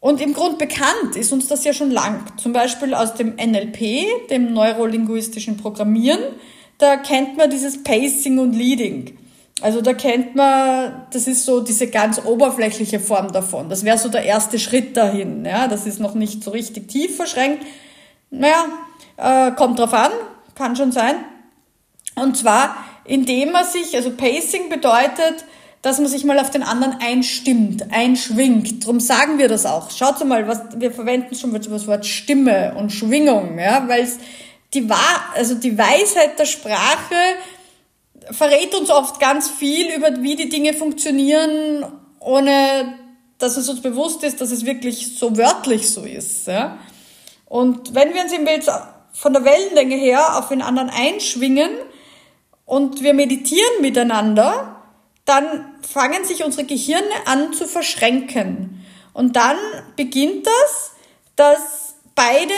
und 0.00 0.20
im 0.22 0.32
Grund 0.32 0.58
bekannt 0.58 1.16
ist 1.16 1.32
uns 1.32 1.48
das 1.48 1.64
ja 1.64 1.74
schon 1.74 1.90
lang. 1.90 2.24
Zum 2.38 2.54
Beispiel 2.54 2.94
aus 2.94 3.14
dem 3.14 3.34
NLP, 3.36 4.28
dem 4.30 4.54
neurolinguistischen 4.54 5.58
Programmieren, 5.58 6.20
da 6.78 6.96
kennt 6.96 7.36
man 7.36 7.50
dieses 7.50 7.82
Pacing 7.82 8.38
und 8.38 8.54
Leading. 8.54 9.18
Also 9.60 9.82
da 9.82 9.92
kennt 9.92 10.36
man, 10.36 11.06
das 11.12 11.26
ist 11.26 11.44
so 11.44 11.60
diese 11.60 11.88
ganz 11.88 12.20
oberflächliche 12.24 12.98
Form 12.98 13.32
davon. 13.32 13.68
Das 13.68 13.84
wäre 13.84 13.98
so 13.98 14.08
der 14.08 14.24
erste 14.24 14.58
Schritt 14.58 14.96
dahin. 14.96 15.44
Ja, 15.44 15.68
das 15.68 15.86
ist 15.86 16.00
noch 16.00 16.14
nicht 16.14 16.42
so 16.42 16.50
richtig 16.50 16.88
tief 16.88 17.16
verschränkt. 17.16 17.64
Naja, 18.30 18.64
äh, 19.16 19.52
kommt 19.52 19.78
drauf 19.78 19.92
an, 19.92 20.12
kann 20.54 20.76
schon 20.76 20.92
sein. 20.92 21.16
Und 22.14 22.36
zwar, 22.36 22.76
indem 23.04 23.52
man 23.52 23.64
sich, 23.64 23.96
also 23.96 24.10
Pacing 24.10 24.68
bedeutet, 24.68 25.44
dass 25.82 25.98
man 25.98 26.08
sich 26.08 26.24
mal 26.24 26.38
auf 26.38 26.50
den 26.50 26.62
anderen 26.62 26.96
einstimmt, 27.00 27.92
einschwingt. 27.92 28.84
Drum 28.84 29.00
sagen 29.00 29.38
wir 29.38 29.48
das 29.48 29.64
auch. 29.64 29.90
Schaut 29.90 30.22
mal, 30.26 30.46
was 30.46 30.60
wir 30.76 30.92
verwenden 30.92 31.34
schon 31.34 31.52
das 31.54 31.86
Wort 31.86 32.06
Stimme 32.06 32.74
und 32.76 32.90
Schwingung, 32.90 33.58
ja, 33.58 33.88
weil 33.88 34.06
die 34.74 34.88
Wahr, 34.88 35.24
also 35.34 35.54
die 35.54 35.76
Weisheit 35.76 36.38
der 36.38 36.44
Sprache 36.44 37.14
verrät 38.30 38.74
uns 38.74 38.90
oft 38.90 39.20
ganz 39.20 39.48
viel 39.48 39.92
über, 39.94 40.22
wie 40.22 40.36
die 40.36 40.48
Dinge 40.48 40.72
funktionieren, 40.72 41.84
ohne 42.18 42.98
dass 43.38 43.56
es 43.56 43.68
uns 43.68 43.80
bewusst 43.80 44.22
ist, 44.22 44.40
dass 44.40 44.50
es 44.50 44.64
wirklich 44.64 45.18
so 45.18 45.36
wörtlich 45.36 45.90
so 45.90 46.02
ist. 46.04 46.46
Ja? 46.46 46.78
Und 47.46 47.94
wenn 47.94 48.14
wir 48.14 48.22
uns 48.22 48.32
eben 48.32 48.46
jetzt 48.46 48.70
von 49.12 49.32
der 49.32 49.44
Wellenlänge 49.44 49.96
her 49.96 50.38
auf 50.38 50.48
den 50.48 50.62
anderen 50.62 50.90
einschwingen 50.90 51.70
und 52.66 53.02
wir 53.02 53.14
meditieren 53.14 53.80
miteinander, 53.80 54.76
dann 55.24 55.74
fangen 55.82 56.24
sich 56.24 56.44
unsere 56.44 56.64
Gehirne 56.64 57.26
an 57.26 57.52
zu 57.52 57.66
verschränken. 57.66 58.84
Und 59.12 59.36
dann 59.36 59.56
beginnt 59.96 60.46
das, 60.46 60.92
dass 61.36 61.79
beide 62.14 62.54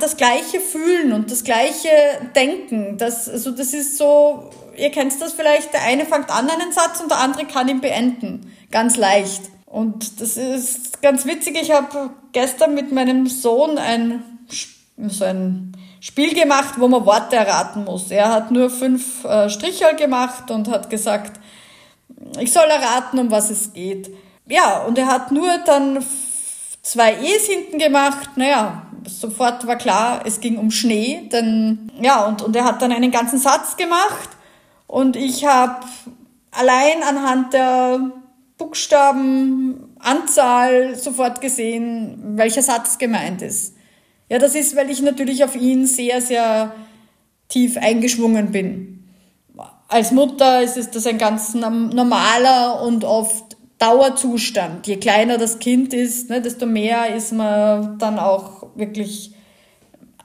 das 0.00 0.16
gleiche 0.16 0.60
fühlen 0.60 1.12
und 1.12 1.30
das 1.30 1.44
gleiche 1.44 1.88
denken. 2.34 2.96
Das, 2.98 3.28
also 3.28 3.50
das 3.50 3.74
ist 3.74 3.98
so, 3.98 4.50
ihr 4.76 4.90
kennt 4.90 5.20
das 5.20 5.32
vielleicht, 5.32 5.72
der 5.72 5.82
eine 5.82 6.06
fängt 6.06 6.30
an 6.30 6.48
einen 6.48 6.72
Satz 6.72 7.00
und 7.00 7.10
der 7.10 7.18
andere 7.18 7.44
kann 7.44 7.68
ihn 7.68 7.80
beenden. 7.80 8.52
Ganz 8.70 8.96
leicht. 8.96 9.42
Und 9.66 10.20
das 10.20 10.36
ist 10.36 11.02
ganz 11.02 11.26
witzig. 11.26 11.58
Ich 11.60 11.70
habe 11.70 12.10
gestern 12.32 12.74
mit 12.74 12.90
meinem 12.90 13.26
Sohn 13.26 13.76
ein, 13.76 14.22
so 15.08 15.24
ein 15.24 15.76
Spiel 16.00 16.34
gemacht, 16.34 16.74
wo 16.78 16.88
man 16.88 17.04
Worte 17.04 17.36
erraten 17.36 17.84
muss. 17.84 18.10
Er 18.10 18.30
hat 18.30 18.50
nur 18.50 18.70
fünf 18.70 19.24
äh, 19.24 19.50
Striche 19.50 19.94
gemacht 19.96 20.50
und 20.50 20.68
hat 20.68 20.88
gesagt, 20.88 21.38
ich 22.40 22.52
soll 22.52 22.68
erraten, 22.68 23.18
um 23.18 23.30
was 23.30 23.50
es 23.50 23.72
geht. 23.72 24.10
Ja, 24.46 24.84
und 24.84 24.96
er 24.96 25.06
hat 25.06 25.32
nur 25.32 25.58
dann 25.66 26.02
zwei 26.82 27.14
E's 27.14 27.46
hinten 27.46 27.78
gemacht. 27.78 28.36
Naja, 28.36 28.82
sofort 29.06 29.66
war 29.66 29.76
klar, 29.76 30.22
es 30.24 30.40
ging 30.40 30.56
um 30.58 30.70
Schnee. 30.70 31.28
Denn, 31.32 31.90
ja, 32.00 32.24
und, 32.26 32.42
und 32.42 32.54
er 32.56 32.64
hat 32.64 32.82
dann 32.82 32.92
einen 32.92 33.10
ganzen 33.10 33.38
Satz 33.38 33.76
gemacht. 33.76 34.28
Und 34.86 35.16
ich 35.16 35.44
habe 35.44 35.84
allein 36.50 37.02
anhand 37.02 37.52
der 37.52 38.12
Buchstabenanzahl 38.56 40.96
sofort 40.96 41.40
gesehen, 41.40 42.36
welcher 42.36 42.62
Satz 42.62 42.98
gemeint 42.98 43.42
ist. 43.42 43.74
Ja, 44.28 44.38
das 44.38 44.54
ist, 44.54 44.76
weil 44.76 44.90
ich 44.90 45.00
natürlich 45.00 45.42
auf 45.44 45.56
ihn 45.56 45.86
sehr, 45.86 46.20
sehr 46.20 46.74
tief 47.48 47.78
eingeschwungen 47.78 48.52
bin. 48.52 48.94
Als 49.88 50.10
Mutter 50.10 50.62
ist 50.62 50.76
es 50.76 50.90
das 50.90 51.06
ein 51.06 51.16
ganz 51.16 51.54
normaler 51.54 52.82
und 52.82 53.04
oft 53.04 53.47
Dauerzustand. 53.78 54.86
Je 54.86 54.96
kleiner 54.96 55.38
das 55.38 55.58
Kind 55.58 55.94
ist, 55.94 56.30
ne, 56.30 56.42
desto 56.42 56.66
mehr 56.66 57.14
ist 57.14 57.32
man 57.32 57.98
dann 57.98 58.18
auch 58.18 58.66
wirklich 58.74 59.32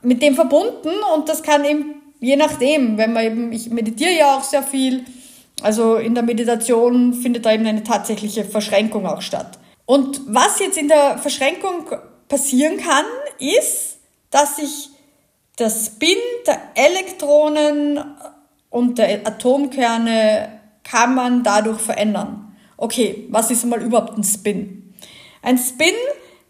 mit 0.02 0.22
dem 0.22 0.36
verbunden 0.36 0.90
und 1.16 1.30
das 1.30 1.44
kann 1.44 1.64
eben 1.64 2.04
je 2.24 2.38
nachdem, 2.38 2.98
wenn 2.98 3.12
man 3.12 3.26
eben, 3.26 3.52
ich 3.52 3.70
meditiere 3.70 4.14
ja 4.14 4.38
auch 4.38 4.44
sehr 4.44 4.64
viel, 4.64 5.04
also 5.62 5.98
in 5.98 6.16
der 6.16 6.24
Meditation 6.24 7.14
findet 7.14 7.46
da 7.46 7.52
eben 7.52 7.68
eine 7.68 7.84
tatsächliche 7.84 8.46
Verschränkung 8.46 9.06
auch 9.06 9.22
statt. 9.22 9.60
Und 9.86 10.22
was 10.28 10.60
jetzt 10.60 10.78
in 10.78 10.88
der 10.88 11.18
Verschränkung 11.18 11.86
passieren 12.30 12.78
kann, 12.78 13.04
ist, 13.40 13.98
dass 14.32 14.56
sich 14.56 14.90
der 15.60 15.70
Spin 15.70 16.18
der 16.48 16.60
Elektronen 16.76 18.00
und 18.70 18.98
der 18.98 19.28
Atomkerne 19.28 20.62
kann 20.86 21.16
man 21.16 21.44
dadurch 21.44 21.82
verändern. 21.82 22.43
Okay, 22.78 23.28
was 23.30 23.52
ist 23.52 23.66
mal 23.66 23.82
überhaupt 23.82 24.18
ein 24.18 24.24
Spin? 24.24 24.94
Ein 25.42 25.58
Spin 25.58 25.94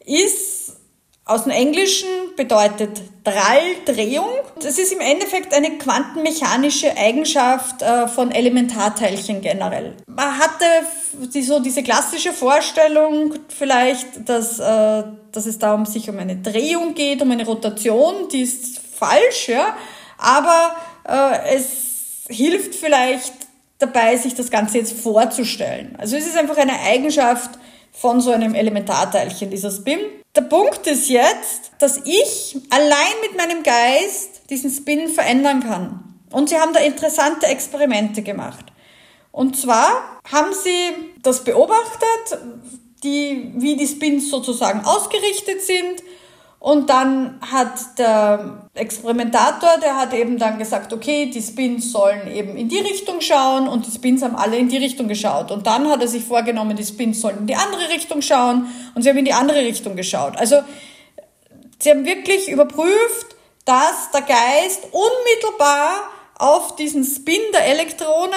ist 0.06 0.78
aus 1.26 1.44
dem 1.44 1.54
Englischen 1.54 2.10
bedeutet 2.36 3.02
Dralldrehung. 3.24 4.30
Es 4.60 4.78
ist 4.78 4.92
im 4.92 5.00
Endeffekt 5.00 5.54
eine 5.54 5.78
quantenmechanische 5.78 6.98
Eigenschaft 6.98 7.82
äh, 7.82 8.10
von 8.10 8.32
Elementarteilchen 8.32 9.40
generell. 9.40 9.96
Man 10.08 10.38
hatte 10.38 10.66
so 11.42 11.60
diese 11.62 11.82
klassische 11.82 12.34
Vorstellung 12.34 13.36
vielleicht, 13.48 14.28
dass, 14.28 14.60
äh, 14.60 15.04
dass 15.32 15.46
es 15.46 15.60
da 15.60 15.74
um 15.74 15.86
sich 15.86 16.10
um 16.10 16.20
eine 16.20 16.36
Drehung 16.36 16.94
geht, 16.94 17.22
um 17.22 17.32
eine 17.32 17.46
Rotation, 17.46 18.28
die 18.30 18.42
ist 18.42 18.80
falsch, 18.80 19.48
ja. 19.48 19.78
Aber 20.18 20.76
äh, 21.08 21.56
es 21.56 21.68
hilft 22.28 22.76
vielleicht 22.76 23.34
dabei, 23.84 24.18
sich 24.18 24.34
das 24.34 24.50
Ganze 24.50 24.78
jetzt 24.78 25.00
vorzustellen. 25.00 25.96
Also 25.98 26.16
es 26.16 26.26
ist 26.26 26.38
einfach 26.38 26.58
eine 26.58 26.80
Eigenschaft 26.80 27.52
von 27.92 28.22
so 28.22 28.32
einem 28.32 28.56
Elementarteilchen, 28.56 29.50
dieser 29.50 29.72
Spin. 29.72 30.00
Der 30.36 30.42
Punkt 30.42 30.88
ist 30.88 31.10
jetzt, 31.10 31.72
dass 31.78 32.02
ich 32.06 32.58
allein 32.70 33.14
mit 33.22 33.38
meinem 33.38 33.62
Geist 33.62 34.50
diesen 34.50 34.72
Spin 34.72 35.10
verändern 35.10 35.62
kann. 35.62 36.16
Und 36.32 36.50
sie 36.50 36.58
haben 36.58 36.74
da 36.74 36.80
interessante 36.80 37.46
Experimente 37.46 38.24
gemacht. 38.24 38.66
Und 39.32 39.58
zwar 39.58 40.20
haben 40.32 40.54
sie 40.54 41.12
das 41.22 41.44
beobachtet, 41.44 42.40
die, 43.04 43.52
wie 43.56 43.76
die 43.76 43.88
Spins 43.88 44.30
sozusagen 44.30 44.82
ausgerichtet 44.86 45.62
sind 45.62 46.04
und 46.64 46.90
dann 46.90 47.42
hat 47.42 48.00
der 48.00 48.70
Experimentator, 48.74 49.80
der 49.82 49.98
hat 49.98 50.14
eben 50.14 50.38
dann 50.38 50.58
gesagt, 50.58 50.94
okay, 50.94 51.26
die 51.26 51.42
Spins 51.42 51.92
sollen 51.92 52.32
eben 52.34 52.56
in 52.56 52.70
die 52.70 52.80
Richtung 52.80 53.20
schauen 53.20 53.68
und 53.68 53.86
die 53.86 53.92
Spins 53.92 54.24
haben 54.24 54.38
alle 54.38 54.56
in 54.56 54.70
die 54.70 54.78
Richtung 54.78 55.10
geschaut. 55.10 55.52
Und 55.52 55.68
dann 55.68 55.90
hat 55.90 56.00
er 56.00 56.08
sich 56.08 56.24
vorgenommen, 56.24 56.78
die 56.78 56.86
Spins 56.86 57.20
sollen 57.20 57.40
in 57.40 57.48
die 57.48 57.58
andere 57.58 57.90
Richtung 57.90 58.22
schauen 58.22 58.74
und 58.96 59.02
sie 59.02 59.10
haben 59.10 59.18
in 59.18 59.26
die 59.26 59.34
andere 59.34 59.60
Richtung 59.60 59.98
geschaut. 59.98 60.38
Also 60.38 60.62
sie 61.80 61.90
haben 61.90 62.06
wirklich 62.06 62.48
überprüft, 62.48 63.36
dass 63.66 64.12
der 64.14 64.22
Geist 64.22 64.88
unmittelbar 64.94 66.12
auf 66.38 66.78
diesen 66.78 67.04
Spin 67.04 67.42
der 67.52 67.66
Elektronen 67.66 68.34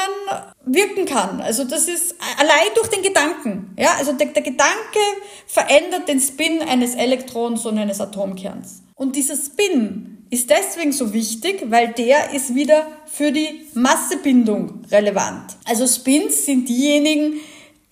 wirken 0.67 1.07
kann. 1.07 1.41
Also 1.41 1.65
das 1.65 1.89
ist 1.89 2.17
allein 2.39 2.75
durch 2.75 2.89
den 2.89 3.03
Gedanken. 3.03 3.75
Ja, 3.79 3.95
also 3.99 4.13
der, 4.13 4.27
der 4.27 4.43
Gedanke 4.43 4.99
verändert 5.47 6.09
den 6.09 6.21
Spin 6.21 6.61
eines 6.61 6.95
Elektrons 6.95 7.65
und 7.65 7.79
eines 7.79 8.01
Atomkerns. 8.01 8.83
Und 8.97 9.17
dieser 9.17 9.37
Spin 9.37 10.27
ist 10.29 10.51
deswegen 10.51 10.93
so 10.93 11.13
wichtig, 11.15 11.67
weil 11.69 11.93
der 11.93 12.35
ist 12.35 12.55
wieder 12.55 12.87
für 13.07 13.31
die 13.31 13.67
Massebindung 13.75 14.83
relevant. 14.91 15.57
Also 15.65 15.87
Spins 15.87 16.45
sind 16.45 16.69
diejenigen, 16.69 17.41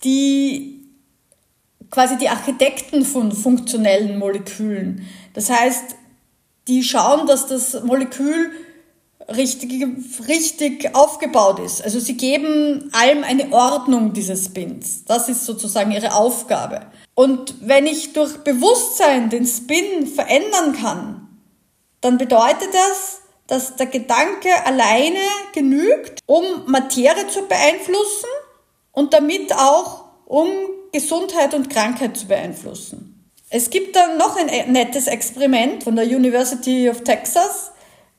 die 0.03 0.81
quasi 1.89 2.17
die 2.17 2.27
Architekten 2.27 3.05
von 3.05 3.31
funktionellen 3.31 4.19
Molekülen. 4.19 5.07
Das 5.33 5.49
heißt, 5.49 5.95
die 6.67 6.83
schauen, 6.83 7.25
dass 7.25 7.47
das 7.47 7.83
Molekül 7.83 8.51
richtig, 9.27 9.85
richtig 10.27 10.95
aufgebaut 10.95 11.59
ist. 11.59 11.83
Also 11.83 11.99
sie 11.99 12.17
geben 12.17 12.89
allem 12.93 13.23
eine 13.23 13.51
Ordnung 13.51 14.13
dieses 14.13 14.45
Spins. 14.45 15.03
Das 15.05 15.29
ist 15.29 15.45
sozusagen 15.45 15.91
ihre 15.91 16.13
Aufgabe. 16.13 16.81
Und 17.15 17.55
wenn 17.61 17.87
ich 17.87 18.13
durch 18.13 18.37
Bewusstsein 18.39 19.29
den 19.29 19.45
Spin 19.45 20.07
verändern 20.07 20.75
kann, 20.79 21.27
dann 22.01 22.17
bedeutet 22.17 22.69
das, 22.73 23.21
dass 23.47 23.75
der 23.75 23.87
Gedanke 23.87 24.49
alleine 24.65 25.19
genügt, 25.53 26.19
um 26.25 26.43
Materie 26.67 27.27
zu 27.27 27.43
beeinflussen 27.43 28.29
und 28.91 29.13
damit 29.13 29.53
auch 29.53 30.05
um 30.25 30.47
Gesundheit 30.91 31.53
und 31.53 31.69
Krankheit 31.69 32.17
zu 32.17 32.27
beeinflussen. 32.27 33.31
Es 33.49 33.69
gibt 33.69 33.95
dann 33.95 34.17
noch 34.17 34.35
ein 34.35 34.71
nettes 34.71 35.07
Experiment 35.07 35.83
von 35.83 35.95
der 35.95 36.05
University 36.05 36.89
of 36.89 37.01
Texas 37.01 37.71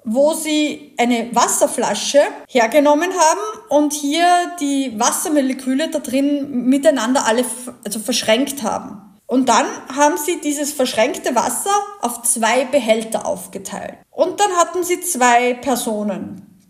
wo 0.09 0.35
sie 0.35 0.95
eine 0.99 1.35
Wasserflasche 1.35 2.23
hergenommen 2.49 3.11
haben 3.11 3.41
und 3.71 3.93
hier 3.93 4.25
die 4.61 4.99
Wassermoleküle 4.99 5.91
da 5.91 5.99
drin 5.99 6.69
miteinander 6.69 7.27
alle 7.27 7.45
also 7.85 7.99
verschränkt 7.99 8.63
haben. 8.63 9.03
Und 9.27 9.49
dann 9.49 9.67
haben 9.93 10.17
sie 10.17 10.41
dieses 10.41 10.73
verschränkte 10.73 11.35
Wasser 11.35 11.75
auf 12.01 12.23
zwei 12.23 12.65
Behälter 12.67 13.27
aufgeteilt. 13.27 13.97
Und 14.13 14.39
dann 14.39 14.53
hatten 14.53 14.85
sie 14.85 15.01
zwei 15.01 15.55
Personen. 15.55 16.61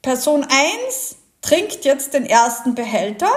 Person 0.00 0.44
1 0.44 1.16
trinkt 1.42 1.84
jetzt 1.84 2.14
den 2.14 2.24
ersten 2.24 2.76
Behälter 2.76 3.28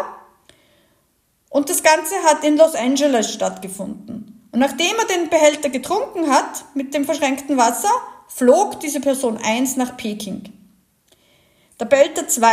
und 1.50 1.72
das 1.72 1.82
Ganze 1.82 2.14
hat 2.24 2.44
in 2.44 2.58
Los 2.58 2.76
Angeles 2.76 3.34
stattgefunden. 3.34 4.48
Und 4.52 4.60
nachdem 4.60 4.96
er 5.00 5.18
den 5.18 5.30
Behälter 5.30 5.70
getrunken 5.70 6.30
hat 6.30 6.66
mit 6.76 6.94
dem 6.94 7.06
verschränkten 7.06 7.58
Wasser, 7.58 7.90
flog 8.28 8.80
diese 8.80 9.00
Person 9.00 9.38
1 9.44 9.78
nach 9.78 9.98
Peking. 9.98 10.54
Der 11.80 11.86
Belter 11.86 12.28
2, 12.28 12.50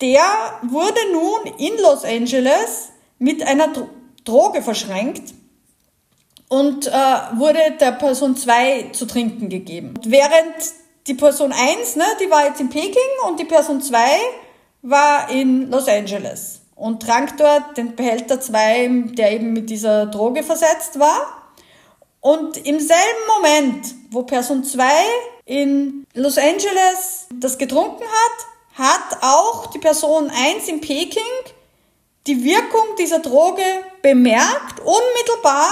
der 0.00 0.22
wurde 0.62 1.00
nun 1.12 1.54
in 1.58 1.76
Los 1.82 2.04
Angeles 2.04 2.90
mit 3.18 3.42
einer 3.46 3.68
Droge 4.24 4.62
verschränkt 4.62 5.32
und 6.48 6.86
äh, 6.86 6.90
wurde 6.90 7.60
der 7.80 7.92
Person 7.92 8.36
2 8.36 8.90
zu 8.92 9.06
trinken 9.06 9.48
gegeben. 9.48 9.94
Während 10.04 10.54
die 11.06 11.14
Person 11.14 11.52
1, 11.52 11.96
ne, 11.96 12.04
die 12.20 12.30
war 12.30 12.46
jetzt 12.46 12.60
in 12.60 12.68
Peking 12.68 12.96
und 13.28 13.38
die 13.40 13.44
Person 13.44 13.80
2 13.80 13.98
war 14.82 15.30
in 15.30 15.70
Los 15.70 15.88
Angeles 15.88 16.60
und 16.74 17.02
trank 17.02 17.36
dort 17.38 17.76
den 17.76 17.96
Behälter 17.96 18.40
2, 18.40 19.04
der 19.16 19.32
eben 19.32 19.52
mit 19.52 19.70
dieser 19.70 20.06
Droge 20.06 20.42
versetzt 20.42 20.98
war. 20.98 21.45
Und 22.26 22.56
im 22.56 22.80
selben 22.80 23.24
Moment, 23.36 23.94
wo 24.10 24.24
Person 24.24 24.64
2 24.64 24.84
in 25.44 26.04
Los 26.12 26.38
Angeles 26.38 27.28
das 27.32 27.56
getrunken 27.56 28.02
hat, 28.02 28.80
hat 28.84 29.22
auch 29.22 29.66
die 29.66 29.78
Person 29.78 30.28
1 30.28 30.66
in 30.66 30.80
Peking 30.80 31.22
die 32.26 32.42
Wirkung 32.42 32.96
dieser 32.98 33.20
Droge 33.20 33.62
bemerkt, 34.02 34.80
unmittelbar, 34.80 35.68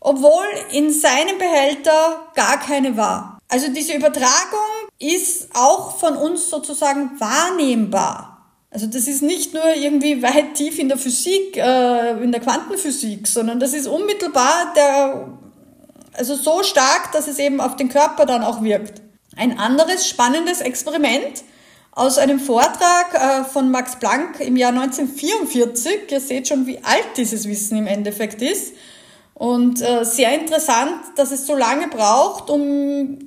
obwohl 0.00 0.44
in 0.72 0.92
seinem 0.92 1.38
Behälter 1.38 2.32
gar 2.34 2.58
keine 2.58 2.96
war. 2.96 3.38
Also 3.46 3.68
diese 3.68 3.92
Übertragung 3.92 4.88
ist 4.98 5.50
auch 5.54 6.00
von 6.00 6.16
uns 6.16 6.50
sozusagen 6.50 7.12
wahrnehmbar. 7.20 8.44
Also 8.72 8.88
das 8.88 9.06
ist 9.06 9.22
nicht 9.22 9.54
nur 9.54 9.72
irgendwie 9.76 10.20
weit 10.20 10.54
tief 10.54 10.80
in 10.80 10.88
der 10.88 10.98
Physik, 10.98 11.56
äh, 11.56 12.20
in 12.20 12.32
der 12.32 12.40
Quantenphysik, 12.40 13.28
sondern 13.28 13.60
das 13.60 13.72
ist 13.72 13.86
unmittelbar 13.86 14.74
der 14.74 15.45
also 16.16 16.34
so 16.34 16.62
stark, 16.62 17.12
dass 17.12 17.28
es 17.28 17.38
eben 17.38 17.60
auf 17.60 17.76
den 17.76 17.88
Körper 17.88 18.26
dann 18.26 18.42
auch 18.42 18.62
wirkt. 18.62 19.02
Ein 19.36 19.58
anderes 19.58 20.08
spannendes 20.08 20.60
Experiment 20.60 21.44
aus 21.92 22.18
einem 22.18 22.38
Vortrag 22.38 23.14
äh, 23.14 23.44
von 23.44 23.70
Max 23.70 23.96
Planck 23.96 24.40
im 24.40 24.56
Jahr 24.56 24.72
1944. 24.72 26.10
Ihr 26.10 26.20
seht 26.20 26.48
schon, 26.48 26.66
wie 26.66 26.78
alt 26.84 27.16
dieses 27.16 27.48
Wissen 27.48 27.78
im 27.78 27.86
Endeffekt 27.86 28.42
ist. 28.42 28.74
Und 29.34 29.82
äh, 29.82 30.04
sehr 30.04 30.34
interessant, 30.34 30.94
dass 31.16 31.30
es 31.30 31.46
so 31.46 31.56
lange 31.56 31.88
braucht, 31.88 32.48
um 32.48 33.18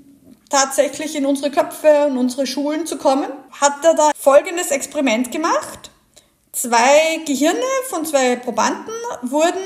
tatsächlich 0.49 1.15
in 1.15 1.25
unsere 1.25 1.51
Köpfe 1.51 2.07
und 2.07 2.17
unsere 2.17 2.47
Schulen 2.47 2.85
zu 2.85 2.97
kommen. 2.97 3.27
Hat 3.51 3.83
er 3.83 3.93
da 3.93 4.11
folgendes 4.17 4.71
Experiment 4.71 5.31
gemacht. 5.31 5.91
Zwei 6.51 7.21
Gehirne 7.25 7.59
von 7.89 8.05
zwei 8.05 8.35
Probanden 8.35 8.93
wurden 9.21 9.63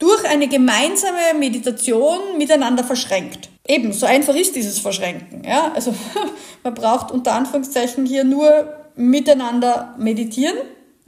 durch 0.00 0.24
eine 0.24 0.48
gemeinsame 0.48 1.38
Meditation 1.38 2.38
miteinander 2.38 2.82
verschränkt. 2.82 3.50
Eben, 3.68 3.92
so 3.92 4.06
einfach 4.06 4.34
ist 4.34 4.56
dieses 4.56 4.80
Verschränken. 4.80 5.44
Ja? 5.44 5.70
Also 5.74 5.94
man 6.64 6.74
braucht 6.74 7.12
unter 7.12 7.34
Anführungszeichen 7.34 8.06
hier 8.06 8.24
nur 8.24 8.76
miteinander 8.96 9.94
meditieren, 9.98 10.56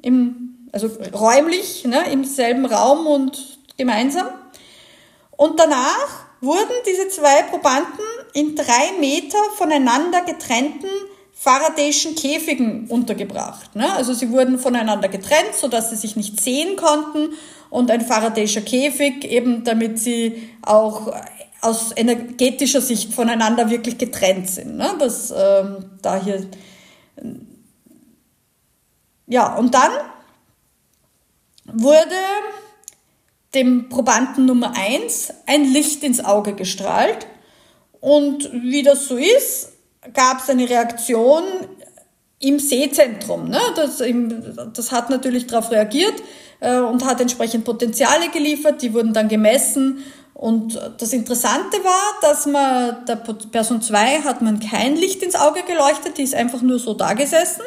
im, 0.02 0.68
also 0.72 0.88
räumlich, 1.12 1.84
ne, 1.84 2.04
im 2.12 2.24
selben 2.24 2.66
Raum 2.66 3.06
und 3.06 3.58
gemeinsam. 3.76 4.28
Und 5.36 5.58
danach 5.58 6.26
wurden 6.40 6.74
diese 6.86 7.08
zwei 7.08 7.42
Probanden 7.44 8.04
in 8.34 8.54
drei 8.54 8.92
Meter 9.00 9.38
voneinander 9.56 10.20
getrennten 10.22 10.88
Faradayschen 11.32 12.14
Käfigen 12.14 12.86
untergebracht. 12.88 13.74
Ne? 13.74 13.90
Also 13.94 14.12
sie 14.12 14.30
wurden 14.30 14.58
voneinander 14.58 15.08
getrennt, 15.08 15.54
sodass 15.58 15.90
sie 15.90 15.96
sich 15.96 16.14
nicht 16.14 16.40
sehen 16.40 16.76
konnten 16.76 17.30
und 17.72 17.90
ein 17.90 18.02
Faraday'scher 18.02 18.60
Käfig, 18.60 19.24
eben 19.24 19.64
damit 19.64 19.98
sie 19.98 20.50
auch 20.60 21.10
aus 21.62 21.96
energetischer 21.96 22.82
Sicht 22.82 23.14
voneinander 23.14 23.70
wirklich 23.70 23.96
getrennt 23.96 24.50
sind. 24.50 24.76
Ne? 24.76 24.94
Das 24.98 25.32
ähm, 25.34 25.90
da 26.02 26.22
hier 26.22 26.46
ja 29.26 29.54
und 29.56 29.72
dann 29.72 29.90
wurde 31.64 32.14
dem 33.54 33.88
Probanden 33.88 34.44
Nummer 34.44 34.74
eins 34.76 35.32
ein 35.46 35.64
Licht 35.64 36.02
ins 36.02 36.22
Auge 36.22 36.54
gestrahlt. 36.54 37.26
Und 38.00 38.50
wie 38.52 38.82
das 38.82 39.08
so 39.08 39.16
ist, 39.16 39.72
gab 40.12 40.40
es 40.40 40.50
eine 40.50 40.68
Reaktion 40.68 41.44
im 42.42 42.58
Sehzentrum. 42.58 43.48
Ne? 43.48 43.60
Das, 43.76 44.02
das 44.74 44.92
hat 44.92 45.10
natürlich 45.10 45.46
darauf 45.46 45.70
reagiert 45.70 46.14
äh, 46.60 46.78
und 46.78 47.04
hat 47.04 47.20
entsprechend 47.20 47.64
Potenziale 47.64 48.28
geliefert, 48.30 48.82
die 48.82 48.92
wurden 48.92 49.12
dann 49.12 49.28
gemessen. 49.28 50.04
Und 50.34 50.78
das 50.98 51.12
Interessante 51.12 51.76
war, 51.84 52.20
dass 52.20 52.46
man 52.46 53.04
der 53.06 53.16
Person 53.16 53.80
2 53.80 54.22
hat 54.22 54.42
man 54.42 54.58
kein 54.58 54.96
Licht 54.96 55.22
ins 55.22 55.36
Auge 55.36 55.62
geleuchtet, 55.62 56.18
die 56.18 56.22
ist 56.22 56.34
einfach 56.34 56.62
nur 56.62 56.78
so 56.78 56.94
da 56.94 57.12
gesessen. 57.12 57.62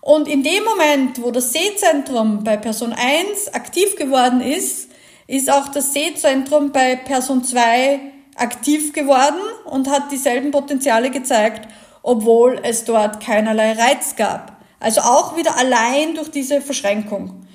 Und 0.00 0.26
in 0.26 0.42
dem 0.42 0.64
Moment, 0.64 1.22
wo 1.22 1.30
das 1.30 1.52
Sehzentrum 1.52 2.42
bei 2.42 2.56
Person 2.56 2.92
1 2.92 3.54
aktiv 3.54 3.96
geworden 3.96 4.40
ist, 4.40 4.88
ist 5.26 5.52
auch 5.52 5.68
das 5.68 5.92
Sehzentrum 5.92 6.72
bei 6.72 6.96
Person 6.96 7.44
2 7.44 8.00
aktiv 8.34 8.92
geworden 8.92 9.40
und 9.66 9.88
hat 9.88 10.10
dieselben 10.10 10.50
Potenziale 10.50 11.10
gezeigt, 11.10 11.68
obwohl 12.02 12.60
es 12.62 12.84
dort 12.84 13.20
keinerlei 13.20 13.72
Reiz 13.72 14.16
gab. 14.16 14.56
Also 14.78 15.02
auch 15.02 15.36
wieder 15.36 15.56
allein 15.56 16.14
durch 16.14 16.30
diese 16.30 16.60
Verschränkung. 16.60 17.46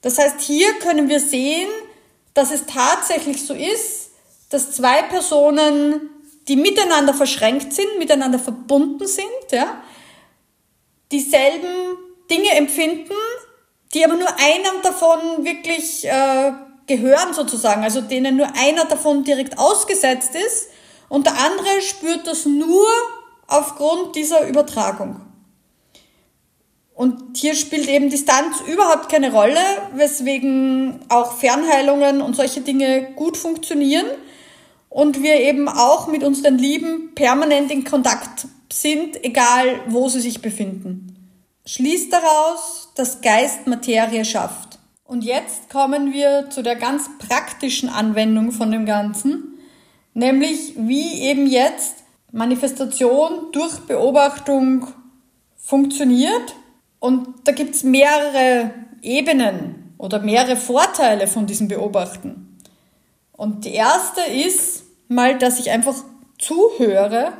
Das 0.00 0.18
heißt, 0.18 0.40
hier 0.40 0.72
können 0.80 1.08
wir 1.08 1.20
sehen, 1.20 1.68
dass 2.34 2.50
es 2.50 2.66
tatsächlich 2.66 3.44
so 3.46 3.54
ist, 3.54 4.10
dass 4.50 4.72
zwei 4.72 5.02
Personen, 5.02 6.10
die 6.48 6.56
miteinander 6.56 7.14
verschränkt 7.14 7.72
sind, 7.72 7.98
miteinander 7.98 8.38
verbunden 8.38 9.06
sind, 9.06 9.26
ja, 9.52 9.82
dieselben 11.12 11.96
Dinge 12.30 12.50
empfinden, 12.56 13.14
die 13.94 14.04
aber 14.04 14.16
nur 14.16 14.28
einem 14.28 14.82
davon 14.82 15.44
wirklich 15.44 16.04
äh, 16.06 16.52
gehören 16.86 17.32
sozusagen, 17.34 17.84
also 17.84 18.00
denen 18.00 18.36
nur 18.36 18.48
einer 18.56 18.86
davon 18.86 19.22
direkt 19.22 19.58
ausgesetzt 19.58 20.34
ist 20.34 20.68
und 21.08 21.26
der 21.26 21.34
andere 21.38 21.80
spürt 21.82 22.26
das 22.26 22.46
nur 22.46 22.88
aufgrund 23.52 24.16
dieser 24.16 24.48
Übertragung. 24.48 25.20
Und 26.94 27.36
hier 27.36 27.54
spielt 27.54 27.88
eben 27.88 28.10
Distanz 28.10 28.60
überhaupt 28.72 29.08
keine 29.08 29.32
Rolle, 29.32 29.60
weswegen 29.94 31.00
auch 31.08 31.32
Fernheilungen 31.32 32.20
und 32.20 32.36
solche 32.36 32.60
Dinge 32.60 33.12
gut 33.16 33.36
funktionieren 33.36 34.06
und 34.88 35.22
wir 35.22 35.40
eben 35.40 35.68
auch 35.68 36.06
mit 36.06 36.22
unseren 36.22 36.58
Lieben 36.58 37.14
permanent 37.14 37.70
in 37.70 37.84
Kontakt 37.84 38.46
sind, 38.70 39.24
egal 39.24 39.80
wo 39.88 40.08
sie 40.08 40.20
sich 40.20 40.42
befinden. 40.42 41.30
Schließt 41.64 42.12
daraus, 42.12 42.90
dass 42.94 43.20
Geist 43.22 43.66
Materie 43.66 44.24
schafft. 44.24 44.78
Und 45.04 45.24
jetzt 45.24 45.70
kommen 45.70 46.12
wir 46.12 46.50
zu 46.50 46.62
der 46.62 46.76
ganz 46.76 47.10
praktischen 47.18 47.88
Anwendung 47.88 48.52
von 48.52 48.70
dem 48.70 48.86
Ganzen, 48.86 49.58
nämlich 50.14 50.74
wie 50.76 51.22
eben 51.22 51.46
jetzt 51.46 52.01
Manifestation 52.32 53.52
durch 53.52 53.78
Beobachtung 53.80 54.88
funktioniert 55.56 56.54
und 56.98 57.28
da 57.44 57.52
gibt's 57.52 57.84
mehrere 57.84 58.72
Ebenen 59.02 59.94
oder 59.98 60.18
mehrere 60.20 60.56
Vorteile 60.56 61.26
von 61.26 61.46
diesem 61.46 61.68
Beobachten. 61.68 62.58
Und 63.32 63.66
die 63.66 63.74
erste 63.74 64.22
ist 64.22 64.84
mal, 65.08 65.36
dass 65.36 65.60
ich 65.60 65.70
einfach 65.70 65.94
zuhöre 66.38 67.34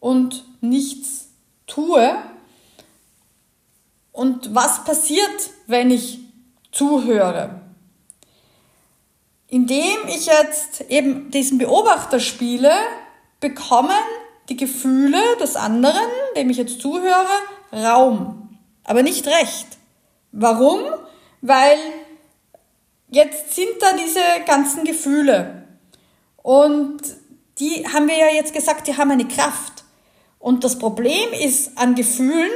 und 0.00 0.44
nichts 0.60 1.28
tue. 1.66 2.16
Und 4.12 4.54
was 4.54 4.84
passiert, 4.84 5.50
wenn 5.66 5.90
ich 5.90 6.18
zuhöre? 6.72 7.62
Indem 9.48 10.08
ich 10.08 10.26
jetzt 10.26 10.82
eben 10.90 11.30
diesen 11.30 11.58
Beobachter 11.58 12.20
spiele, 12.20 12.72
bekommen 13.40 13.90
die 14.48 14.56
Gefühle 14.56 15.20
des 15.40 15.56
anderen, 15.56 16.06
dem 16.36 16.50
ich 16.50 16.56
jetzt 16.56 16.80
zuhöre, 16.80 17.26
Raum 17.72 18.46
aber 18.86 19.02
nicht 19.02 19.26
recht. 19.26 19.66
Warum? 20.32 20.80
Weil 21.42 21.76
jetzt 23.10 23.54
sind 23.54 23.68
da 23.80 23.92
diese 23.92 24.20
ganzen 24.46 24.84
Gefühle. 24.84 25.64
Und 26.42 26.98
die 27.58 27.86
haben 27.92 28.08
wir 28.08 28.16
ja 28.16 28.28
jetzt 28.34 28.54
gesagt, 28.54 28.86
die 28.86 28.96
haben 28.96 29.10
eine 29.10 29.26
Kraft. 29.26 29.84
Und 30.38 30.62
das 30.62 30.78
Problem 30.78 31.32
ist 31.32 31.76
an 31.76 31.94
Gefühlen, 31.94 32.50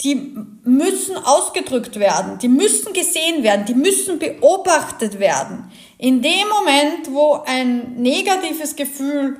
die 0.00 0.36
müssen 0.64 1.16
ausgedrückt 1.16 2.00
werden, 2.00 2.38
die 2.38 2.48
müssen 2.48 2.92
gesehen 2.92 3.44
werden, 3.44 3.64
die 3.64 3.74
müssen 3.74 4.18
beobachtet 4.18 5.20
werden. 5.20 5.70
In 5.98 6.20
dem 6.20 6.48
Moment, 6.48 7.12
wo 7.12 7.44
ein 7.46 7.94
negatives 7.94 8.74
Gefühl 8.74 9.38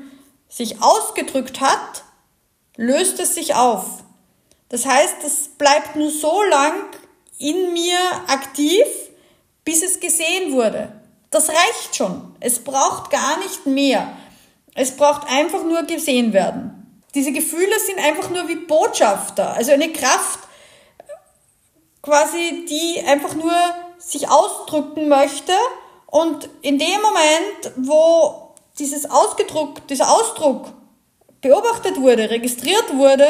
sich 0.55 0.81
ausgedrückt 0.81 1.61
hat, 1.61 2.05
löst 2.77 3.19
es 3.19 3.35
sich 3.35 3.57
auf. 3.57 4.05
Das 4.69 4.87
heißt, 4.87 5.17
das 5.23 5.49
bleibt 5.59 5.97
nur 5.97 6.11
so 6.11 6.43
lang 6.45 6.75
in 7.39 7.73
mir 7.73 7.99
aktiv, 8.29 8.87
bis 9.65 9.83
es 9.83 9.99
gesehen 9.99 10.53
wurde. 10.53 10.93
Das 11.31 11.49
reicht 11.49 11.97
schon. 11.97 12.37
Es 12.39 12.63
braucht 12.63 13.11
gar 13.11 13.39
nicht 13.39 13.67
mehr. 13.67 14.17
Es 14.77 14.97
braucht 14.97 15.29
einfach 15.29 15.65
nur 15.65 15.83
gesehen 15.83 16.33
werden. 16.33 17.03
Diese 17.17 17.33
Gefühle 17.33 17.79
sind 17.81 17.99
einfach 17.99 18.31
nur 18.31 18.47
wie 18.47 18.57
Botschafter, 18.57 19.55
also 19.55 19.73
eine 19.73 19.93
Kraft, 19.93 20.39
quasi, 22.01 22.65
die 22.69 23.05
einfach 23.05 23.35
nur 23.35 23.55
sich 23.99 24.29
ausdrücken 24.29 25.09
möchte 25.09 25.53
und 26.07 26.49
in 26.63 26.79
dem 26.79 27.01
Moment, 27.03 27.89
wo 27.89 28.44
dieses 28.79 29.09
Ausgedruck, 29.11 29.87
dieser 29.89 30.11
Ausdruck 30.11 30.73
beobachtet 31.41 32.01
wurde, 32.01 32.31
registriert 32.31 32.97
wurde, 32.97 33.29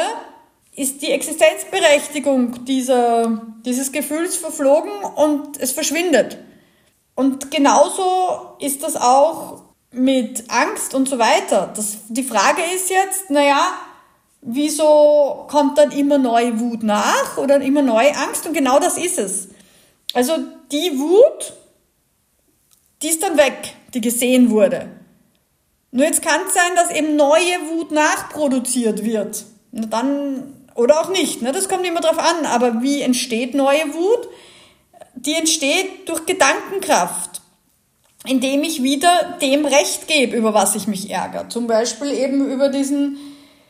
ist 0.75 1.01
die 1.01 1.11
Existenzberechtigung 1.11 2.65
dieser, 2.65 3.41
dieses 3.65 3.91
Gefühls 3.91 4.35
verflogen 4.35 4.91
und 5.15 5.59
es 5.59 5.71
verschwindet. 5.71 6.37
Und 7.15 7.49
genauso 7.49 8.55
ist 8.59 8.83
das 8.83 8.95
auch 8.97 9.63
mit 9.91 10.49
Angst 10.49 10.93
und 10.93 11.07
so 11.07 11.17
weiter. 11.17 11.71
Das, 11.75 11.97
die 12.09 12.23
Frage 12.23 12.61
ist 12.75 12.89
jetzt, 12.89 13.29
naja, 13.29 13.71
wieso 14.41 15.45
kommt 15.49 15.77
dann 15.77 15.91
immer 15.91 16.17
neue 16.17 16.59
Wut 16.59 16.83
nach 16.83 17.37
oder 17.37 17.61
immer 17.61 17.81
neue 17.81 18.15
Angst? 18.15 18.45
Und 18.45 18.53
genau 18.53 18.79
das 18.79 18.97
ist 18.97 19.17
es. 19.17 19.47
Also 20.13 20.33
die 20.71 20.99
Wut, 20.99 21.53
die 23.01 23.09
ist 23.09 23.23
dann 23.23 23.37
weg, 23.37 23.75
die 23.93 24.01
gesehen 24.01 24.49
wurde. 24.49 24.89
Nur 25.95 26.05
jetzt 26.05 26.21
kann 26.21 26.41
es 26.45 26.53
sein, 26.53 26.75
dass 26.75 26.91
eben 26.91 27.15
neue 27.15 27.69
Wut 27.69 27.91
nachproduziert 27.91 29.05
wird. 29.05 29.45
Und 29.71 29.93
dann 29.93 30.43
oder 30.75 30.99
auch 30.99 31.07
nicht, 31.07 31.41
ne? 31.41 31.53
das 31.53 31.69
kommt 31.69 31.87
immer 31.87 32.01
drauf 32.01 32.19
an. 32.19 32.45
Aber 32.45 32.81
wie 32.81 33.01
entsteht 33.01 33.55
neue 33.55 33.93
Wut? 33.93 34.27
Die 35.15 35.35
entsteht 35.35 36.09
durch 36.09 36.25
Gedankenkraft, 36.25 37.41
indem 38.27 38.63
ich 38.63 38.83
wieder 38.83 39.37
dem 39.41 39.63
Recht 39.65 40.09
gebe, 40.09 40.35
über 40.35 40.53
was 40.53 40.75
ich 40.75 40.87
mich 40.87 41.09
ärgere. 41.09 41.47
Zum 41.47 41.65
Beispiel 41.65 42.11
eben 42.11 42.45
über 42.51 42.67
diesen 42.67 43.17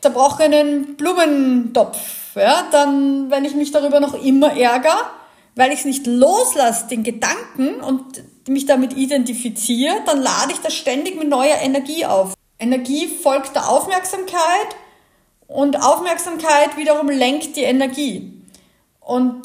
zerbrochenen 0.02 0.96
Blumentopf. 0.98 2.00
Ja? 2.36 2.68
Dann, 2.72 3.30
wenn 3.30 3.46
ich 3.46 3.54
mich 3.54 3.72
darüber 3.72 4.00
noch 4.00 4.16
immer 4.16 4.58
ärgere, 4.58 5.12
weil 5.54 5.72
ich 5.72 5.82
es 5.82 5.86
nicht 5.86 6.08
loslasse, 6.08 6.88
den 6.88 7.04
Gedanken 7.04 7.82
und 7.82 8.24
mich 8.52 8.66
damit 8.66 8.94
identifiziere, 8.94 9.96
dann 10.06 10.22
lade 10.22 10.54
ich 10.54 10.60
das 10.60 10.74
ständig 10.74 11.18
mit 11.18 11.30
neuer 11.30 11.58
Energie 11.62 12.06
auf. 12.06 12.34
Energie 12.60 13.08
folgt 13.08 13.56
der 13.56 13.70
Aufmerksamkeit 13.70 14.76
und 15.48 15.82
Aufmerksamkeit 15.82 16.78
wiederum 16.78 17.10
lenkt 17.10 17.56
die 17.56 17.64
Energie. 17.64 18.34
Und 19.00 19.44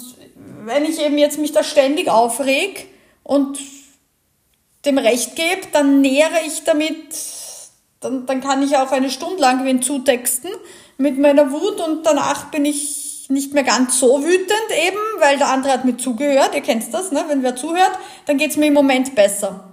wenn 0.65 0.85
ich 0.85 1.01
eben 1.01 1.19
jetzt 1.19 1.39
mich 1.39 1.53
da 1.53 1.63
ständig 1.63 2.09
aufreg 2.09 2.89
und 3.23 3.59
dem 4.85 4.99
Recht 4.99 5.37
gebe, 5.37 5.67
dann 5.73 6.01
nähere 6.01 6.47
ich 6.47 6.65
damit, 6.65 6.97
dann, 8.01 8.27
dann 8.27 8.41
kann 8.41 8.63
ich 8.63 8.77
auch 8.77 8.93
eine 8.93 9.11
Stunde 9.11 9.41
lang 9.41 9.65
wen 9.65 9.83
zutexten 9.83 10.51
mit 10.97 11.19
meiner 11.19 11.51
Wut 11.51 11.81
und 11.81 12.05
danach 12.05 12.51
bin 12.51 12.65
ich 12.65 13.00
nicht 13.31 13.55
mehr 13.55 13.65
ganz 13.65 13.99
so 13.99 14.23
wütend 14.23 14.51
eben, 14.87 14.99
weil 15.19 15.39
der 15.39 15.49
andere 15.49 15.73
hat 15.73 15.85
mir 15.85 15.97
zugehört. 15.97 16.55
Ihr 16.55 16.61
kennt 16.61 16.93
das, 16.93 17.13
ne? 17.13 17.25
wenn 17.29 17.43
wer 17.43 17.57
zuhört, 17.57 17.99
dann 18.27 18.37
geht's 18.37 18.57
mir 18.57 18.67
im 18.67 18.75
Moment 18.75 19.15
besser. 19.15 19.65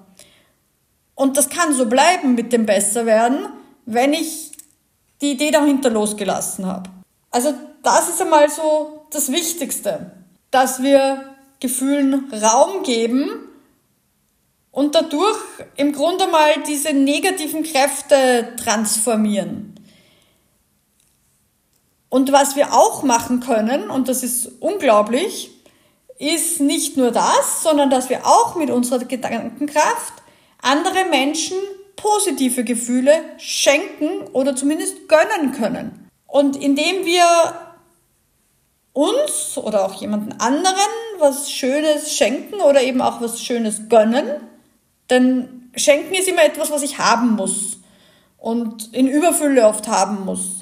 Und 1.16 1.36
das 1.36 1.49
kann 1.49 1.74
so 1.74 1.88
bleiben 1.88 2.36
mit 2.36 2.53
dem 2.53 2.66
Besserwerden, 2.66 3.47
wenn 3.86 4.14
ich 4.14 4.51
die 5.22 5.32
Idee 5.32 5.51
dahinter 5.51 5.89
losgelassen 5.89 6.68
habe. 6.68 6.89
Also 7.32 7.53
das 7.82 8.10
ist 8.10 8.22
einmal 8.22 8.49
so 8.49 9.05
das 9.10 9.32
Wichtigste, 9.32 10.12
dass 10.51 10.84
wir 10.84 11.36
Gefühlen 11.60 12.32
Raum 12.32 12.84
geben 12.84 13.32
und 14.72 14.93
dadurch 14.93 15.39
im 15.76 15.91
Grunde 15.91 16.28
mal 16.28 16.51
diese 16.68 16.93
negativen 16.93 17.64
Kräfte 17.64 18.53
transformieren. 18.64 19.76
Und 22.10 22.32
was 22.32 22.55
wir 22.55 22.74
auch 22.74 23.03
machen 23.03 23.41
können, 23.41 23.89
und 23.89 24.08
das 24.08 24.24
ist 24.24 24.49
unglaublich, 24.60 25.51
ist 26.20 26.60
nicht 26.62 26.97
nur 26.97 27.12
das, 27.12 27.64
sondern 27.64 27.89
dass 27.89 28.10
wir 28.10 28.26
auch 28.26 28.55
mit 28.55 28.70
unserer 28.70 29.05
Gedankenkraft 29.05 30.14
andere 30.62 31.05
Menschen 31.05 31.58
positive 31.95 32.64
Gefühle 32.64 33.14
schenken 33.38 34.28
oder 34.34 34.55
zumindest 34.55 35.08
gönnen 35.08 35.51
können. 35.51 36.10
Und 36.28 36.55
indem 36.55 37.05
wir 37.05 37.24
uns 38.93 39.58
oder 39.58 39.86
auch 39.86 39.95
jemanden 39.95 40.34
anderen 40.39 40.76
was 41.20 41.51
Schönes 41.51 42.16
schenken 42.16 42.62
oder 42.62 42.82
eben 42.82 43.01
auch 43.01 43.22
was 43.22 43.41
Schönes 43.41 43.89
gönnen, 43.89 44.28
denn 45.10 45.70
schenken 45.76 46.14
ist 46.16 46.28
immer 46.28 46.43
etwas, 46.43 46.72
was 46.72 46.84
ich 46.84 46.97
haben 46.97 47.36
muss 47.36 47.78
und 48.38 48.93
in 48.93 49.08
Überfülle 49.08 49.68
oft 49.68 49.88
haben 49.88 50.26
muss. 50.26 50.57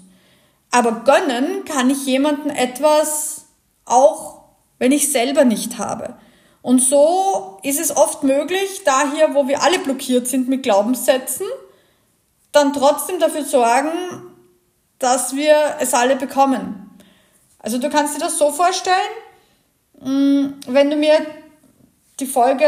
Aber 0.71 1.03
gönnen 1.05 1.65
kann 1.65 1.89
ich 1.89 2.05
jemanden 2.05 2.49
etwas 2.49 3.45
auch, 3.85 4.41
wenn 4.77 4.91
ich 4.91 5.11
selber 5.11 5.45
nicht 5.45 5.77
habe. 5.77 6.15
Und 6.61 6.79
so 6.79 7.59
ist 7.61 7.79
es 7.79 7.95
oft 7.95 8.23
möglich, 8.23 8.81
da 8.83 9.11
hier, 9.13 9.35
wo 9.35 9.47
wir 9.47 9.61
alle 9.61 9.79
blockiert 9.79 10.27
sind 10.27 10.49
mit 10.49 10.63
Glaubenssätzen, 10.63 11.45
dann 12.51 12.73
trotzdem 12.73 13.19
dafür 13.19 13.43
sorgen, 13.43 13.91
dass 14.97 15.35
wir 15.35 15.75
es 15.79 15.93
alle 15.93 16.15
bekommen. 16.15 16.89
Also 17.59 17.77
du 17.77 17.89
kannst 17.89 18.15
dir 18.15 18.19
das 18.19 18.37
so 18.37 18.51
vorstellen, 18.51 18.95
mm, 19.99 20.45
wenn 20.67 20.89
du 20.89 20.95
mir 20.95 21.17
die 22.19 22.25
Folge 22.25 22.65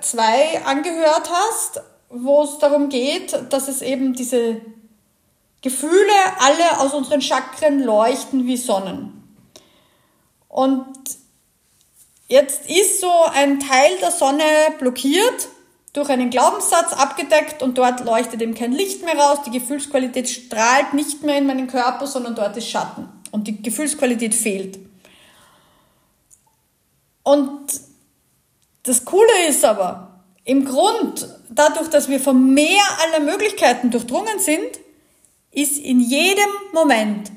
2 0.00 0.64
angehört 0.64 1.30
hast, 1.30 1.80
wo 2.08 2.42
es 2.42 2.58
darum 2.58 2.88
geht, 2.88 3.38
dass 3.50 3.68
es 3.68 3.82
eben 3.82 4.14
diese 4.14 4.60
Gefühle 5.62 6.12
alle 6.38 6.80
aus 6.80 6.94
unseren 6.94 7.20
Chakren 7.20 7.82
leuchten 7.82 8.46
wie 8.46 8.56
Sonnen. 8.56 9.22
Und 10.48 10.86
Jetzt 12.28 12.68
ist 12.68 13.00
so 13.00 13.12
ein 13.32 13.60
Teil 13.60 13.98
der 14.00 14.10
Sonne 14.10 14.42
blockiert, 14.78 15.48
durch 15.92 16.10
einen 16.10 16.28
Glaubenssatz 16.28 16.92
abgedeckt 16.92 17.62
und 17.62 17.78
dort 17.78 18.04
leuchtet 18.04 18.42
eben 18.42 18.54
kein 18.54 18.72
Licht 18.72 19.04
mehr 19.04 19.16
raus, 19.16 19.38
die 19.46 19.50
Gefühlsqualität 19.50 20.28
strahlt 20.28 20.92
nicht 20.92 21.22
mehr 21.22 21.38
in 21.38 21.46
meinen 21.46 21.68
Körper, 21.68 22.06
sondern 22.06 22.34
dort 22.34 22.56
ist 22.56 22.68
Schatten 22.68 23.08
und 23.30 23.46
die 23.46 23.62
Gefühlsqualität 23.62 24.34
fehlt. 24.34 24.78
Und 27.22 27.80
das 28.82 29.04
Coole 29.04 29.46
ist 29.48 29.64
aber, 29.64 30.24
im 30.44 30.64
Grund, 30.64 31.28
dadurch, 31.48 31.88
dass 31.88 32.08
wir 32.08 32.20
vom 32.20 32.52
Meer 32.52 32.82
aller 33.04 33.24
Möglichkeiten 33.24 33.90
durchdrungen 33.90 34.38
sind, 34.38 34.78
ist 35.56 35.78
in 35.78 36.00
jedem 36.00 36.50
Moment, 36.72 37.32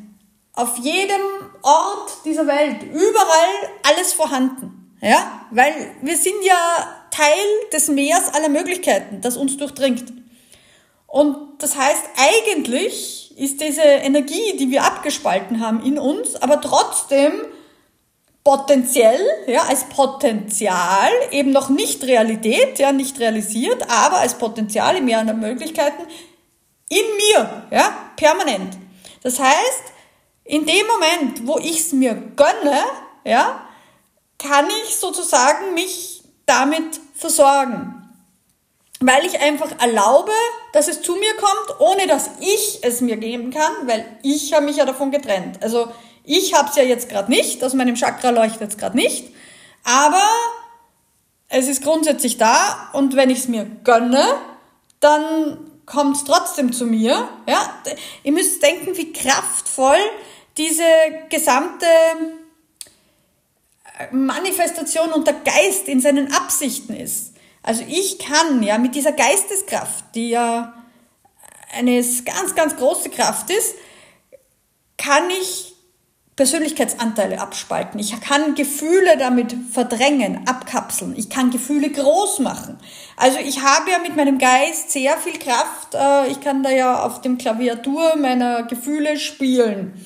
auf 0.53 0.77
jedem 0.77 1.21
Ort 1.61 2.25
dieser 2.25 2.45
Welt, 2.45 2.83
überall 2.83 3.71
alles 3.83 4.13
vorhanden. 4.13 4.97
Ja, 5.01 5.45
weil 5.51 5.73
wir 6.01 6.17
sind 6.17 6.43
ja 6.43 7.07
Teil 7.11 7.69
des 7.71 7.87
Meers 7.87 8.33
aller 8.33 8.49
Möglichkeiten, 8.49 9.21
das 9.21 9.37
uns 9.37 9.55
durchdringt. 9.55 10.11
Und 11.07 11.37
das 11.59 11.77
heißt, 11.77 12.03
eigentlich 12.17 13.33
ist 13.37 13.61
diese 13.61 13.81
Energie, 13.81 14.57
die 14.57 14.69
wir 14.69 14.83
abgespalten 14.83 15.65
haben 15.65 15.81
in 15.85 15.97
uns, 15.97 16.35
aber 16.35 16.59
trotzdem 16.59 17.31
potenziell, 18.43 19.19
ja, 19.47 19.61
als 19.61 19.85
Potenzial, 19.85 21.09
eben 21.31 21.51
noch 21.51 21.69
nicht 21.69 22.03
Realität, 22.03 22.79
ja, 22.79 22.91
nicht 22.91 23.19
realisiert, 23.19 23.83
aber 23.89 24.17
als 24.17 24.37
Potenzial 24.37 24.97
im 24.97 25.05
Meer 25.05 25.19
aller 25.19 25.33
Möglichkeiten 25.33 26.03
in 26.89 27.05
mir, 27.17 27.63
ja, 27.71 28.11
permanent. 28.15 28.77
Das 29.23 29.39
heißt, 29.39 29.83
in 30.43 30.65
dem 30.65 30.87
Moment, 30.87 31.47
wo 31.47 31.59
ich 31.59 31.79
es 31.79 31.91
mir 31.93 32.15
gönne, 32.35 32.83
ja, 33.23 33.61
kann 34.37 34.65
ich 34.83 34.95
sozusagen 34.95 35.73
mich 35.73 36.23
damit 36.45 36.99
versorgen. 37.15 37.95
Weil 38.99 39.25
ich 39.25 39.39
einfach 39.39 39.71
erlaube, 39.79 40.31
dass 40.73 40.87
es 40.87 41.01
zu 41.01 41.15
mir 41.15 41.35
kommt, 41.35 41.79
ohne 41.79 42.07
dass 42.07 42.31
ich 42.39 42.79
es 42.81 43.01
mir 43.01 43.17
geben 43.17 43.51
kann, 43.51 43.71
weil 43.85 44.05
ich 44.23 44.53
habe 44.53 44.65
mich 44.65 44.77
ja 44.77 44.85
davon 44.85 45.11
getrennt. 45.11 45.61
Also 45.61 45.89
ich 46.23 46.53
habe 46.53 46.69
es 46.69 46.75
ja 46.75 46.83
jetzt 46.83 47.09
gerade 47.09 47.31
nicht, 47.31 47.63
aus 47.63 47.73
meinem 47.73 47.95
Chakra 47.95 48.31
leuchtet 48.31 48.71
es 48.71 48.77
gerade 48.77 48.97
nicht, 48.97 49.33
aber 49.83 50.27
es 51.47 51.67
ist 51.67 51.83
grundsätzlich 51.83 52.37
da 52.37 52.89
und 52.93 53.15
wenn 53.15 53.29
ich 53.29 53.39
es 53.39 53.47
mir 53.47 53.65
gönne, 53.83 54.23
dann 54.99 55.68
kommt 55.89 56.25
trotzdem 56.25 56.71
zu 56.71 56.85
mir. 56.85 57.27
Ja? 57.47 57.81
Ihr 58.23 58.31
müsst 58.31 58.61
denken, 58.61 58.95
wie 58.95 59.11
kraftvoll 59.11 59.97
diese 60.57 60.83
gesamte 61.29 61.85
Manifestation 64.11 65.11
und 65.11 65.27
der 65.27 65.33
Geist 65.33 65.87
in 65.87 65.99
seinen 65.99 66.31
Absichten 66.33 66.95
ist. 66.95 67.33
Also 67.63 67.83
ich 67.87 68.19
kann 68.19 68.63
ja 68.63 68.77
mit 68.77 68.95
dieser 68.95 69.11
Geisteskraft, 69.11 70.05
die 70.15 70.29
ja 70.29 70.73
eine 71.73 72.03
ganz, 72.23 72.55
ganz 72.55 72.75
große 72.77 73.09
Kraft 73.09 73.49
ist, 73.49 73.75
kann 74.97 75.29
ich 75.29 75.68
Persönlichkeitsanteile 76.39 77.41
abspalten. 77.41 77.99
Ich 77.99 78.17
kann 78.21 78.55
Gefühle 78.55 79.17
damit 79.17 79.53
verdrängen, 79.73 80.47
abkapseln. 80.47 81.13
Ich 81.17 81.29
kann 81.29 81.51
Gefühle 81.51 81.89
groß 81.89 82.39
machen. 82.39 82.79
Also 83.17 83.39
ich 83.39 83.61
habe 83.61 83.91
ja 83.91 83.99
mit 83.99 84.15
meinem 84.15 84.37
Geist 84.37 84.89
sehr 84.89 85.17
viel 85.17 85.37
Kraft. 85.37 85.95
Äh, 85.95 86.31
ich 86.31 86.39
kann 86.39 86.63
da 86.63 86.69
ja 86.69 87.03
auf 87.03 87.19
dem 87.19 87.37
Klaviatur 87.37 88.15
meiner 88.15 88.63
Gefühle 88.63 89.19
spielen. 89.19 90.05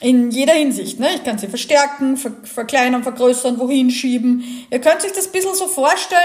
In 0.00 0.30
jeder 0.30 0.52
Hinsicht. 0.52 1.00
Ne? 1.00 1.08
Ich 1.16 1.24
kann 1.24 1.38
sie 1.38 1.48
verstärken, 1.48 2.16
ver 2.16 2.30
verkleinern, 2.44 3.02
vergrößern, 3.02 3.58
wohin 3.58 3.90
schieben. 3.90 4.44
Ihr 4.70 4.80
könnt 4.80 5.04
euch 5.04 5.12
das 5.12 5.26
ein 5.26 5.32
bisschen 5.32 5.56
so 5.56 5.66
vorstellen, 5.66 6.20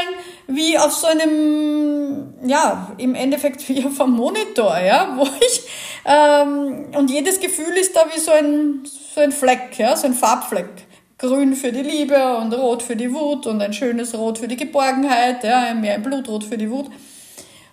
wie 0.46 0.78
auf 0.78 0.92
so 0.92 1.08
einem, 1.08 2.36
ja, 2.46 2.92
im 3.00 3.16
Endeffekt 3.16 3.68
wie 3.70 3.84
auf 3.84 4.00
einem 4.00 4.12
Monitor, 4.12 4.78
ja, 4.78 5.14
wo 5.18 5.24
ich, 5.24 5.64
ähm, 6.06 6.86
und 6.96 7.10
jedes 7.10 7.40
Gefühl 7.40 7.76
ist 7.76 7.96
da 7.96 8.06
wie 8.14 8.20
so 8.20 8.32
ein, 8.32 8.84
so 8.86 9.22
ein 9.22 9.32
Fleck, 9.32 9.80
ja, 9.80 9.96
so 9.96 10.06
ein 10.06 10.14
Farbfleck. 10.14 10.70
Grün 11.18 11.56
für 11.56 11.72
die 11.72 11.82
Liebe 11.82 12.38
und 12.38 12.54
Rot 12.54 12.84
für 12.84 12.96
die 12.96 13.12
Wut 13.12 13.48
und 13.48 13.62
ein 13.62 13.74
schönes 13.74 14.14
Rot 14.14 14.38
für 14.38 14.48
die 14.48 14.58
Geborgenheit, 14.58 15.44
ja, 15.44 15.74
mehr 15.74 15.96
ein 15.96 16.04
Blutrot 16.04 16.44
für 16.44 16.58
die 16.60 16.70
Wut. 16.70 16.92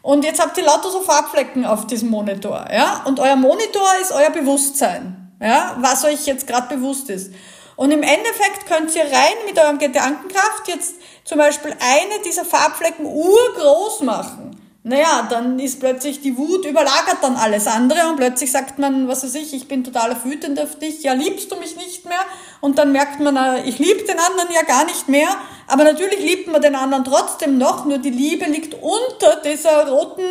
Und 0.01 0.25
jetzt 0.25 0.41
habt 0.41 0.57
ihr 0.57 0.65
lauter 0.65 0.91
so 0.91 1.01
Farbflecken 1.01 1.67
auf 1.67 1.87
diesem 1.87 2.09
Monitor, 2.09 2.67
ja, 2.73 3.03
und 3.05 3.21
euer 3.21 3.37
Monitor 3.37 3.89
ist 4.01 4.13
euer 4.13 4.31
Bewusstsein 4.31 5.20
ja, 5.41 5.76
was 5.80 6.05
euch 6.05 6.26
jetzt 6.26 6.47
gerade 6.47 6.74
bewusst 6.74 7.09
ist. 7.11 7.32
Und 7.76 7.93
im 7.93 8.03
Endeffekt 8.03 8.66
könnt 8.68 8.95
ihr 8.95 9.05
rein 9.05 9.47
mit 9.47 9.59
eurem 9.59 9.78
Gedankenkraft 9.78 10.68
jetzt 10.68 10.97
zum 11.24 11.38
Beispiel 11.38 11.70
eine 11.80 12.22
dieser 12.24 12.45
Farbflecken 12.45 13.07
urgroß 13.07 14.03
machen. 14.03 14.51
Naja, 14.82 15.26
dann 15.30 15.59
ist 15.59 15.78
plötzlich 15.80 16.20
die 16.20 16.36
Wut 16.38 16.64
überlagert 16.64 17.18
dann 17.22 17.36
alles 17.36 17.66
andere 17.66 18.09
und 18.09 18.16
plötzlich 18.16 18.51
sagt 18.51 18.78
man, 18.78 19.09
was 19.09 19.24
weiß 19.24 19.34
ich, 19.34 19.53
ich 19.53 19.68
bin 19.68 19.84
total 19.84 20.16
wütend 20.24 20.59
auf 20.59 20.78
dich, 20.78 21.03
ja, 21.03 21.12
liebst 21.12 21.53
du 21.53 21.57
mich 21.57 21.76
nicht 21.76 22.07
mehr? 22.07 22.20
Und 22.62 22.78
dann 22.78 22.93
merkt 22.93 23.20
man, 23.20 23.36
äh, 23.36 23.62
ich 23.68 23.78
liebe 23.78 24.05
den 24.05 24.18
anderen 24.18 24.49
ja 24.55 24.62
gar 24.62 24.86
nicht 24.86 25.09
mehr, 25.09 25.28
aber 25.66 25.84
natürlich 25.84 26.20
liebt 26.20 26.51
man 26.51 26.62
den 26.62 26.74
anderen 26.74 27.05
trotzdem 27.05 27.59
noch, 27.59 27.84
nur 27.84 27.99
die 27.99 28.11
Liebe 28.11 28.47
liegt 28.47 28.74
unter 28.74 29.36
dieser 29.45 29.86
roten, 29.88 30.24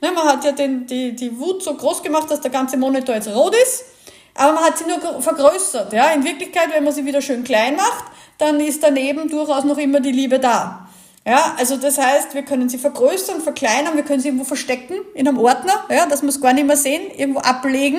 ne, 0.00 0.12
man 0.12 0.24
hat 0.28 0.44
ja 0.44 0.52
den, 0.52 0.86
die, 0.86 1.14
die 1.16 1.36
Wut 1.38 1.64
so 1.64 1.74
groß 1.74 2.04
gemacht, 2.04 2.30
dass 2.30 2.40
der 2.40 2.52
ganze 2.52 2.76
Monitor 2.76 3.16
jetzt 3.16 3.28
rot 3.28 3.56
ist 3.56 3.95
aber 4.36 4.52
man 4.52 4.64
hat 4.64 4.78
sie 4.78 4.84
nur 4.84 5.22
vergrößert. 5.22 5.92
Ja? 5.92 6.10
In 6.10 6.24
Wirklichkeit, 6.24 6.68
wenn 6.72 6.84
man 6.84 6.92
sie 6.92 7.04
wieder 7.04 7.22
schön 7.22 7.44
klein 7.44 7.76
macht, 7.76 8.04
dann 8.38 8.60
ist 8.60 8.82
daneben 8.82 9.28
durchaus 9.28 9.64
noch 9.64 9.78
immer 9.78 10.00
die 10.00 10.12
Liebe 10.12 10.38
da. 10.38 10.86
Ja, 11.26 11.56
also 11.58 11.76
das 11.76 11.98
heißt, 11.98 12.34
wir 12.34 12.42
können 12.42 12.68
sie 12.68 12.78
vergrößern, 12.78 13.40
verkleinern, 13.40 13.96
wir 13.96 14.04
können 14.04 14.20
sie 14.20 14.28
irgendwo 14.28 14.44
verstecken 14.44 14.94
in 15.12 15.26
einem 15.26 15.38
Ordner, 15.38 15.84
ja, 15.90 16.06
dass 16.06 16.22
wir 16.22 16.28
es 16.28 16.40
gar 16.40 16.52
nicht 16.52 16.68
mehr 16.68 16.76
sehen, 16.76 17.10
irgendwo 17.16 17.40
ablegen. 17.40 17.98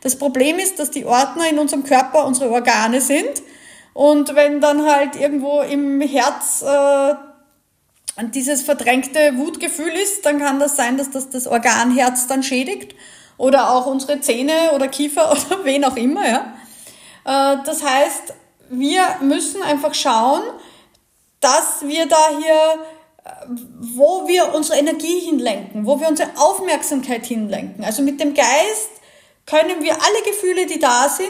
Das 0.00 0.16
Problem 0.16 0.60
ist, 0.60 0.78
dass 0.78 0.92
die 0.92 1.04
Ordner 1.04 1.50
in 1.50 1.58
unserem 1.58 1.82
Körper 1.82 2.24
unsere 2.24 2.50
Organe 2.50 3.00
sind. 3.00 3.42
Und 3.94 4.36
wenn 4.36 4.60
dann 4.60 4.86
halt 4.86 5.16
irgendwo 5.16 5.60
im 5.62 6.00
Herz 6.00 6.62
äh, 6.62 7.14
dieses 8.32 8.62
verdrängte 8.62 9.36
Wutgefühl 9.38 9.90
ist, 9.90 10.24
dann 10.24 10.38
kann 10.38 10.60
das 10.60 10.76
sein, 10.76 10.96
dass 10.96 11.10
das 11.10 11.30
das 11.30 11.48
Organherz 11.48 12.28
dann 12.28 12.44
schädigt 12.44 12.94
oder 13.38 13.70
auch 13.70 13.86
unsere 13.86 14.20
Zähne 14.20 14.72
oder 14.74 14.88
Kiefer 14.88 15.30
oder 15.32 15.64
wen 15.64 15.84
auch 15.84 15.96
immer. 15.96 16.28
Ja? 16.28 16.54
Äh, 17.24 17.64
das 17.64 17.82
heißt, 17.82 18.34
wir 18.68 19.02
müssen 19.20 19.62
einfach 19.62 19.94
schauen, 19.94 20.42
dass 21.40 21.82
wir 21.82 22.06
da 22.06 22.28
hier, 22.38 22.84
äh, 23.24 23.30
wo 23.96 24.28
wir 24.28 24.54
unsere 24.54 24.78
Energie 24.78 25.20
hinlenken, 25.20 25.86
wo 25.86 25.98
wir 25.98 26.08
unsere 26.08 26.30
Aufmerksamkeit 26.36 27.24
hinlenken. 27.24 27.84
Also 27.84 28.02
mit 28.02 28.20
dem 28.20 28.34
Geist 28.34 28.90
können 29.46 29.82
wir 29.82 29.94
alle 29.94 30.22
Gefühle, 30.26 30.66
die 30.66 30.78
da 30.78 31.08
sind, 31.08 31.28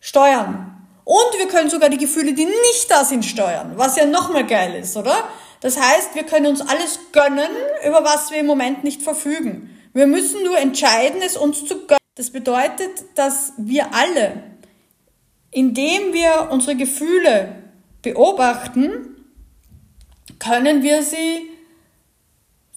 steuern. 0.00 0.70
Und 1.04 1.38
wir 1.38 1.48
können 1.48 1.68
sogar 1.68 1.90
die 1.90 1.98
Gefühle, 1.98 2.32
die 2.32 2.46
nicht 2.46 2.90
da 2.90 3.04
sind, 3.04 3.26
steuern, 3.26 3.72
was 3.76 3.96
ja 3.96 4.06
nochmal 4.06 4.46
geil 4.46 4.74
ist, 4.74 4.96
oder? 4.96 5.28
Das 5.60 5.78
heißt, 5.78 6.14
wir 6.14 6.24
können 6.24 6.46
uns 6.46 6.62
alles 6.62 6.98
gönnen, 7.12 7.50
über 7.86 8.04
was 8.04 8.30
wir 8.30 8.38
im 8.38 8.46
Moment 8.46 8.84
nicht 8.84 9.02
verfügen. 9.02 9.74
Wir 9.94 10.08
müssen 10.08 10.42
nur 10.42 10.58
entscheiden, 10.58 11.22
es 11.22 11.36
uns 11.36 11.64
zu 11.64 11.86
gönnen. 11.86 11.98
Das 12.16 12.30
bedeutet, 12.30 12.90
dass 13.14 13.52
wir 13.56 13.94
alle, 13.94 14.42
indem 15.50 16.12
wir 16.12 16.48
unsere 16.50 16.76
Gefühle 16.76 17.62
beobachten, 18.02 19.16
können 20.38 20.82
wir 20.82 21.02
sie 21.02 21.48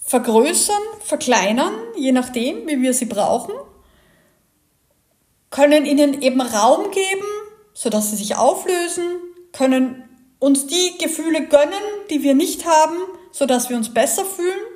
vergrößern, 0.03 0.81
verkleinern, 1.03 1.73
je 1.97 2.11
nachdem, 2.11 2.67
wie 2.67 2.81
wir 2.81 2.93
sie 2.93 3.05
brauchen, 3.05 3.53
können 5.49 5.85
ihnen 5.85 6.21
eben 6.21 6.39
Raum 6.39 6.91
geben, 6.91 7.25
sodass 7.73 8.11
sie 8.11 8.17
sich 8.17 8.35
auflösen, 8.35 9.03
können 9.53 10.03
uns 10.39 10.67
die 10.67 10.97
Gefühle 10.99 11.47
gönnen, 11.47 11.73
die 12.09 12.21
wir 12.21 12.35
nicht 12.35 12.65
haben, 12.65 12.97
sodass 13.31 13.69
wir 13.69 13.77
uns 13.77 13.93
besser 13.93 14.23
fühlen. 14.23 14.66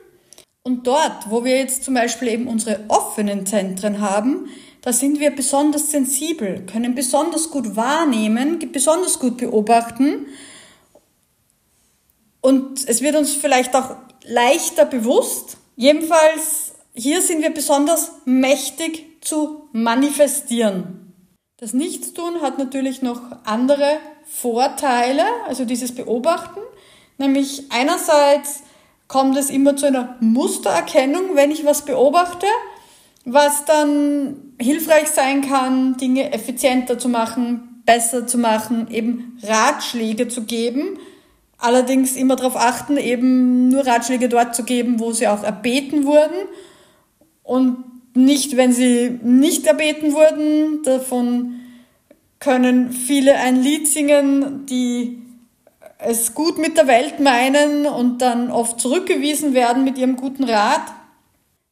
Und 0.64 0.86
dort, 0.86 1.30
wo 1.30 1.43
wir 1.43 1.57
jetzt 1.57 1.84
zum 1.84 1.95
Beispiel 1.95 2.28
eben 2.28 2.47
unsere 2.47 2.82
offenen 2.88 3.45
Zentren 3.45 3.99
haben, 3.99 4.49
da 4.82 4.93
sind 4.93 5.20
wir 5.20 5.32
besonders 5.32 5.91
sensibel, 5.91 6.66
können 6.66 6.95
besonders 6.95 7.51
gut 7.51 7.76
wahrnehmen, 7.76 8.59
besonders 8.72 9.20
gut 9.20 9.38
beobachten. 9.38 10.28
Und 12.41 12.88
es 12.88 13.01
wird 13.01 13.16
uns 13.16 13.34
vielleicht 13.34 13.76
auch 13.76 13.95
leichter 14.24 14.86
bewusst. 14.86 15.57
Jedenfalls, 15.76 16.74
hier 16.93 17.22
sind 17.22 17.41
wir 17.41 17.51
besonders 17.51 18.12
mächtig 18.26 19.05
zu 19.22 19.70
manifestieren. 19.72 21.14
Das 21.57 21.74
Nichtstun 21.74 22.41
hat 22.41 22.57
natürlich 22.57 23.03
noch 23.03 23.22
andere 23.45 23.99
Vorteile, 24.26 25.24
also 25.47 25.66
dieses 25.66 25.93
Beobachten. 25.93 26.59
Nämlich 27.20 27.66
einerseits 27.70 28.64
kommt 29.12 29.38
es 29.38 29.49
immer 29.49 29.76
zu 29.76 29.86
einer 29.86 30.16
Mustererkennung, 30.22 31.36
wenn 31.36 31.51
ich 31.51 31.66
was 31.66 31.84
beobachte 31.84 32.47
was 33.26 33.66
dann 33.66 34.53
hilfreich 34.59 35.07
sein 35.07 35.41
kann, 35.41 35.97
Dinge 35.97 36.34
effizienter 36.34 36.97
zu 36.97 37.09
machen, 37.09 37.82
besser 37.86 38.26
zu 38.28 38.38
machen, 38.38 38.88
eben 38.89 39.38
Ratschläge 39.43 40.28
zu 40.28 40.43
geben. 40.43 40.97
Allerdings 41.57 42.16
immer 42.16 42.36
darauf 42.36 42.55
achten, 42.55 42.97
eben 42.97 43.70
nur 43.70 43.86
Ratschläge 43.86 44.30
dort 44.30 44.55
zu 44.55 44.64
geben, 44.64 44.99
wo 44.99 45.12
sie 45.12 45.28
auch 45.28 45.43
erbeten 45.43 46.05
wurden 46.05 46.47
und 47.43 47.84
nicht, 48.16 48.57
wenn 48.57 48.74
sie 48.74 49.20
nicht 49.22 49.68
erbeten 49.68 50.14
wurden. 50.14 50.82
Davon 50.84 51.59
können 52.39 52.91
viele 52.91 53.36
ein 53.36 53.62
Lied 53.62 53.88
singen, 53.88 54.66
die 54.66 55.20
es 56.04 56.34
gut 56.34 56.58
mit 56.58 56.78
der 56.78 56.88
Welt 56.88 57.20
meinen 57.20 57.86
und 57.86 58.20
dann 58.22 58.49
oft 58.49 58.80
zurückgewiesen 58.80 59.54
werden 59.54 59.84
mit 59.84 59.97
ihrem 59.97 60.16
guten 60.16 60.43
Rat. 60.43 60.82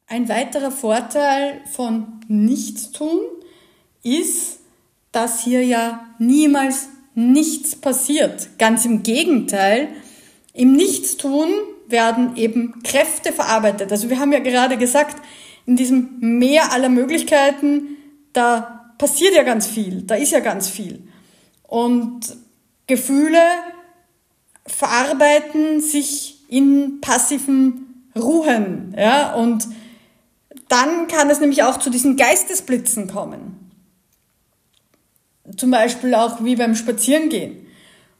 Ein 0.08 0.30
weiterer 0.30 0.72
Vorteil 0.72 1.62
von 1.72 2.22
Nichtstun 2.28 3.22
ist, 4.04 4.60
dass 5.12 5.42
hier 5.42 5.64
ja 5.66 6.08
niemals 6.20 6.90
nichts 7.16 7.76
passiert. 7.76 8.58
Ganz 8.60 8.86
im 8.86 9.04
Gegenteil, 9.04 9.90
im 10.54 10.74
Nichtstun 10.74 11.50
werden 11.88 12.36
eben 12.36 12.84
Kräfte 12.84 13.34
verarbeitet. 13.34 13.92
Also 13.92 14.10
wir 14.10 14.20
haben 14.20 14.32
ja 14.32 14.40
gerade 14.40 14.78
gesagt, 14.78 15.22
in 15.66 15.76
diesem 15.76 16.18
Meer 16.20 16.72
aller 16.72 16.90
Möglichkeiten, 16.90 17.98
da 18.34 18.94
passiert 18.98 19.34
ja 19.34 19.44
ganz 19.44 19.68
viel, 19.68 20.04
da 20.04 20.16
ist 20.16 20.32
ja 20.32 20.40
ganz 20.40 20.70
viel. 20.70 21.08
Und 21.64 22.38
Gefühle 22.88 23.42
verarbeiten 24.70 25.82
sich 25.82 26.40
in 26.48 27.02
passiven 27.02 28.08
Ruhen, 28.16 28.96
ja, 28.98 29.34
und 29.34 29.68
dann 30.68 31.08
kann 31.08 31.30
es 31.30 31.40
nämlich 31.40 31.64
auch 31.64 31.78
zu 31.78 31.90
diesen 31.90 32.16
Geistesblitzen 32.16 33.08
kommen. 33.08 33.72
Zum 35.58 35.72
Beispiel 35.72 36.14
auch 36.14 36.44
wie 36.44 36.56
beim 36.56 36.76
Spazierengehen 36.76 37.66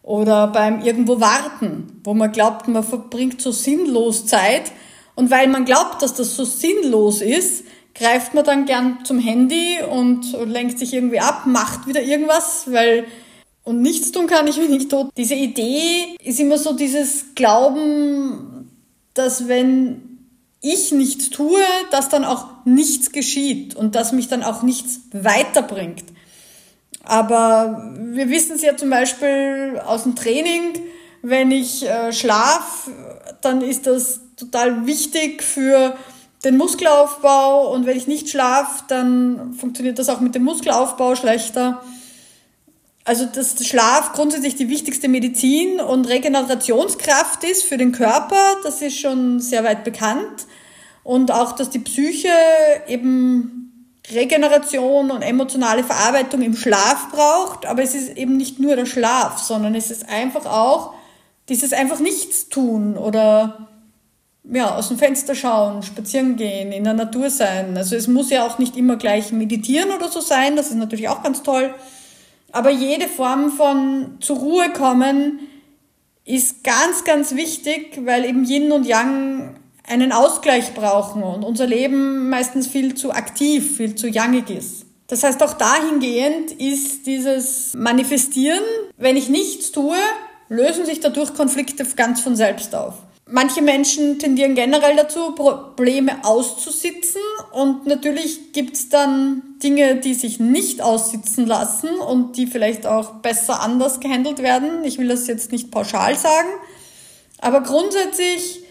oder 0.02 0.48
beim 0.48 0.82
irgendwo 0.82 1.22
warten, 1.22 2.02
wo 2.04 2.16
man 2.16 2.32
glaubt, 2.32 2.68
man 2.68 2.84
verbringt 2.84 3.42
so 3.42 3.52
sinnlos 3.52 4.26
Zeit. 4.26 4.72
Und 5.14 5.30
weil 5.30 5.48
man 5.48 5.66
glaubt, 5.66 6.02
dass 6.02 6.16
das 6.16 6.36
so 6.36 6.44
sinnlos 6.44 7.22
ist, 7.22 7.66
greift 7.94 8.34
man 8.34 8.46
dann 8.46 8.66
gern 8.66 9.00
zum 9.04 9.20
Handy 9.20 9.78
und 9.92 10.32
lenkt 10.46 10.80
sich 10.80 10.94
irgendwie 10.94 11.20
ab, 11.20 11.46
macht 11.46 11.86
wieder 11.86 12.02
irgendwas, 12.02 12.72
weil 12.72 13.06
und 13.64 13.82
nichts 13.82 14.12
tun 14.12 14.28
kann 14.28 14.48
ich, 14.48 14.56
bin 14.60 14.74
ich 14.74 14.88
tot. 14.88 15.12
Diese 15.18 15.36
Idee 15.36 16.16
ist 16.24 16.40
immer 16.40 16.58
so 16.58 16.74
dieses 16.74 17.36
Glauben, 17.36 18.70
dass 19.14 19.48
wenn 19.48 20.10
ich 20.62 20.92
nichts 20.92 21.30
tue, 21.30 21.62
dass 21.92 22.10
dann 22.10 22.26
auch 22.26 22.48
nichts 22.66 23.12
geschieht 23.12 23.76
und 23.76 23.96
dass 23.96 24.12
mich 24.12 24.28
dann 24.28 24.44
auch 24.44 24.62
nichts 24.62 25.02
weiterbringt. 25.12 26.04
Aber 27.04 27.94
wir 27.98 28.30
wissen 28.30 28.56
es 28.56 28.62
ja 28.62 28.76
zum 28.76 28.90
Beispiel 28.90 29.82
aus 29.86 30.04
dem 30.04 30.16
Training, 30.16 30.74
wenn 31.22 31.52
ich 31.52 31.88
äh, 31.88 32.12
schlaf, 32.12 32.90
dann 33.42 33.62
ist 33.62 33.88
das 33.88 34.22
total 34.36 34.86
wichtig 34.86 35.44
für 35.44 35.96
den 36.44 36.58
Muskelaufbau 36.58 37.74
und 37.74 37.86
wenn 37.86 37.98
ich 37.98 38.08
nicht 38.08 38.30
schlafe, 38.30 38.84
dann 38.88 39.54
funktioniert 39.54 40.00
das 40.00 40.10
auch 40.10 40.22
mit 40.22 40.36
dem 40.36 40.44
Muskelaufbau 40.44 41.16
schlechter. 41.16 41.82
Also 43.10 43.26
dass 43.26 43.66
Schlaf 43.66 44.14
grundsätzlich 44.14 44.56
die 44.56 44.70
wichtigste 44.70 45.08
Medizin 45.08 45.80
und 45.80 46.08
Regenerationskraft 46.08 47.44
ist 47.44 47.64
für 47.64 47.78
den 47.78 47.92
Körper, 47.92 48.58
das 48.64 48.84
ist 48.84 49.00
schon 49.00 49.40
sehr 49.40 49.64
weit 49.64 49.84
bekannt. 49.84 50.46
Und 51.04 51.32
auch, 51.32 51.54
dass 51.54 51.72
die 51.72 51.80
Psyche 51.80 52.30
eben 52.88 53.98
Regeneration 54.12 55.10
und 55.10 55.24
emotionale 55.24 55.84
Verarbeitung 55.84 56.44
im 56.44 56.56
Schlaf 56.56 57.10
braucht. 57.12 57.66
Aber 57.66 57.82
es 57.82 57.96
ist 57.96 58.16
eben 58.16 58.38
nicht 58.38 58.60
nur 58.60 58.76
der 58.76 58.86
Schlaf, 58.86 59.40
sondern 59.40 59.74
es 59.74 59.90
ist 59.90 60.08
einfach 60.08 60.46
auch 60.46 60.94
dieses 61.50 61.74
einfach 61.74 61.98
nichts 61.98 62.50
tun 62.50 62.96
oder 62.96 63.70
ja, 64.44 64.76
aus 64.76 64.90
dem 64.90 65.00
Fenster 65.00 65.34
schauen, 65.34 65.82
spazieren 65.82 66.36
gehen, 66.36 66.72
in 66.72 66.84
der 66.84 66.94
Natur 66.94 67.32
sein. 67.32 67.76
Also 67.76 67.96
es 67.96 68.08
muss 68.08 68.30
ja 68.30 68.46
auch 68.46 68.60
nicht 68.60 68.78
immer 68.78 68.98
gleich 68.98 69.32
meditieren 69.32 69.90
oder 69.90 70.10
so 70.10 70.22
sein, 70.22 70.56
das 70.56 70.68
ist 70.68 70.76
natürlich 70.76 71.10
auch 71.10 71.24
ganz 71.24 71.42
toll. 71.42 71.74
Aber 72.52 72.70
jede 72.70 73.08
Form 73.08 73.52
von 73.52 74.18
zur 74.22 74.38
Ruhe 74.38 74.72
kommen 74.72 75.40
ist 76.26 76.64
ganz, 76.64 77.04
ganz 77.04 77.36
wichtig, 77.36 78.00
weil 78.06 78.26
eben 78.26 78.44
Yin 78.44 78.72
und 78.72 78.86
Yang 78.86 79.56
einen 79.88 80.12
Ausgleich 80.12 80.74
brauchen 80.74 81.24
und 81.24 81.44
unser 81.44 81.66
Leben 81.66 82.30
meistens 82.30 82.68
viel 82.68 82.94
zu 82.94 83.12
aktiv, 83.12 83.78
viel 83.78 83.96
zu 83.96 84.08
jangig 84.08 84.50
ist. 84.50 84.86
Das 85.08 85.24
heißt, 85.24 85.42
auch 85.42 85.54
dahingehend 85.54 86.52
ist 86.52 87.08
dieses 87.08 87.74
Manifestieren, 87.74 88.64
wenn 88.98 89.18
ich 89.18 89.30
nichts 89.30 89.72
tue, 89.72 89.98
lösen 90.50 90.86
sich 90.86 91.00
dadurch 91.00 91.34
Konflikte 91.34 91.84
ganz 91.96 92.22
von 92.22 92.36
selbst 92.36 92.76
auf. 92.76 92.96
Manche 93.32 93.62
Menschen 93.62 94.18
tendieren 94.18 94.56
generell 94.56 94.96
dazu, 94.96 95.34
Probleme 95.34 96.24
auszusitzen 96.24 97.22
und 97.52 97.86
natürlich 97.86 98.54
gibt's 98.54 98.90
dann 98.90 99.44
Dinge, 99.62 99.98
die 99.98 100.16
sich 100.16 100.40
nicht 100.40 100.82
aussitzen 100.82 101.46
lassen 101.46 101.90
und 101.90 102.38
die 102.38 102.48
vielleicht 102.48 102.88
auch 102.88 103.16
besser 103.16 103.62
anders 103.62 104.00
gehandelt 104.00 104.40
werden. 104.40 104.84
Ich 104.84 104.98
will 104.98 105.08
das 105.08 105.28
jetzt 105.28 105.52
nicht 105.52 105.70
pauschal 105.70 106.16
sagen, 106.18 106.48
aber 107.40 107.62
grundsätzlich 107.62 108.64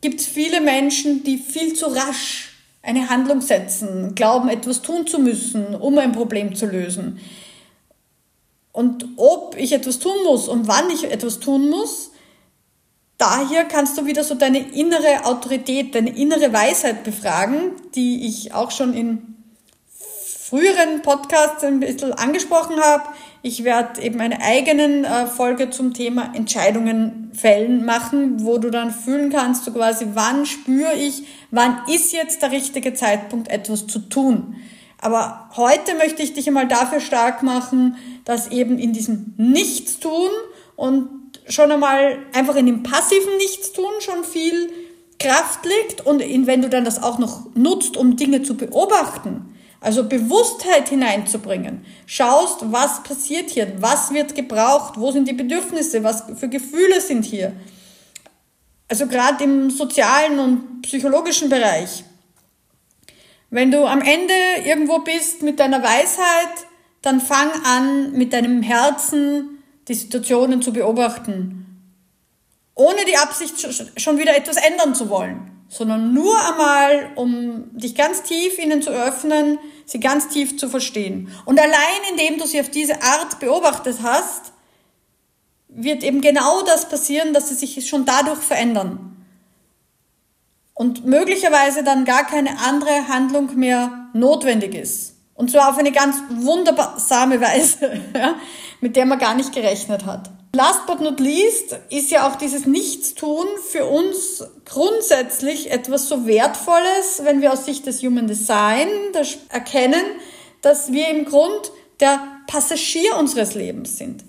gibt 0.00 0.20
es 0.20 0.26
viele 0.26 0.62
Menschen, 0.62 1.22
die 1.22 1.36
viel 1.36 1.74
zu 1.74 1.86
rasch 1.88 2.54
eine 2.82 3.10
Handlung 3.10 3.42
setzen, 3.42 4.14
glauben, 4.14 4.48
etwas 4.48 4.80
tun 4.80 5.06
zu 5.06 5.18
müssen, 5.18 5.74
um 5.74 5.98
ein 5.98 6.12
Problem 6.12 6.54
zu 6.54 6.64
lösen. 6.64 7.20
Und 8.72 9.06
ob 9.16 9.56
ich 9.58 9.72
etwas 9.72 9.98
tun 9.98 10.24
muss 10.24 10.48
und 10.48 10.68
wann 10.68 10.88
ich 10.88 11.04
etwas 11.04 11.38
tun 11.38 11.68
muss, 11.68 12.09
daher 13.20 13.64
kannst 13.64 13.98
du 13.98 14.06
wieder 14.06 14.24
so 14.24 14.34
deine 14.34 14.58
innere 14.58 15.24
Autorität, 15.24 15.94
deine 15.94 16.16
innere 16.16 16.52
Weisheit 16.52 17.04
befragen, 17.04 17.72
die 17.94 18.26
ich 18.26 18.54
auch 18.54 18.70
schon 18.70 18.94
in 18.94 19.36
früheren 20.50 21.02
Podcasts 21.02 21.62
ein 21.62 21.80
bisschen 21.80 22.12
angesprochen 22.12 22.80
habe. 22.80 23.04
Ich 23.42 23.62
werde 23.62 24.02
eben 24.02 24.20
eine 24.20 24.40
eigenen 24.40 25.04
äh, 25.04 25.26
Folge 25.26 25.70
zum 25.70 25.94
Thema 25.94 26.32
Entscheidungen 26.34 27.30
fällen 27.34 27.84
machen, 27.84 28.44
wo 28.44 28.58
du 28.58 28.70
dann 28.70 28.90
fühlen 28.90 29.30
kannst, 29.30 29.64
so 29.64 29.72
quasi, 29.72 30.06
wann 30.14 30.46
spüre 30.46 30.94
ich, 30.94 31.22
wann 31.50 31.82
ist 31.86 32.12
jetzt 32.12 32.42
der 32.42 32.50
richtige 32.50 32.94
Zeitpunkt, 32.94 33.48
etwas 33.48 33.86
zu 33.86 34.00
tun. 34.00 34.56
Aber 35.00 35.48
heute 35.56 35.94
möchte 35.94 36.22
ich 36.22 36.34
dich 36.34 36.48
einmal 36.48 36.68
dafür 36.68 37.00
stark 37.00 37.42
machen, 37.42 37.96
dass 38.24 38.48
eben 38.48 38.78
in 38.78 38.92
diesem 38.92 39.34
Nichtstun 39.36 40.30
und 40.76 41.19
schon 41.50 41.70
einmal 41.70 42.18
einfach 42.32 42.56
in 42.56 42.66
dem 42.66 42.82
passiven 42.82 43.36
Nichtstun 43.36 43.92
schon 44.00 44.24
viel 44.24 44.70
Kraft 45.18 45.66
liegt 45.66 46.06
und 46.06 46.20
wenn 46.46 46.62
du 46.62 46.70
dann 46.70 46.84
das 46.84 47.02
auch 47.02 47.18
noch 47.18 47.54
nutzt, 47.54 47.96
um 47.96 48.16
Dinge 48.16 48.42
zu 48.42 48.56
beobachten, 48.56 49.54
also 49.80 50.04
Bewusstheit 50.04 50.88
hineinzubringen. 50.88 51.84
Schaust, 52.06 52.72
was 52.72 53.02
passiert 53.02 53.50
hier, 53.50 53.72
was 53.80 54.12
wird 54.12 54.34
gebraucht, 54.34 54.94
wo 54.96 55.10
sind 55.10 55.28
die 55.28 55.32
Bedürfnisse, 55.32 56.04
was 56.04 56.24
für 56.36 56.48
Gefühle 56.48 57.00
sind 57.00 57.24
hier. 57.24 57.52
Also 58.88 59.06
gerade 59.06 59.44
im 59.44 59.70
sozialen 59.70 60.38
und 60.38 60.82
psychologischen 60.82 61.48
Bereich. 61.48 62.04
Wenn 63.50 63.70
du 63.70 63.86
am 63.86 64.00
Ende 64.00 64.34
irgendwo 64.64 64.98
bist 64.98 65.42
mit 65.42 65.58
deiner 65.58 65.82
Weisheit, 65.82 66.66
dann 67.02 67.20
fang 67.20 67.50
an, 67.64 68.12
mit 68.12 68.32
deinem 68.32 68.62
Herzen 68.62 69.59
die 69.90 69.94
Situationen 69.94 70.62
zu 70.62 70.72
beobachten. 70.72 71.66
Ohne 72.74 73.04
die 73.04 73.18
Absicht, 73.18 73.54
schon 74.00 74.18
wieder 74.18 74.34
etwas 74.34 74.56
ändern 74.56 74.94
zu 74.94 75.10
wollen 75.10 75.50
sondern 75.70 76.12
nur 76.12 76.36
einmal, 76.48 77.12
um 77.14 77.70
dich 77.78 77.94
ganz 77.94 78.24
tief 78.24 78.58
ihnen 78.58 78.82
zu 78.82 78.90
öffnen, 78.90 79.60
sie 79.86 80.00
ganz 80.00 80.26
tief 80.26 80.58
zu 80.58 80.68
verstehen. 80.68 81.30
Und 81.44 81.60
allein 81.60 82.00
indem 82.10 82.38
du 82.38 82.46
sie 82.46 82.60
auf 82.60 82.70
diese 82.70 83.00
Art 83.02 83.38
beobachtet 83.38 83.98
hast, 84.02 84.52
wird 85.68 86.02
eben 86.02 86.20
genau 86.20 86.62
das 86.62 86.88
passieren, 86.88 87.32
dass 87.32 87.48
sie 87.48 87.54
sich 87.54 87.88
schon 87.88 88.04
dadurch 88.04 88.40
verändern. 88.40 89.24
Und 90.74 91.06
möglicherweise 91.06 91.84
dann 91.84 92.04
gar 92.04 92.26
keine 92.26 92.58
andere 92.58 93.06
Handlung 93.06 93.56
mehr 93.56 94.08
notwendig 94.12 94.74
ist. 94.74 95.14
Und 95.34 95.52
zwar 95.52 95.70
auf 95.70 95.78
eine 95.78 95.92
ganz 95.92 96.16
wundersame 96.30 97.40
Weise, 97.40 97.92
mit 98.80 98.96
der 98.96 99.06
man 99.06 99.18
gar 99.18 99.34
nicht 99.34 99.54
gerechnet 99.54 100.06
hat. 100.06 100.30
Last 100.52 100.86
but 100.86 101.00
not 101.00 101.20
least 101.20 101.78
ist 101.90 102.10
ja 102.10 102.28
auch 102.28 102.34
dieses 102.34 102.66
Nichtstun 102.66 103.46
für 103.70 103.86
uns 103.86 104.44
grundsätzlich 104.64 105.70
etwas 105.70 106.08
so 106.08 106.26
Wertvolles, 106.26 107.20
wenn 107.22 107.40
wir 107.40 107.52
aus 107.52 107.66
Sicht 107.66 107.86
des 107.86 108.02
Human 108.02 108.26
Design 108.26 108.88
erkennen, 109.48 110.04
dass 110.60 110.92
wir 110.92 111.08
im 111.08 111.24
Grund 111.24 111.70
der 112.00 112.20
Passagier 112.48 113.16
unseres 113.16 113.54
Lebens 113.54 113.96
sind. 113.96 114.24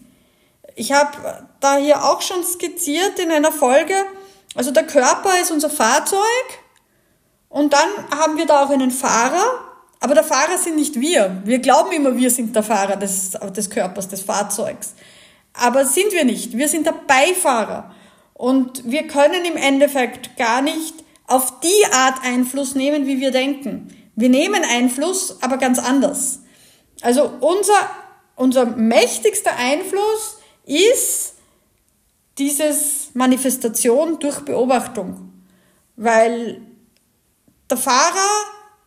Ich 0.76 0.92
habe 0.92 1.48
da 1.60 1.78
hier 1.78 2.06
auch 2.06 2.22
schon 2.22 2.44
skizziert 2.44 3.18
in 3.20 3.32
einer 3.32 3.52
Folge, 3.52 3.96
also 4.56 4.72
der 4.72 4.86
Körper 4.86 5.40
ist 5.42 5.52
unser 5.52 5.70
Fahrzeug 5.70 6.22
und 7.50 7.74
dann 7.74 7.90
haben 8.16 8.38
wir 8.38 8.46
da 8.46 8.64
auch 8.64 8.70
einen 8.70 8.92
Fahrer, 8.92 9.71
aber 10.02 10.16
der 10.16 10.24
Fahrer 10.24 10.58
sind 10.58 10.76
nicht 10.76 11.00
wir. 11.00 11.42
Wir 11.46 11.60
glauben 11.60 11.92
immer, 11.92 12.18
wir 12.18 12.32
sind 12.32 12.56
der 12.56 12.64
Fahrer 12.64 12.98
des, 12.98 13.38
des 13.56 13.70
Körpers, 13.70 14.08
des 14.08 14.22
Fahrzeugs. 14.22 14.96
Aber 15.54 15.86
sind 15.86 16.12
wir 16.12 16.26
nicht. 16.26 16.58
Wir 16.58 16.68
sind 16.68 16.88
der 16.88 16.96
Beifahrer. 17.06 17.94
Und 18.34 18.90
wir 18.90 19.06
können 19.06 19.46
im 19.46 19.58
Endeffekt 19.58 20.36
gar 20.38 20.64
nicht 20.64 20.96
auf 21.28 21.60
die 21.60 21.94
Art 21.94 22.16
Einfluss 22.24 22.74
nehmen, 22.74 23.06
wie 23.06 23.20
wir 23.20 23.30
denken. 23.30 23.96
Wir 24.16 24.30
nehmen 24.30 24.64
Einfluss, 24.64 25.38
aber 25.42 25.58
ganz 25.58 25.78
anders. 25.78 26.40
Also 27.02 27.32
unser, 27.40 27.90
unser 28.36 28.66
mächtigster 28.66 29.56
Einfluss 29.56 30.40
ist 30.66 31.36
dieses 32.40 33.12
Manifestation 33.14 34.18
durch 34.18 34.40
Beobachtung. 34.40 35.32
Weil 35.96 36.60
der 37.70 37.78
Fahrer 37.78 38.30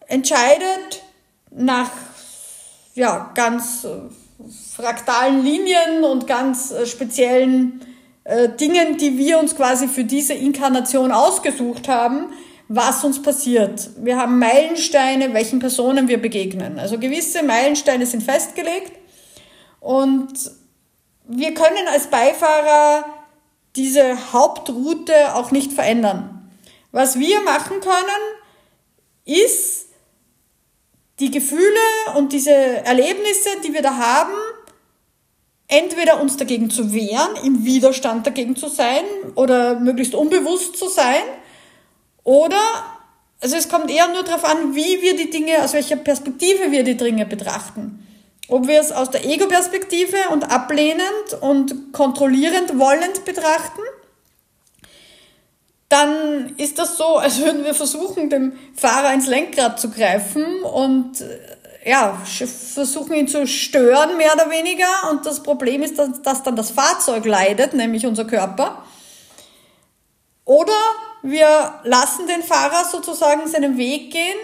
entscheidet 0.09 1.04
nach 1.55 1.91
ja, 2.95 3.33
ganz 3.35 3.85
äh, 3.85 3.89
fraktalen 4.75 5.43
Linien 5.43 6.05
und 6.05 6.27
ganz 6.27 6.71
äh, 6.71 6.87
speziellen 6.87 7.81
äh, 8.25 8.49
Dingen, 8.49 8.97
die 8.97 9.19
wir 9.19 9.39
uns 9.39 9.57
quasi 9.57 9.89
für 9.89 10.05
diese 10.05 10.35
Inkarnation 10.35 11.13
ausgesucht 11.13 11.89
haben, 11.89 12.33
was 12.69 13.05
uns 13.05 13.21
passiert. 13.23 13.91
Wir 13.99 14.17
haben 14.17 14.39
Meilensteine, 14.39 15.35
welchen 15.35 15.59
Personen 15.59 16.09
wir 16.09 16.21
begegnen. 16.21 16.79
Also 16.79 16.99
gewisse 16.99 17.43
Meilensteine 17.43 18.07
sind 18.07 18.23
festgelegt 18.23 18.93
und 19.81 20.33
wir 21.27 21.55
können 21.55 21.89
als 21.93 22.07
Beifahrer 22.09 23.05
diese 23.77 24.33
Hauptroute 24.33 25.35
auch 25.35 25.51
nicht 25.51 25.73
verändern. 25.73 26.51
Was 26.93 27.19
wir 27.19 27.41
machen 27.43 27.81
können, 27.81 28.23
ist 29.25 29.84
die 31.21 31.31
Gefühle 31.31 31.81
und 32.17 32.33
diese 32.33 32.53
Erlebnisse, 32.53 33.51
die 33.65 33.73
wir 33.73 33.83
da 33.83 33.97
haben, 33.97 34.33
entweder 35.69 36.21
uns 36.21 36.37
dagegen 36.37 36.71
zu 36.71 36.93
wehren, 36.93 37.37
im 37.45 37.65
Widerstand 37.65 38.27
dagegen 38.27 38.57
zu 38.57 38.69
sein 38.69 39.05
oder 39.35 39.79
möglichst 39.79 40.15
unbewusst 40.15 40.77
zu 40.77 40.89
sein, 40.89 41.23
oder, 42.25 42.59
also 43.41 43.57
es 43.57 43.69
kommt 43.69 43.91
eher 43.91 44.09
nur 44.09 44.23
darauf 44.23 44.45
an, 44.45 44.75
wie 44.75 45.03
wir 45.03 45.15
die 45.15 45.31
Dinge, 45.31 45.63
aus 45.63 45.75
welcher 45.75 45.97
Perspektive 45.97 46.71
wir 46.71 46.83
die 46.83 46.97
Dinge 46.97 47.27
betrachten. 47.27 48.01
Ob 48.49 48.67
wir 48.67 48.81
es 48.81 48.93
aus 48.93 49.11
der 49.11 49.25
Ego-Perspektive 49.25 50.17
und 50.33 50.51
ablehnend 50.51 51.39
und 51.41 51.93
kontrollierend 51.93 52.79
wollend 52.79 53.25
betrachten, 53.25 53.81
dann 55.89 56.55
ist 56.57 56.79
das 56.79 56.97
so, 56.97 57.17
als 57.19 57.39
würden 57.41 57.65
wir 57.65 57.75
versuchen, 57.75 58.31
dem 58.31 58.59
Fahrer 58.75 59.13
ins 59.13 59.27
Lenkrad 59.27 59.79
zu 59.79 59.91
greifen 59.91 60.63
und 60.63 61.25
ja, 61.85 62.19
versuchen 62.25 63.15
ihn 63.15 63.29
zu 63.29 63.47
stören, 63.47 64.17
mehr 64.17 64.35
oder 64.35 64.51
weniger. 64.51 64.89
Und 65.11 65.27
das 65.27 65.43
Problem 65.43 65.83
ist, 65.83 65.99
dass, 65.99 66.23
dass 66.23 66.43
dann 66.43 66.57
das 66.57 66.71
Fahrzeug 66.71 67.27
leidet, 67.27 67.75
nämlich 67.75 68.07
unser 68.07 68.25
Körper. 68.25 68.85
Oder 70.45 70.73
wir 71.23 71.81
lassen 71.85 72.27
den 72.27 72.43
Fahrer 72.43 72.85
sozusagen 72.85 73.47
seinen 73.49 73.77
Weg 73.77 74.11
gehen 74.11 74.39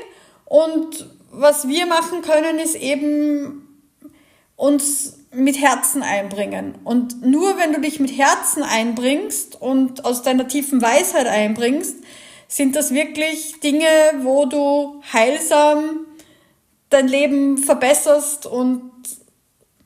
und 0.45 1.07
was 1.31 1.69
wir 1.69 1.87
machen 1.87 2.23
können, 2.23 2.59
ist 2.59 2.75
eben 2.75 3.87
uns 4.57 5.20
mit 5.33 5.61
Herzen 5.61 6.03
einbringen. 6.03 6.77
Und 6.85 7.25
nur 7.25 7.57
wenn 7.59 7.73
du 7.73 7.81
dich 7.81 8.01
mit 8.01 8.17
Herzen 8.17 8.63
einbringst 8.63 9.61
und 9.61 10.05
aus 10.05 10.23
deiner 10.23 10.49
tiefen 10.49 10.83
Weisheit 10.83 11.27
einbringst, 11.27 11.97
sind 12.49 12.75
das 12.75 12.93
wirklich 12.93 13.61
Dinge, 13.61 13.87
wo 14.23 14.45
du 14.47 15.01
heilsam 15.13 16.07
dein 16.89 17.07
Leben 17.07 17.59
verbesserst 17.59 18.47
und 18.47 18.91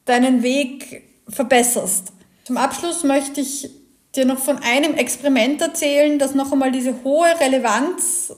deinen 0.07 0.43
Weg 0.43 1.05
verbesserst. 1.29 2.13
Zum 2.45 2.57
Abschluss 2.57 3.05
möchte 3.05 3.43
ich 3.43 3.71
dir 4.17 4.25
noch 4.25 4.39
von 4.39 4.59
einem 4.59 4.95
Experiment 4.95 5.61
erzählen, 5.61 6.19
das 6.19 6.35
noch 6.35 6.53
einmal 6.53 6.73
diese 6.73 7.03
hohe 7.05 7.29
Relevanz 7.41 8.33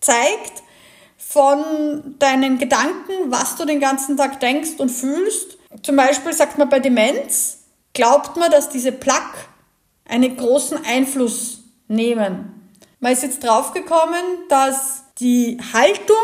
zeigt 0.00 0.62
von 1.16 2.16
deinen 2.18 2.58
Gedanken, 2.58 3.12
was 3.26 3.56
du 3.56 3.64
den 3.64 3.80
ganzen 3.80 4.16
Tag 4.16 4.38
denkst 4.40 4.72
und 4.78 4.90
fühlst. 4.90 5.58
Zum 5.84 5.96
Beispiel 5.96 6.32
sagt 6.32 6.58
man 6.58 6.70
bei 6.70 6.80
Demenz, 6.80 7.58
glaubt 7.92 8.36
man, 8.36 8.50
dass 8.50 8.70
diese 8.70 8.90
Plaque 8.90 9.36
einen 10.08 10.36
großen 10.36 10.84
Einfluss 10.84 11.62
nehmen. 11.88 12.70
Man 13.00 13.12
ist 13.12 13.22
jetzt 13.22 13.44
draufgekommen, 13.44 14.48
dass 14.48 15.04
die 15.18 15.58
Haltung 15.74 16.16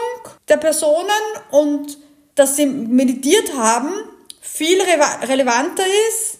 der 0.48 0.56
Personen 0.56 1.04
und 1.50 1.98
dass 2.34 2.56
sie 2.56 2.66
meditiert 2.66 3.54
haben 3.54 3.92
viel 4.40 4.80
relevanter 4.80 5.84
ist 6.08 6.38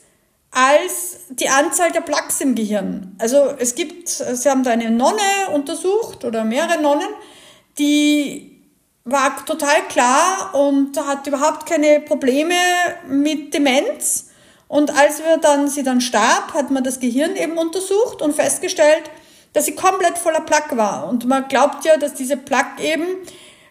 als 0.51 1.19
die 1.29 1.49
Anzahl 1.49 1.93
der 1.93 2.01
Plaques 2.01 2.41
im 2.41 2.55
Gehirn. 2.55 3.15
Also 3.19 3.55
es 3.59 3.75
gibt, 3.75 4.09
sie 4.09 4.49
haben 4.49 4.65
da 4.65 4.71
eine 4.71 4.91
Nonne 4.91 5.51
untersucht 5.53 6.25
oder 6.25 6.43
mehrere 6.45 6.81
Nonnen, 6.81 7.09
die 7.79 8.50
war 9.11 9.45
total 9.45 9.83
klar 9.89 10.55
und 10.55 10.99
hat 11.07 11.27
überhaupt 11.27 11.67
keine 11.67 12.01
Probleme 12.01 12.55
mit 13.09 13.55
Demenz. 13.55 14.29
Und 14.69 14.97
als 14.97 15.19
wir 15.19 15.39
dann, 15.39 15.69
sie 15.69 15.83
dann 15.83 16.01
starb, 16.01 16.55
hat 16.55 16.71
man 16.71 16.85
das 16.85 17.01
Gehirn 17.01 17.35
eben 17.37 17.59
untersucht 17.59 18.23
und 18.23 18.35
festgestellt, 18.35 19.11
dass 19.53 19.67
sie 19.67 19.75
komplett 19.75 20.17
voller 20.17 20.43
Plaque 20.43 20.77
war. 20.77 21.09
Und 21.09 21.27
man 21.27 21.49
glaubt 21.49 21.85
ja, 21.85 21.97
dass 21.97 22.15
diese 22.15 22.37
Plaque 22.37 22.83
eben 22.83 23.05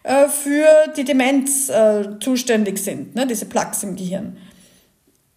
äh, 0.04 0.28
für 0.28 0.68
die 0.98 1.06
Demenz 1.06 1.70
äh, 1.70 2.20
zuständig 2.20 2.80
sind, 2.80 3.16
ne, 3.16 3.26
diese 3.26 3.46
Plaques 3.46 3.84
im 3.84 3.96
Gehirn. 3.96 4.38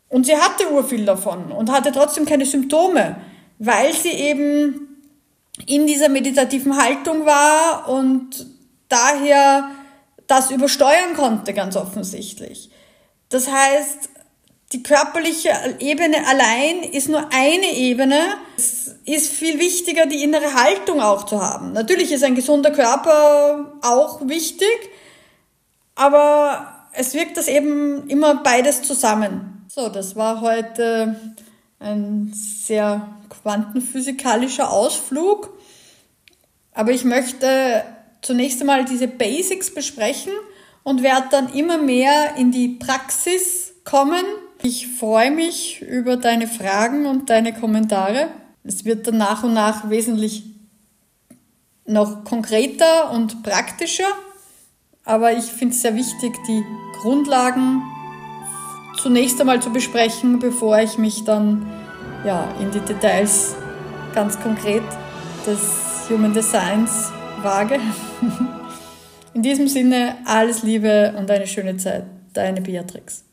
Und 0.08 0.26
sie 0.26 0.36
hatte 0.36 0.70
urviel 0.70 1.04
davon 1.04 1.52
und 1.52 1.70
hatte 1.70 1.92
trotzdem 1.92 2.26
keine 2.26 2.44
Symptome, 2.44 3.16
weil 3.58 3.92
sie 3.94 4.10
eben 4.10 4.88
in 5.66 5.86
dieser 5.86 6.08
meditativen 6.08 6.76
Haltung 6.76 7.24
war 7.24 7.88
und 7.88 8.46
daher 8.88 9.70
das 10.32 10.50
übersteuern 10.50 11.14
konnte, 11.14 11.52
ganz 11.52 11.76
offensichtlich. 11.76 12.70
Das 13.28 13.50
heißt, 13.50 14.08
die 14.72 14.82
körperliche 14.82 15.50
Ebene 15.78 16.26
allein 16.26 16.82
ist 16.90 17.10
nur 17.10 17.28
eine 17.32 17.74
Ebene. 17.74 18.18
Es 18.56 18.96
ist 19.04 19.30
viel 19.30 19.58
wichtiger, 19.58 20.06
die 20.06 20.24
innere 20.24 20.54
Haltung 20.54 21.02
auch 21.02 21.26
zu 21.26 21.42
haben. 21.42 21.72
Natürlich 21.74 22.10
ist 22.12 22.24
ein 22.24 22.34
gesunder 22.34 22.70
Körper 22.70 23.74
auch 23.82 24.26
wichtig, 24.26 24.90
aber 25.94 26.88
es 26.94 27.12
wirkt 27.12 27.36
das 27.36 27.48
eben 27.48 28.08
immer 28.08 28.36
beides 28.36 28.82
zusammen. 28.82 29.66
So, 29.68 29.90
das 29.90 30.16
war 30.16 30.40
heute 30.40 31.14
ein 31.78 32.32
sehr 32.34 33.06
quantenphysikalischer 33.28 34.70
Ausflug. 34.70 35.50
Aber 36.72 36.92
ich 36.92 37.04
möchte 37.04 37.84
zunächst 38.22 38.60
einmal 38.60 38.84
diese 38.84 39.08
Basics 39.08 39.74
besprechen 39.74 40.32
und 40.82 41.02
werde 41.02 41.26
dann 41.30 41.52
immer 41.52 41.78
mehr 41.78 42.36
in 42.36 42.50
die 42.50 42.68
Praxis 42.68 43.74
kommen 43.84 44.24
ich 44.64 44.86
freue 44.86 45.32
mich 45.32 45.82
über 45.82 46.16
deine 46.16 46.46
Fragen 46.46 47.06
und 47.06 47.30
deine 47.30 47.52
Kommentare. 47.52 48.28
Es 48.62 48.84
wird 48.84 49.08
dann 49.08 49.18
nach 49.18 49.42
und 49.42 49.54
nach 49.54 49.90
wesentlich 49.90 50.44
noch 51.84 52.22
konkreter 52.22 53.10
und 53.10 53.42
praktischer, 53.42 54.06
aber 55.04 55.32
ich 55.32 55.46
finde 55.46 55.74
es 55.74 55.82
sehr 55.82 55.96
wichtig, 55.96 56.32
die 56.46 56.62
Grundlagen 57.00 57.82
zunächst 58.98 59.40
einmal 59.40 59.60
zu 59.60 59.70
besprechen, 59.70 60.38
bevor 60.38 60.78
ich 60.78 60.96
mich 60.96 61.24
dann 61.24 61.66
ja, 62.24 62.54
in 62.60 62.70
die 62.70 62.78
Details 62.78 63.56
ganz 64.14 64.40
konkret 64.40 64.84
des 65.44 66.08
Human 66.08 66.32
Designs 66.32 67.10
Waage. 67.42 67.80
In 69.34 69.42
diesem 69.42 69.68
Sinne, 69.68 70.16
alles 70.24 70.62
Liebe 70.62 71.14
und 71.16 71.30
eine 71.30 71.46
schöne 71.46 71.76
Zeit. 71.76 72.04
Deine 72.32 72.60
Beatrix. 72.60 73.24